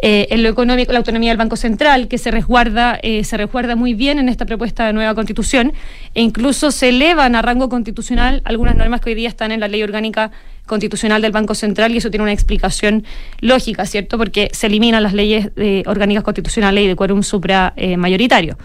en 0.01 0.43
lo 0.43 0.49
económico, 0.49 0.93
la 0.93 0.99
autonomía 0.99 1.31
del 1.31 1.39
Banco 1.39 1.57
Central, 1.57 2.09
que 2.09 2.19
se 2.19 2.31
resguarda, 2.31 3.01
se 3.03 3.37
resguarda 3.37 3.77
muy 3.77 3.95
bien 3.95 4.19
en 4.19 4.29
esta 4.29 4.47
propuesta 4.47 4.87
de 4.87 4.93
nueva 4.93 5.15
constitución 5.15 5.73
e 6.15 6.23
incluso 6.23 6.71
se 6.71 6.91
elevan 6.91 7.35
a 7.35 7.43
rango 7.43 7.69
constitucional 7.69 8.43
algunas 8.45 8.77
normas 8.77 9.01
que 9.01 9.11
hoy 9.11 9.15
día 9.15 9.29
están 9.29 9.53
en 9.53 9.58
la 9.61 9.69
ley 9.69 9.83
orgánica 9.83 10.31
constitucional 10.67 11.23
del 11.23 11.33
Banco 11.33 11.55
Central 11.55 11.93
y 11.93 11.99
eso 11.99 12.11
tiene 12.11 12.23
una 12.23 12.33
explicación 12.33 13.05
lógica, 13.41 13.87
¿cierto? 13.87 14.19
Porque 14.19 14.51
se 14.53 14.67
eliminan 14.67 15.03
las 15.03 15.15
leyes 15.15 15.55
de 15.55 15.83
orgánicas 15.87 16.23
constitucionales 16.23 16.85
y 16.85 16.87
de 16.87 16.97
quórum 16.97 17.23
supra 17.23 17.73
eh, 17.77 17.97
mayoritario. 17.97 18.57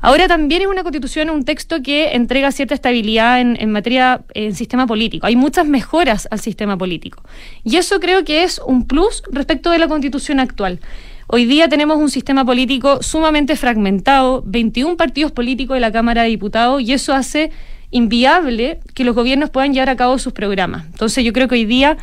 Ahora 0.00 0.28
también 0.28 0.60
es 0.60 0.68
una 0.68 0.82
constitución, 0.82 1.30
un 1.30 1.44
texto 1.44 1.82
que 1.82 2.12
entrega 2.12 2.52
cierta 2.52 2.74
estabilidad 2.74 3.40
en, 3.40 3.56
en 3.58 3.70
materia, 3.70 4.22
en 4.34 4.54
sistema 4.54 4.86
político. 4.86 5.26
Hay 5.26 5.34
muchas 5.34 5.66
mejoras 5.66 6.28
al 6.30 6.40
sistema 6.40 6.76
político. 6.76 7.22
Y 7.62 7.76
eso 7.76 8.00
creo 8.00 8.22
que 8.22 8.44
es 8.44 8.60
un 8.66 8.86
plus 8.86 9.22
respecto 9.32 9.70
de 9.70 9.78
la 9.78 9.88
constitución 9.88 10.40
actual. 10.40 10.80
Hoy 11.26 11.46
día 11.46 11.68
tenemos 11.68 11.96
un 11.96 12.10
sistema 12.10 12.44
político 12.44 13.02
sumamente 13.02 13.56
fragmentado, 13.56 14.42
21 14.44 14.98
partidos 14.98 15.32
políticos 15.32 15.74
de 15.74 15.80
la 15.80 15.90
Cámara 15.90 16.22
de 16.22 16.28
Diputados, 16.28 16.82
y 16.82 16.92
eso 16.92 17.14
hace 17.14 17.50
inviable 17.90 18.80
que 18.94 19.04
los 19.04 19.14
gobiernos 19.14 19.50
puedan 19.50 19.72
llevar 19.72 19.90
a 19.90 19.96
cabo 19.96 20.18
sus 20.18 20.32
programas. 20.32 20.86
Entonces 20.86 21.24
yo 21.24 21.32
creo 21.32 21.48
que 21.48 21.54
hoy 21.54 21.64
día 21.64 21.96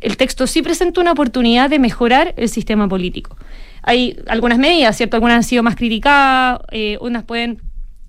el 0.00 0.16
texto 0.16 0.46
sí 0.46 0.62
presenta 0.62 1.00
una 1.00 1.12
oportunidad 1.12 1.70
de 1.70 1.78
mejorar 1.78 2.34
el 2.36 2.48
sistema 2.48 2.88
político. 2.88 3.36
Hay 3.82 4.18
algunas 4.26 4.58
medidas, 4.58 4.96
¿cierto? 4.96 5.16
Algunas 5.16 5.36
han 5.36 5.44
sido 5.44 5.62
más 5.62 5.76
criticadas, 5.76 6.60
eh, 6.72 6.98
unas 7.00 7.24
pueden 7.24 7.60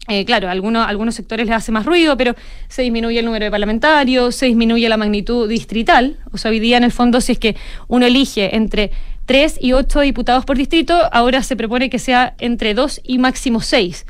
eh, 0.07 0.23
claro, 0.23 0.49
algunos, 0.49 0.87
algunos 0.87 1.15
sectores 1.15 1.47
les 1.47 1.55
hace 1.55 1.71
más 1.71 1.85
ruido, 1.85 2.15
pero 2.15 2.35
se 2.67 2.83
disminuye 2.83 3.19
el 3.19 3.25
número 3.25 3.45
de 3.45 3.51
parlamentarios, 3.51 4.35
se 4.35 4.45
disminuye 4.45 4.87
la 4.87 4.97
magnitud 4.97 5.49
distrital. 5.49 6.17
O 6.31 6.37
sea, 6.37 6.51
hoy 6.51 6.59
día, 6.59 6.77
en 6.77 6.83
el 6.83 6.91
fondo, 6.91 7.21
si 7.21 7.31
es 7.31 7.39
que 7.39 7.55
uno 7.87 8.05
elige 8.05 8.55
entre 8.55 8.91
tres 9.25 9.57
y 9.59 9.73
ocho 9.73 10.01
diputados 10.01 10.45
por 10.45 10.57
distrito, 10.57 10.95
ahora 11.11 11.41
se 11.41 11.55
propone 11.55 11.89
que 11.89 11.97
sea 11.97 12.35
entre 12.37 12.75
dos 12.75 13.01
y 13.03 13.17
máximo 13.17 13.61
seis. 13.61 14.05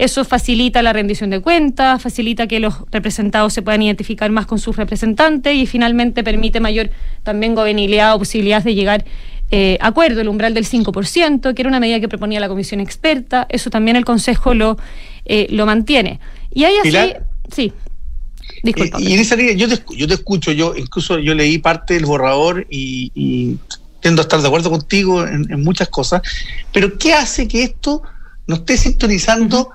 Eso 0.00 0.24
facilita 0.24 0.82
la 0.82 0.92
rendición 0.92 1.30
de 1.30 1.40
cuentas, 1.40 2.02
facilita 2.02 2.46
que 2.46 2.58
los 2.58 2.74
representados 2.90 3.52
se 3.52 3.62
puedan 3.62 3.82
identificar 3.82 4.30
más 4.30 4.46
con 4.46 4.58
sus 4.58 4.76
representantes 4.76 5.54
y 5.54 5.66
finalmente 5.66 6.24
permite 6.24 6.58
mayor 6.58 6.90
también 7.22 7.54
gobernabilidad 7.54 8.14
o 8.14 8.18
posibilidades 8.18 8.64
de 8.64 8.74
llegar 8.74 9.04
eh, 9.50 9.76
acuerdo, 9.80 10.20
el 10.20 10.28
umbral 10.28 10.54
del 10.54 10.64
5%, 10.64 11.54
que 11.54 11.62
era 11.62 11.68
una 11.68 11.80
medida 11.80 12.00
que 12.00 12.08
proponía 12.08 12.40
la 12.40 12.48
comisión 12.48 12.80
experta, 12.80 13.46
eso 13.50 13.68
también 13.68 13.96
el 13.96 14.04
Consejo 14.04 14.54
lo, 14.54 14.78
eh, 15.24 15.48
lo 15.50 15.66
mantiene. 15.66 16.20
Y 16.50 16.64
ahí 16.64 16.74
así, 16.80 17.14
sí. 17.52 17.72
Disculpa. 18.62 18.98
Eh, 18.98 19.02
y 19.02 19.12
en 19.12 19.20
esa 19.20 19.36
línea, 19.36 19.54
yo 19.54 19.68
te, 19.68 19.82
yo 19.96 20.06
te 20.06 20.14
escucho, 20.14 20.52
yo 20.52 20.74
incluso 20.76 21.18
yo 21.18 21.34
leí 21.34 21.58
parte 21.58 21.94
del 21.94 22.06
borrador 22.06 22.66
y, 22.70 23.10
y 23.14 23.58
tiendo 24.00 24.22
a 24.22 24.24
estar 24.24 24.40
de 24.40 24.46
acuerdo 24.46 24.70
contigo 24.70 25.26
en, 25.26 25.62
muchas 25.62 25.88
cosas, 25.88 26.22
pero 26.72 26.96
¿qué 26.96 27.12
hace 27.12 27.46
que 27.46 27.62
esto 27.62 28.02
no 28.46 28.56
esté 28.56 28.76
sintonizando 28.76 29.70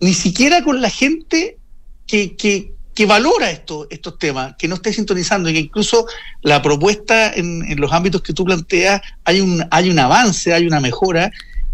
ni 0.00 0.14
siquiera 0.14 0.62
con 0.62 0.80
la 0.80 0.90
gente 0.90 1.58
que, 2.06 2.36
que, 2.36 2.72
que 2.94 3.06
valora 3.06 3.50
esto, 3.50 3.86
estos 3.90 4.18
temas, 4.18 4.54
que 4.58 4.68
no 4.68 4.76
esté 4.76 4.92
sintonizando 4.92 5.48
y 5.50 5.54
que 5.54 5.60
incluso 5.60 6.06
la 6.42 6.62
propuesta 6.62 7.32
en, 7.32 7.64
en, 7.70 7.80
los 7.80 7.92
ámbitos 7.92 8.22
que 8.22 8.32
tú 8.32 8.44
planteas 8.44 9.00
hay 9.24 9.40
un, 9.40 9.64
hay 9.70 9.90
un 9.90 9.98
avance, 9.98 10.52
hay 10.52 10.66
una 10.66 10.80
mejora. 10.80 11.30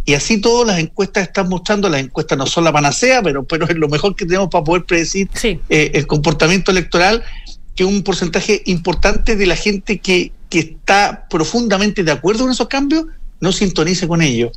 Y 0.06 0.12
así 0.12 0.38
todas 0.38 0.66
las 0.66 0.78
encuestas 0.78 1.28
están 1.28 1.48
mostrando, 1.48 1.88
las 1.88 2.02
encuestas 2.02 2.36
no 2.36 2.46
son 2.46 2.64
la 2.64 2.72
panacea, 2.72 3.22
pero, 3.22 3.44
pero 3.44 3.66
es 3.66 3.76
lo 3.76 3.88
mejor 3.88 4.14
que 4.14 4.26
tenemos 4.26 4.50
para 4.50 4.62
poder 4.62 4.84
predecir 4.84 5.30
eh, 5.42 5.92
el 5.94 6.06
comportamiento 6.06 6.70
electoral, 6.70 7.24
que 7.74 7.86
un 7.86 8.02
porcentaje 8.02 8.62
importante 8.66 9.34
de 9.34 9.46
la 9.46 9.56
gente 9.56 9.98
que, 10.00 10.30
que 10.50 10.58
está 10.58 11.26
profundamente 11.30 12.04
de 12.04 12.12
acuerdo 12.12 12.42
con 12.42 12.52
esos 12.52 12.68
cambios 12.68 13.06
no 13.40 13.50
sintonice 13.50 14.06
con 14.06 14.20
ellos. 14.20 14.52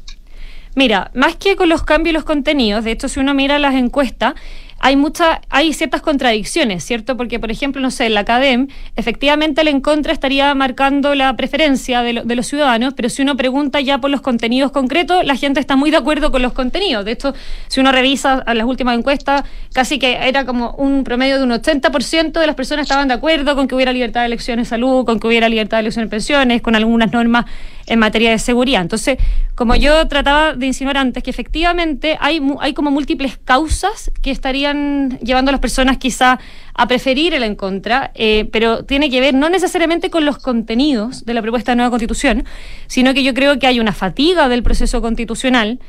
Mira, 0.78 1.10
más 1.16 1.36
que 1.36 1.56
con 1.56 1.70
los 1.70 1.82
cambios 1.82 2.12
y 2.12 2.14
los 2.14 2.24
contenidos, 2.24 2.84
de 2.84 2.92
hecho, 2.92 3.10
si 3.10 3.20
uno 3.20 3.34
mira 3.34 3.58
las 3.58 3.74
encuestas, 3.74 4.36
hay 4.80 4.96
mucha, 4.96 5.42
hay 5.50 5.74
ciertas 5.74 6.02
contradicciones, 6.02 6.84
¿cierto? 6.84 7.18
Porque, 7.18 7.40
por 7.40 7.52
ejemplo, 7.52 7.82
no 7.82 7.92
sé, 7.92 8.06
en 8.06 8.14
la 8.14 8.26
CADEM, 8.26 8.68
efectivamente 8.96 9.62
el 9.62 9.68
en 9.68 9.82
contra 9.82 10.14
estaría 10.14 10.54
marcando 10.56 11.16
la 11.16 11.36
preferencia 11.36 12.02
de, 12.02 12.22
de, 12.24 12.36
los 12.36 12.48
ciudadanos, 12.48 12.94
pero 12.94 13.10
si 13.10 13.22
uno 13.22 13.36
pregunta 13.36 13.82
ya 13.82 14.00
por 14.00 14.10
los 14.10 14.22
contenidos 14.22 14.72
concretos, 14.72 15.26
la 15.26 15.36
gente 15.36 15.60
está 15.60 15.76
muy 15.76 15.92
de 15.92 15.98
acuerdo 15.98 16.32
con 16.32 16.42
los 16.42 16.54
contenidos. 16.54 17.06
De 17.06 17.12
hecho, 17.12 17.34
si 17.68 17.80
uno 17.80 17.92
revisa 17.92 18.44
las 18.54 18.66
últimas 18.66 18.98
encuestas, 18.98 19.44
casi 19.74 20.00
que 20.00 20.28
era 20.28 20.46
como 20.46 20.72
un 20.72 21.04
promedio 21.04 21.38
de 21.38 21.44
un 21.44 21.52
80% 21.52 22.40
de 22.40 22.48
las 22.48 22.56
personas 22.56 22.84
estaban 22.84 23.08
de 23.08 23.16
acuerdo 23.16 23.56
con 23.56 23.68
que 23.68 23.76
hubiera 23.76 23.92
libertad 23.92 24.22
de 24.22 24.28
elección 24.28 24.60
en 24.60 24.66
salud, 24.66 25.06
con 25.06 25.20
que 25.20 25.28
hubiera 25.28 25.50
libertad 25.50 25.78
de 25.78 25.82
elección 25.82 26.04
en 26.04 26.10
pensiones, 26.10 26.62
con 26.62 26.76
algunas 26.76 27.12
normas 27.12 27.46
en 27.88 28.00
materia 28.00 28.32
de 28.32 28.40
seguridad. 28.40 28.82
Entonces, 28.82 29.18
como 29.56 29.76
yo 29.76 30.08
trataba 30.08 30.54
de 30.54 30.68
insinuar 30.68 30.98
antes, 30.98 31.24
que 31.24 31.30
efectivamente 31.30 32.18
hay, 32.20 32.42
hay 32.60 32.74
como 32.74 32.92
múltiples 32.92 33.38
causas 33.38 34.12
que 34.22 34.30
estarían 34.68 35.20
llevando 35.20 35.50
a 35.50 35.54
las 35.54 35.62
personas 35.62 35.98
quizá 35.98 36.40
a 36.74 36.88
preferir 36.88 37.34
el 37.34 37.44
en 37.44 37.56
contra, 37.56 38.12
eh, 38.14 38.48
pero 38.52 38.84
tiene 38.84 39.10
que 39.10 39.20
ver 39.20 39.34
no 39.34 39.50
necesariamente 39.50 40.10
con 40.10 40.26
los 40.26 40.38
contenidos 40.38 41.26
de 41.26 41.34
la 41.34 41.42
propuesta 41.42 41.72
de 41.72 41.78
nueva 41.78 41.90
constitución, 41.90 42.46
sino 42.88 43.14
que 43.14 43.24
yo 43.24 43.34
creo 43.34 43.58
que 43.60 43.68
hay 43.68 43.80
una 43.80 43.94
fatiga 43.94 44.48
del 44.48 44.64
proceso 44.64 45.02
constitucional 45.02 45.80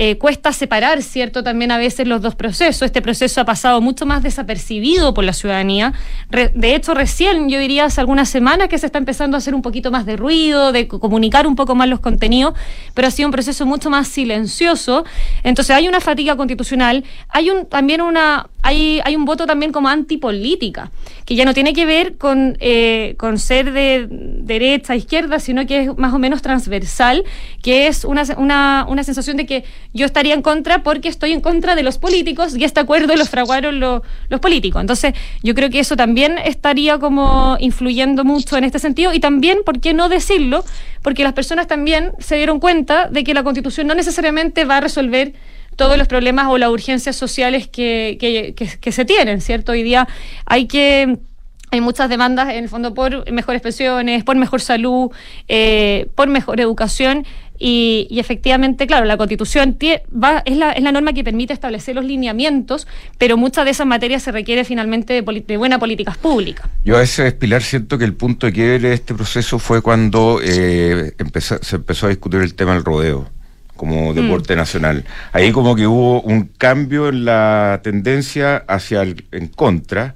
eh, 0.00 0.16
cuesta 0.16 0.52
separar, 0.52 1.02
¿cierto? 1.02 1.42
También 1.42 1.72
a 1.72 1.76
veces 1.76 2.06
los 2.06 2.22
dos 2.22 2.36
procesos. 2.36 2.82
Este 2.82 3.02
proceso 3.02 3.40
ha 3.40 3.44
pasado 3.44 3.80
mucho 3.80 4.06
más 4.06 4.22
desapercibido 4.22 5.12
por 5.12 5.24
la 5.24 5.32
ciudadanía. 5.32 5.92
de 6.30 6.74
hecho, 6.76 6.94
recién, 6.94 7.48
yo 7.48 7.58
diría, 7.58 7.86
hace 7.86 8.00
algunas 8.00 8.28
semanas 8.28 8.68
que 8.68 8.78
se 8.78 8.86
está 8.86 8.98
empezando 8.98 9.36
a 9.36 9.38
hacer 9.38 9.56
un 9.56 9.62
poquito 9.62 9.90
más 9.90 10.06
de 10.06 10.16
ruido, 10.16 10.70
de 10.70 10.86
comunicar 10.86 11.48
un 11.48 11.56
poco 11.56 11.74
más 11.74 11.88
los 11.88 11.98
contenidos, 11.98 12.54
pero 12.94 13.08
ha 13.08 13.10
sido 13.10 13.26
un 13.26 13.32
proceso 13.32 13.66
mucho 13.66 13.90
más 13.90 14.06
silencioso. 14.06 15.04
Entonces, 15.42 15.74
hay 15.74 15.88
una 15.88 15.98
fatiga 15.98 16.36
constitucional, 16.36 17.02
hay 17.28 17.50
un, 17.50 17.66
también 17.66 18.00
una, 18.00 18.48
hay, 18.62 19.00
hay 19.04 19.16
un 19.16 19.24
voto 19.24 19.46
también 19.46 19.72
como 19.72 19.88
antipolítica, 19.88 20.92
que 21.24 21.34
ya 21.34 21.44
no 21.44 21.54
tiene 21.54 21.72
que 21.72 21.86
ver 21.86 22.16
con, 22.16 22.56
eh, 22.60 23.16
con 23.18 23.38
ser 23.38 23.72
de 23.72 24.06
derecha, 24.08 24.94
izquierda, 24.94 25.40
sino 25.40 25.66
que 25.66 25.82
es 25.82 25.98
más 25.98 26.14
o 26.14 26.20
menos 26.20 26.40
transversal, 26.40 27.24
que 27.62 27.88
es 27.88 28.04
una, 28.04 28.22
una, 28.36 28.86
una 28.88 29.02
sensación 29.02 29.36
de 29.36 29.46
que 29.46 29.64
yo 29.94 30.06
estaría 30.06 30.34
en 30.34 30.42
contra 30.42 30.82
porque 30.82 31.08
estoy 31.08 31.32
en 31.32 31.40
contra 31.40 31.74
de 31.74 31.82
los 31.82 31.98
políticos 31.98 32.56
y 32.56 32.64
este 32.64 32.80
acuerdo 32.80 33.16
los 33.16 33.28
fraguaron 33.28 33.80
los 33.80 34.40
políticos. 34.40 34.80
Entonces, 34.80 35.14
yo 35.42 35.54
creo 35.54 35.70
que 35.70 35.80
eso 35.80 35.96
también 35.96 36.38
estaría 36.38 36.98
como 36.98 37.56
influyendo 37.60 38.24
mucho 38.24 38.56
en 38.56 38.64
este 38.64 38.78
sentido 38.78 39.14
y 39.14 39.20
también, 39.20 39.58
¿por 39.64 39.80
qué 39.80 39.94
no 39.94 40.08
decirlo? 40.08 40.64
Porque 41.02 41.24
las 41.24 41.32
personas 41.32 41.66
también 41.66 42.12
se 42.18 42.36
dieron 42.36 42.60
cuenta 42.60 43.08
de 43.08 43.24
que 43.24 43.34
la 43.34 43.42
constitución 43.42 43.86
no 43.86 43.94
necesariamente 43.94 44.64
va 44.64 44.78
a 44.78 44.80
resolver 44.80 45.34
todos 45.76 45.96
los 45.96 46.08
problemas 46.08 46.48
o 46.48 46.58
las 46.58 46.70
urgencias 46.70 47.16
sociales 47.16 47.68
que, 47.68 48.18
que, 48.20 48.54
que 48.54 48.92
se 48.92 49.04
tienen, 49.04 49.40
¿cierto? 49.40 49.72
Hoy 49.72 49.84
día 49.84 50.08
hay 50.44 50.66
que 50.66 51.18
hay 51.70 51.80
muchas 51.80 52.08
demandas 52.08 52.48
en 52.48 52.64
el 52.64 52.68
fondo 52.68 52.94
por 52.94 53.30
mejores 53.30 53.60
pensiones, 53.60 54.24
por 54.24 54.36
mejor 54.36 54.60
salud, 54.60 55.10
eh, 55.48 56.08
por 56.14 56.28
mejor 56.28 56.60
educación 56.60 57.26
y, 57.58 58.06
efectivamente, 58.18 58.86
claro, 58.86 59.04
la 59.04 59.16
constitución 59.16 59.76
va, 60.12 60.42
es, 60.44 60.56
la, 60.56 60.72
es 60.72 60.82
la 60.82 60.92
norma 60.92 61.12
que 61.12 61.24
permite 61.24 61.52
establecer 61.52 61.94
los 61.94 62.04
lineamientos, 62.04 62.86
pero 63.18 63.36
muchas 63.36 63.64
de 63.64 63.72
esas 63.72 63.86
materias 63.86 64.22
se 64.22 64.32
requiere 64.32 64.64
finalmente 64.64 65.20
de, 65.20 65.44
de 65.46 65.56
buenas 65.56 65.78
políticas 65.78 66.16
públicas. 66.16 66.66
Yo 66.84 66.96
a 66.96 67.00
veces, 67.00 67.32
Pilar, 67.34 67.62
siento 67.62 67.98
que 67.98 68.04
el 68.04 68.14
punto 68.14 68.46
de 68.46 68.52
quiebre 68.52 68.88
de 68.88 68.94
este 68.94 69.14
proceso 69.14 69.58
fue 69.58 69.82
cuando 69.82 70.40
eh, 70.42 71.12
empezó, 71.18 71.58
se 71.62 71.76
empezó 71.76 72.06
a 72.06 72.10
discutir 72.10 72.40
el 72.40 72.54
tema 72.54 72.74
del 72.74 72.84
rodeo 72.84 73.28
como 73.78 74.12
mm. 74.12 74.14
deporte 74.14 74.56
nacional. 74.56 75.04
Ahí 75.32 75.52
como 75.52 75.74
que 75.74 75.86
hubo 75.86 76.20
un 76.20 76.50
cambio 76.58 77.08
en 77.08 77.24
la 77.24 77.80
tendencia 77.82 78.56
hacia 78.68 79.02
el 79.02 79.24
en 79.32 79.46
contra, 79.48 80.14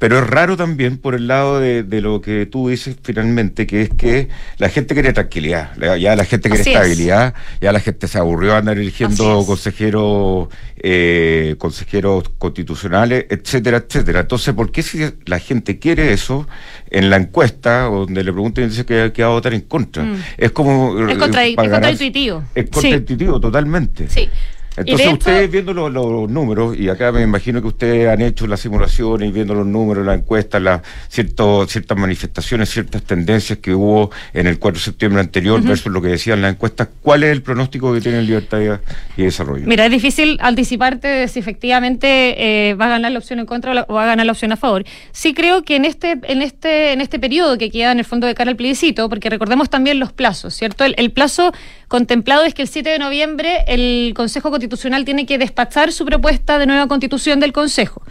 Pero 0.00 0.18
es 0.18 0.26
raro 0.26 0.56
también 0.56 0.96
por 0.96 1.14
el 1.14 1.28
lado 1.28 1.60
de, 1.60 1.82
de 1.82 2.00
lo 2.00 2.22
que 2.22 2.46
tú 2.46 2.70
dices 2.70 2.96
finalmente, 3.02 3.66
que 3.66 3.82
es 3.82 3.90
que 3.90 4.28
la 4.56 4.70
gente 4.70 4.94
quiere 4.94 5.12
tranquilidad, 5.12 5.76
ya 5.98 6.16
la 6.16 6.24
gente 6.24 6.48
quiere 6.48 6.62
Así 6.62 6.70
es. 6.70 6.76
estabilidad, 6.76 7.34
ya 7.60 7.70
la 7.70 7.80
gente 7.80 8.08
se 8.08 8.16
aburrió 8.16 8.52
de 8.52 8.56
andar 8.56 8.78
eligiendo 8.78 9.44
consejeros, 9.46 10.48
eh, 10.78 11.54
consejeros 11.58 12.30
constitucionales, 12.38 13.26
etcétera, 13.28 13.76
etcétera. 13.86 14.20
Entonces, 14.20 14.54
¿por 14.54 14.72
qué 14.72 14.82
si 14.82 15.00
la 15.26 15.38
gente 15.38 15.78
quiere 15.78 16.14
eso 16.14 16.48
en 16.90 17.10
la 17.10 17.16
encuesta, 17.16 17.82
donde 17.82 18.24
le 18.24 18.32
preguntan 18.32 18.64
y 18.64 18.68
dice 18.68 18.86
que, 18.86 19.12
que 19.12 19.22
va 19.22 19.28
a 19.28 19.32
votar 19.32 19.52
en 19.52 19.60
contra? 19.60 20.02
Mm. 20.02 20.16
Es 20.38 20.50
como... 20.52 20.98
Es, 21.08 21.14
eh, 21.14 21.18
contra- 21.18 21.44
es 21.44 21.56
contraintuitivo. 21.56 22.42
Es 22.54 22.64
Sí, 22.64 22.70
contraintuitivo, 22.70 23.38
totalmente. 23.38 24.08
sí. 24.08 24.30
Entonces 24.80 25.06
hecho- 25.06 25.14
ustedes 25.14 25.50
viendo 25.50 25.72
los, 25.72 25.92
los 25.92 26.28
números, 26.30 26.76
y 26.78 26.88
acá 26.88 27.12
me 27.12 27.22
imagino 27.22 27.60
que 27.60 27.68
ustedes 27.68 28.08
han 28.08 28.20
hecho 28.20 28.46
las 28.46 28.60
simulaciones 28.60 29.28
y 29.28 29.32
viendo 29.32 29.54
los 29.54 29.66
números, 29.66 30.04
las 30.06 30.18
encuestas, 30.18 30.60
las 30.62 30.80
cierto, 31.08 31.66
ciertas 31.66 31.96
manifestaciones, 31.98 32.70
ciertas 32.70 33.02
tendencias 33.02 33.58
que 33.58 33.74
hubo 33.74 34.10
en 34.32 34.46
el 34.46 34.58
4 34.58 34.78
de 34.78 34.84
septiembre 34.84 35.20
anterior 35.20 35.62
versus 35.62 35.92
lo 35.92 36.00
que 36.00 36.08
decían 36.08 36.40
las 36.42 36.52
encuestas, 36.52 36.88
¿cuál 37.02 37.22
es 37.24 37.32
el 37.32 37.42
pronóstico 37.42 37.92
que 37.92 38.00
tienen 38.00 38.26
Libertad 38.26 38.60
y, 39.16 39.22
Desarrollo? 39.22 39.66
Mira, 39.66 39.84
es 39.86 39.90
difícil 39.90 40.38
anticiparte 40.40 41.06
de 41.08 41.28
si 41.28 41.38
efectivamente 41.40 42.68
eh, 42.70 42.74
va 42.74 42.86
a 42.86 42.90
ganar 42.90 43.12
la 43.12 43.18
opción 43.18 43.38
en 43.38 43.46
contra 43.46 43.84
o 43.88 43.94
va 43.94 44.04
a 44.04 44.06
ganar 44.06 44.24
la 44.26 44.32
opción 44.32 44.52
a 44.52 44.56
favor. 44.56 44.84
Sí 45.12 45.34
creo 45.34 45.62
que 45.62 45.76
en 45.76 45.84
este, 45.84 46.18
en 46.22 46.42
este, 46.42 46.92
en 46.92 47.00
este 47.00 47.18
periodo 47.18 47.58
que 47.58 47.70
queda 47.70 47.92
en 47.92 47.98
el 47.98 48.04
fondo 48.04 48.26
de 48.26 48.34
cara 48.34 48.50
al 48.50 48.56
plebiscito, 48.56 49.08
porque 49.08 49.28
recordemos 49.30 49.68
también 49.70 49.98
los 50.00 50.12
plazos, 50.12 50.54
¿cierto? 50.54 50.84
El, 50.84 50.94
el 50.96 51.10
plazo 51.10 51.52
contemplado 51.88 52.44
es 52.44 52.54
que 52.54 52.62
el 52.62 52.68
7 52.68 52.88
de 52.88 52.98
noviembre 52.98 53.58
el 53.66 54.12
Consejo 54.14 54.50
Constitucional 54.50 54.69
tiene 55.04 55.26
que 55.26 55.38
despachar 55.38 55.92
su 55.92 56.04
propuesta 56.04 56.58
de 56.58 56.66
nueva 56.66 56.86
constitución 56.86 57.40
del 57.40 57.52
Consejo. 57.52 58.02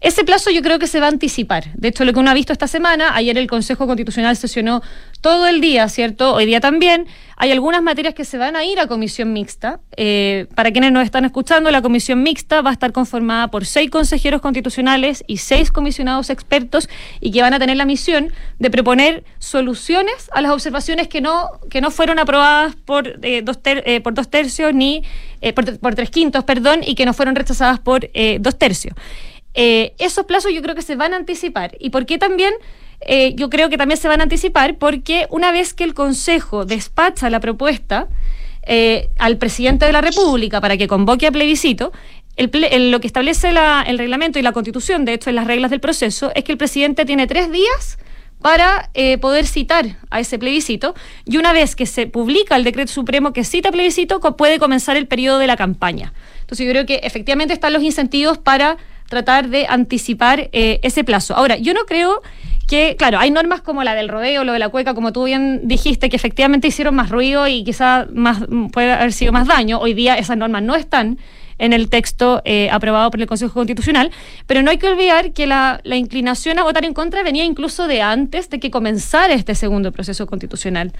Ese 0.00 0.24
plazo 0.24 0.50
yo 0.50 0.62
creo 0.62 0.78
que 0.78 0.86
se 0.86 1.00
va 1.00 1.06
a 1.06 1.10
anticipar. 1.10 1.72
De 1.74 1.88
hecho, 1.88 2.04
lo 2.04 2.12
que 2.12 2.20
uno 2.20 2.30
ha 2.30 2.34
visto 2.34 2.52
esta 2.52 2.68
semana, 2.68 3.14
ayer 3.14 3.36
el 3.36 3.46
Consejo 3.46 3.86
Constitucional 3.86 4.36
sesionó 4.36 4.82
todo 5.20 5.46
el 5.46 5.60
día, 5.60 5.88
¿cierto? 5.88 6.34
Hoy 6.34 6.46
día 6.46 6.60
también. 6.60 7.06
Hay 7.40 7.52
algunas 7.52 7.82
materias 7.82 8.14
que 8.14 8.24
se 8.24 8.36
van 8.36 8.56
a 8.56 8.64
ir 8.64 8.80
a 8.80 8.88
comisión 8.88 9.32
mixta. 9.32 9.78
Eh, 9.96 10.46
para 10.56 10.72
quienes 10.72 10.90
nos 10.90 11.04
están 11.04 11.24
escuchando, 11.24 11.70
la 11.70 11.82
comisión 11.82 12.20
mixta 12.22 12.62
va 12.62 12.70
a 12.70 12.72
estar 12.72 12.92
conformada 12.92 13.48
por 13.48 13.64
seis 13.64 13.90
consejeros 13.90 14.40
constitucionales 14.40 15.22
y 15.28 15.36
seis 15.36 15.70
comisionados 15.70 16.30
expertos 16.30 16.88
y 17.20 17.30
que 17.30 17.40
van 17.40 17.54
a 17.54 17.60
tener 17.60 17.76
la 17.76 17.84
misión 17.84 18.32
de 18.58 18.70
proponer 18.70 19.22
soluciones 19.38 20.28
a 20.32 20.40
las 20.40 20.50
observaciones 20.50 21.06
que 21.06 21.20
no, 21.20 21.48
que 21.70 21.80
no 21.80 21.92
fueron 21.92 22.18
aprobadas 22.18 22.74
por, 22.74 23.20
eh, 23.22 23.42
dos, 23.42 23.60
eh, 23.64 24.00
por 24.00 24.14
dos 24.14 24.28
tercios 24.28 24.74
ni 24.74 25.04
eh, 25.40 25.52
por, 25.52 25.78
por 25.78 25.94
tres 25.94 26.10
quintos, 26.10 26.42
perdón, 26.42 26.80
y 26.84 26.96
que 26.96 27.06
no 27.06 27.14
fueron 27.14 27.36
rechazadas 27.36 27.78
por 27.78 28.10
dos 28.40 28.58
tercios. 28.58 28.94
Esos 29.54 30.24
plazos 30.26 30.52
yo 30.52 30.62
creo 30.62 30.74
que 30.74 30.82
se 30.82 30.94
van 30.94 31.14
a 31.14 31.16
anticipar. 31.16 31.76
¿Y 31.80 31.90
por 31.90 32.06
qué 32.06 32.18
también? 32.18 32.54
Eh, 33.00 33.34
yo 33.36 33.48
creo 33.48 33.68
que 33.68 33.78
también 33.78 33.98
se 33.98 34.08
van 34.08 34.20
a 34.20 34.24
anticipar 34.24 34.76
porque 34.76 35.26
una 35.30 35.52
vez 35.52 35.72
que 35.72 35.84
el 35.84 35.94
Consejo 35.94 36.64
despacha 36.64 37.30
la 37.30 37.40
propuesta 37.40 38.08
eh, 38.66 39.08
al 39.18 39.38
presidente 39.38 39.86
de 39.86 39.92
la 39.92 40.00
República 40.00 40.60
para 40.60 40.76
que 40.76 40.88
convoque 40.88 41.26
a 41.26 41.30
plebiscito, 41.32 41.92
el 42.36 42.50
ple- 42.50 42.68
el- 42.70 42.90
lo 42.90 43.00
que 43.00 43.06
establece 43.06 43.52
la- 43.52 43.82
el 43.86 43.98
reglamento 43.98 44.38
y 44.38 44.42
la 44.42 44.52
constitución, 44.52 45.04
de 45.04 45.14
hecho 45.14 45.30
en 45.30 45.36
las 45.36 45.46
reglas 45.46 45.70
del 45.70 45.80
proceso, 45.80 46.32
es 46.34 46.44
que 46.44 46.52
el 46.52 46.58
presidente 46.58 47.04
tiene 47.06 47.26
tres 47.26 47.50
días 47.50 47.98
para 48.42 48.90
eh, 48.94 49.16
poder 49.18 49.46
citar 49.46 49.96
a 50.10 50.20
ese 50.20 50.38
plebiscito 50.38 50.94
y 51.24 51.38
una 51.38 51.52
vez 51.52 51.74
que 51.74 51.86
se 51.86 52.06
publica 52.06 52.56
el 52.56 52.62
decreto 52.62 52.92
supremo 52.92 53.32
que 53.32 53.42
cita 53.42 53.72
plebiscito 53.72 54.20
puede 54.36 54.58
comenzar 54.58 54.96
el 54.96 55.06
periodo 55.08 55.38
de 55.38 55.46
la 55.46 55.56
campaña. 55.56 56.12
Entonces 56.40 56.64
yo 56.66 56.72
creo 56.72 56.86
que 56.86 57.00
efectivamente 57.02 57.54
están 57.54 57.72
los 57.72 57.82
incentivos 57.82 58.38
para 58.38 58.76
tratar 59.08 59.48
de 59.48 59.66
anticipar 59.68 60.50
eh, 60.52 60.78
ese 60.82 61.02
plazo. 61.02 61.34
Ahora, 61.34 61.56
yo 61.56 61.72
no 61.74 61.80
creo 61.86 62.22
que, 62.68 62.96
claro, 62.96 63.18
hay 63.18 63.30
normas 63.30 63.62
como 63.62 63.82
la 63.82 63.94
del 63.94 64.08
rodeo, 64.08 64.44
lo 64.44 64.52
de 64.52 64.58
la 64.58 64.68
cueca, 64.68 64.92
como 64.94 65.10
tú 65.10 65.24
bien 65.24 65.62
dijiste, 65.64 66.10
que 66.10 66.16
efectivamente 66.16 66.68
hicieron 66.68 66.94
más 66.94 67.08
ruido 67.08 67.48
y 67.48 67.64
quizá 67.64 68.06
más, 68.12 68.44
puede 68.72 68.92
haber 68.92 69.12
sido 69.12 69.32
más 69.32 69.48
daño. 69.48 69.80
Hoy 69.80 69.94
día 69.94 70.18
esas 70.18 70.36
normas 70.36 70.62
no 70.62 70.76
están 70.76 71.18
en 71.58 71.72
el 71.72 71.88
texto 71.88 72.42
eh, 72.44 72.68
aprobado 72.70 73.10
por 73.10 73.20
el 73.20 73.26
Consejo 73.26 73.54
Constitucional, 73.54 74.10
pero 74.46 74.62
no 74.62 74.70
hay 74.70 74.78
que 74.78 74.88
olvidar 74.88 75.32
que 75.32 75.46
la, 75.46 75.80
inclinación 75.84 76.58
a 76.58 76.62
votar 76.62 76.84
en 76.84 76.94
contra 76.94 77.22
venía 77.22 77.44
incluso 77.44 77.88
de 77.88 78.02
antes 78.02 78.50
de 78.50 78.60
que 78.60 78.70
comenzara 78.70 79.34
este 79.34 79.54
segundo 79.54 79.92
proceso 79.92 80.26
constitucional. 80.26 80.92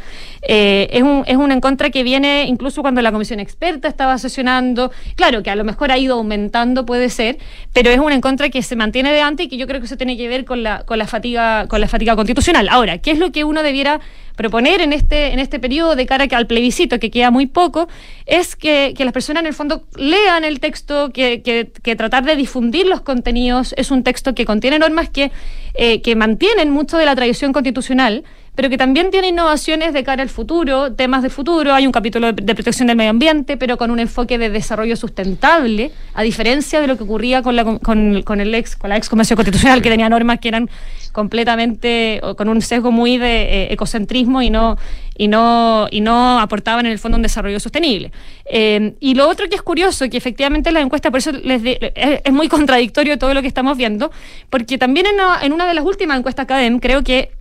Eh, 0.43 0.89
es, 0.93 1.03
un, 1.03 1.53
en 1.53 1.61
contra 1.61 1.91
que 1.91 2.03
viene 2.03 2.47
incluso 2.49 2.83
cuando 2.83 3.01
la 3.01 3.13
comisión 3.13 3.41
experta 3.41 3.89
estaba 3.89 4.19
sesionando, 4.19 4.91
claro 5.15 5.43
que 5.43 5.51
a 5.51 5.57
lo 5.57 5.65
mejor 5.65 5.93
ha 5.93 5.99
ido 5.99 6.17
aumentando, 6.17 6.85
puede 6.85 7.11
ser, 7.11 7.39
pero 7.73 7.91
es 7.91 7.99
un 7.99 8.13
en 8.13 8.21
contra 8.21 8.49
que 8.49 8.63
se 8.63 8.77
mantiene 8.77 9.13
de 9.13 9.21
antes 9.21 9.47
y 9.47 9.49
que 9.49 9.57
yo 9.57 9.67
creo 9.67 9.81
que 9.81 9.87
eso 9.87 9.97
tiene 9.97 10.17
que 10.17 10.29
ver 10.29 10.45
con 10.45 10.63
la 10.63 11.07
fatiga, 11.07 11.67
con 11.69 11.81
la 11.81 11.89
fatiga 11.89 12.17
constitucional. 12.17 12.69
Ahora, 12.69 12.99
¿qué 12.99 13.13
es 13.13 13.19
lo 13.19 13.31
que 13.31 13.45
uno 13.45 13.63
debiera 13.63 14.01
proponer 14.39 14.81
en 14.81 14.93
este, 14.93 15.33
en 15.33 15.41
este 15.41 15.59
periodo 15.59 15.97
de 15.97 16.07
cara 16.07 16.29
que 16.29 16.37
al 16.37 16.47
plebiscito, 16.47 16.99
que 17.01 17.11
queda 17.11 17.31
muy 17.33 17.47
poco, 17.47 17.89
es 18.25 18.55
que, 18.55 18.95
que 18.97 19.05
las 19.05 19.13
personas 19.13 19.43
en 19.43 19.49
el 19.49 19.53
fondo 19.53 19.83
lean 19.97 20.45
el 20.45 20.61
texto, 20.61 21.11
que, 21.11 21.43
que- 21.43 21.97
tratar 21.97 22.25
de 22.25 22.37
difundir 22.37 22.87
los 22.87 23.01
contenidos. 23.01 23.75
Es 23.77 23.91
un 23.91 24.05
texto 24.05 24.35
que 24.37 24.45
contiene 24.45 24.79
normas 24.79 25.09
que, 25.11 25.33
eh, 25.75 26.01
que 26.03 26.15
mantienen 26.15 26.71
mucho 26.71 26.97
de 26.99 27.05
la 27.05 27.17
tradición 27.17 27.53
constitucional, 27.53 28.23
pero 28.55 28.71
que 28.71 28.79
también 28.79 29.11
tiene 29.11 29.29
innovaciones 29.29 29.93
de 29.93 30.05
cara 30.05 30.23
al 30.23 30.29
futuro, 30.29 30.93
temas 30.93 31.23
de 31.23 31.31
futuro. 31.31 31.75
Hay 31.75 31.87
un 31.87 31.93
capítulo 31.93 32.33
de, 32.33 32.55
protección 32.55 32.87
del 32.87 32.97
medio 32.97 33.11
ambiente, 33.11 33.57
pero 33.57 33.77
con 33.77 33.91
un 33.91 33.99
enfoque 33.99 34.39
de 34.39 34.51
desarrollo 34.51 34.95
sustentable, 34.97 35.91
a 36.15 36.23
diferencia 36.23 36.81
de 36.81 36.87
lo 36.87 36.97
que 36.97 37.03
ocurría 37.05 37.43
con 37.43 37.57
la, 37.57 37.65
con, 37.65 38.23
con 38.23 38.41
el 38.41 38.55
ex, 38.55 38.77
con 38.77 38.91
la 38.91 38.97
ex 38.97 39.09
Constitucional, 39.09 39.83
que 39.83 39.91
tenía 39.91 40.09
normas 40.09 40.39
que 40.39 40.49
eran 40.49 40.71
completamente, 41.19 42.21
con 42.37 42.49
un 42.49 42.63
sesgo 42.63 42.93
muy 42.93 43.19
de 43.19 43.43
eh, 43.43 43.73
ecocentrismo 43.73 44.41
y 44.41 44.51
no, 44.51 44.77
y, 45.17 45.27
no, 45.27 45.89
y 45.91 46.01
no 46.01 46.39
aportaban 46.39 46.87
en 46.87 46.93
el 46.93 47.01
fondo 47.01 47.17
un 47.17 47.23
desarrollo 47.23 47.59
sostenible. 47.59 48.13
Eh, 48.45 48.95
y 49.01 49.17
lo 49.17 49.29
otro 49.29 49.49
que 49.49 49.57
es 49.57 49.63
curioso, 49.63 50.09
que 50.09 50.17
efectivamente 50.17 50.71
la 50.71 50.81
encuesta, 50.81 51.11
por 51.11 51.19
eso 51.19 51.33
les 51.33 51.61
es, 51.97 52.33
muy 52.33 52.47
contradictorio 52.47 53.19
todo 53.19 53.35
lo 53.35 53.43
que 53.43 53.49
estamos 53.49 53.77
viendo, 53.77 54.13
porque 54.49 54.79
también 54.79 55.07
en 55.07 55.15
una, 55.15 55.41
en 55.43 55.53
una 55.53 55.67
de 55.67 55.75
las 55.75 55.85
últimas 55.85 56.17
encuestas 56.21 56.47
CADEM, 56.47 56.79
creo 56.79 57.03
que 57.03 57.33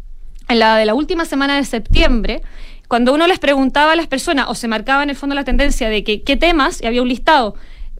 en 0.47 0.57
la 0.57 0.75
de 0.75 0.85
la 0.85 0.95
última 0.95 1.25
semana 1.25 1.55
de 1.55 1.63
septiembre, 1.63 2.41
cuando 2.87 3.13
uno 3.13 3.27
les 3.27 3.37
preguntaba 3.37 3.91
a 3.91 3.95
las 3.95 4.07
personas 4.07 4.47
o 4.49 4.55
se 4.55 4.67
marcaba 4.67 5.03
en 5.03 5.11
el 5.11 5.15
fondo 5.15 5.35
la 5.35 5.43
tendencia 5.43 5.87
de 5.87 6.03
que 6.03 6.23
qué 6.23 6.35
temas, 6.35 6.81
y 6.81 6.87
había 6.87 7.03
un 7.03 7.09
listado, 7.09 7.53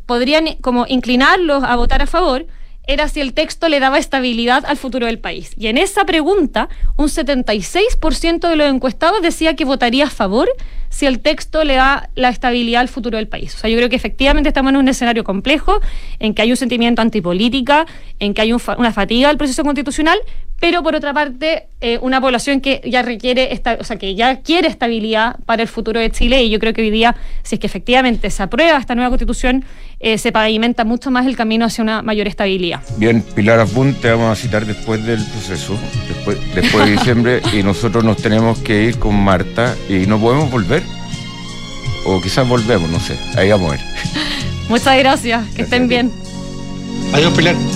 podrían 0.07 0.55
como 0.59 0.88
inclinarlos 0.88 1.63
a 1.63 1.75
votar 1.75 2.01
a 2.01 2.07
favor, 2.07 2.47
era 2.88 3.07
si 3.09 3.19
el 3.19 3.33
texto 3.33 3.69
le 3.69 3.79
daba 3.79 3.99
estabilidad 3.99 4.65
al 4.65 4.77
futuro 4.77 5.05
del 5.05 5.19
país. 5.19 5.51
Y 5.57 5.67
en 5.67 5.77
esa 5.77 6.05
pregunta, 6.05 6.69
un 6.95 7.07
76% 7.07 8.49
de 8.49 8.55
los 8.55 8.67
encuestados 8.67 9.21
decía 9.21 9.55
que 9.55 9.65
votaría 9.65 10.05
a 10.05 10.09
favor 10.09 10.49
si 10.89 11.05
el 11.05 11.19
texto 11.19 11.63
le 11.63 11.75
da 11.75 12.09
la 12.15 12.29
estabilidad 12.29 12.81
al 12.81 12.88
futuro 12.88 13.17
del 13.17 13.27
país. 13.27 13.53
O 13.55 13.57
sea, 13.57 13.69
yo 13.69 13.77
creo 13.77 13.89
que 13.89 13.95
efectivamente 13.95 14.49
estamos 14.49 14.71
en 14.71 14.77
un 14.77 14.88
escenario 14.88 15.23
complejo, 15.23 15.79
en 16.19 16.33
que 16.33 16.41
hay 16.41 16.51
un 16.51 16.57
sentimiento 16.57 17.01
antipolítica, 17.01 17.85
en 18.19 18.33
que 18.33 18.41
hay 18.41 18.53
una 18.53 18.93
fatiga 18.93 19.27
del 19.27 19.38
proceso 19.38 19.63
constitucional, 19.63 20.17
pero 20.60 20.82
por 20.82 20.95
otra 20.95 21.14
parte, 21.14 21.68
eh, 21.82 21.99
una 22.01 22.20
población 22.20 22.62
que 22.62 22.82
ya 22.84 23.03
requiere, 23.03 23.53
esta, 23.53 23.78
o 23.80 23.84
sea, 23.84 23.97
que 23.97 24.16
ya 24.16 24.41
quiere 24.41 24.68
estabilidad 24.68 25.36
para 25.45 25.62
el 25.62 25.68
futuro 25.68 25.99
de 25.99 26.10
Chile 26.10 26.43
y 26.43 26.49
yo 26.49 26.60
creo 26.60 26.74
que 26.74 26.82
hoy 26.82 26.89
día, 26.89 27.16
si 27.43 27.55
es 27.55 27.60
que 27.60 27.68
efectivamente 27.68 28.30
se 28.32 28.41
aprueba 28.41 28.80
esta 28.80 28.95
nueva 28.95 29.10
constitución, 29.10 29.66
eh, 29.99 30.18
se 30.18 30.32
pavimenta 30.32 30.84
mucho 30.84 31.12
más 31.12 31.28
el 31.28 31.36
camino 31.36 31.66
hacia 31.66 31.84
una 31.84 32.01
mayor 32.01 32.28
estabilidad. 32.28 32.82
Bien, 32.97 33.22
Pilar 33.36 33.60
Azbun, 33.60 33.93
te 33.95 34.10
vamos 34.10 34.32
a 34.32 34.36
citar 34.41 34.66
después 34.66 35.05
del 35.05 35.24
proceso, 35.24 35.78
después, 36.08 36.38
después 36.55 36.86
de 36.86 36.91
diciembre, 36.91 37.41
y 37.53 37.62
nosotros 37.62 38.03
nos 38.03 38.18
tenemos 38.18 38.58
que 38.60 38.84
ir 38.84 38.97
con 38.97 39.16
Marta 39.16 39.76
y 39.89 40.08
no 40.08 40.20
podemos 40.20 40.49
volver. 40.49 40.82
O 42.05 42.22
quizás 42.22 42.47
volvemos, 42.47 42.89
no 42.89 42.99
sé. 42.99 43.20
Ahí 43.36 43.49
vamos 43.49 43.74
a 43.74 43.76
ver. 43.76 43.86
Muchas 44.70 44.97
gracias, 44.97 45.47
que 45.49 45.64
estén 45.64 45.88
bien. 45.88 46.12
Adiós, 47.14 47.34
Pilar. 47.34 47.55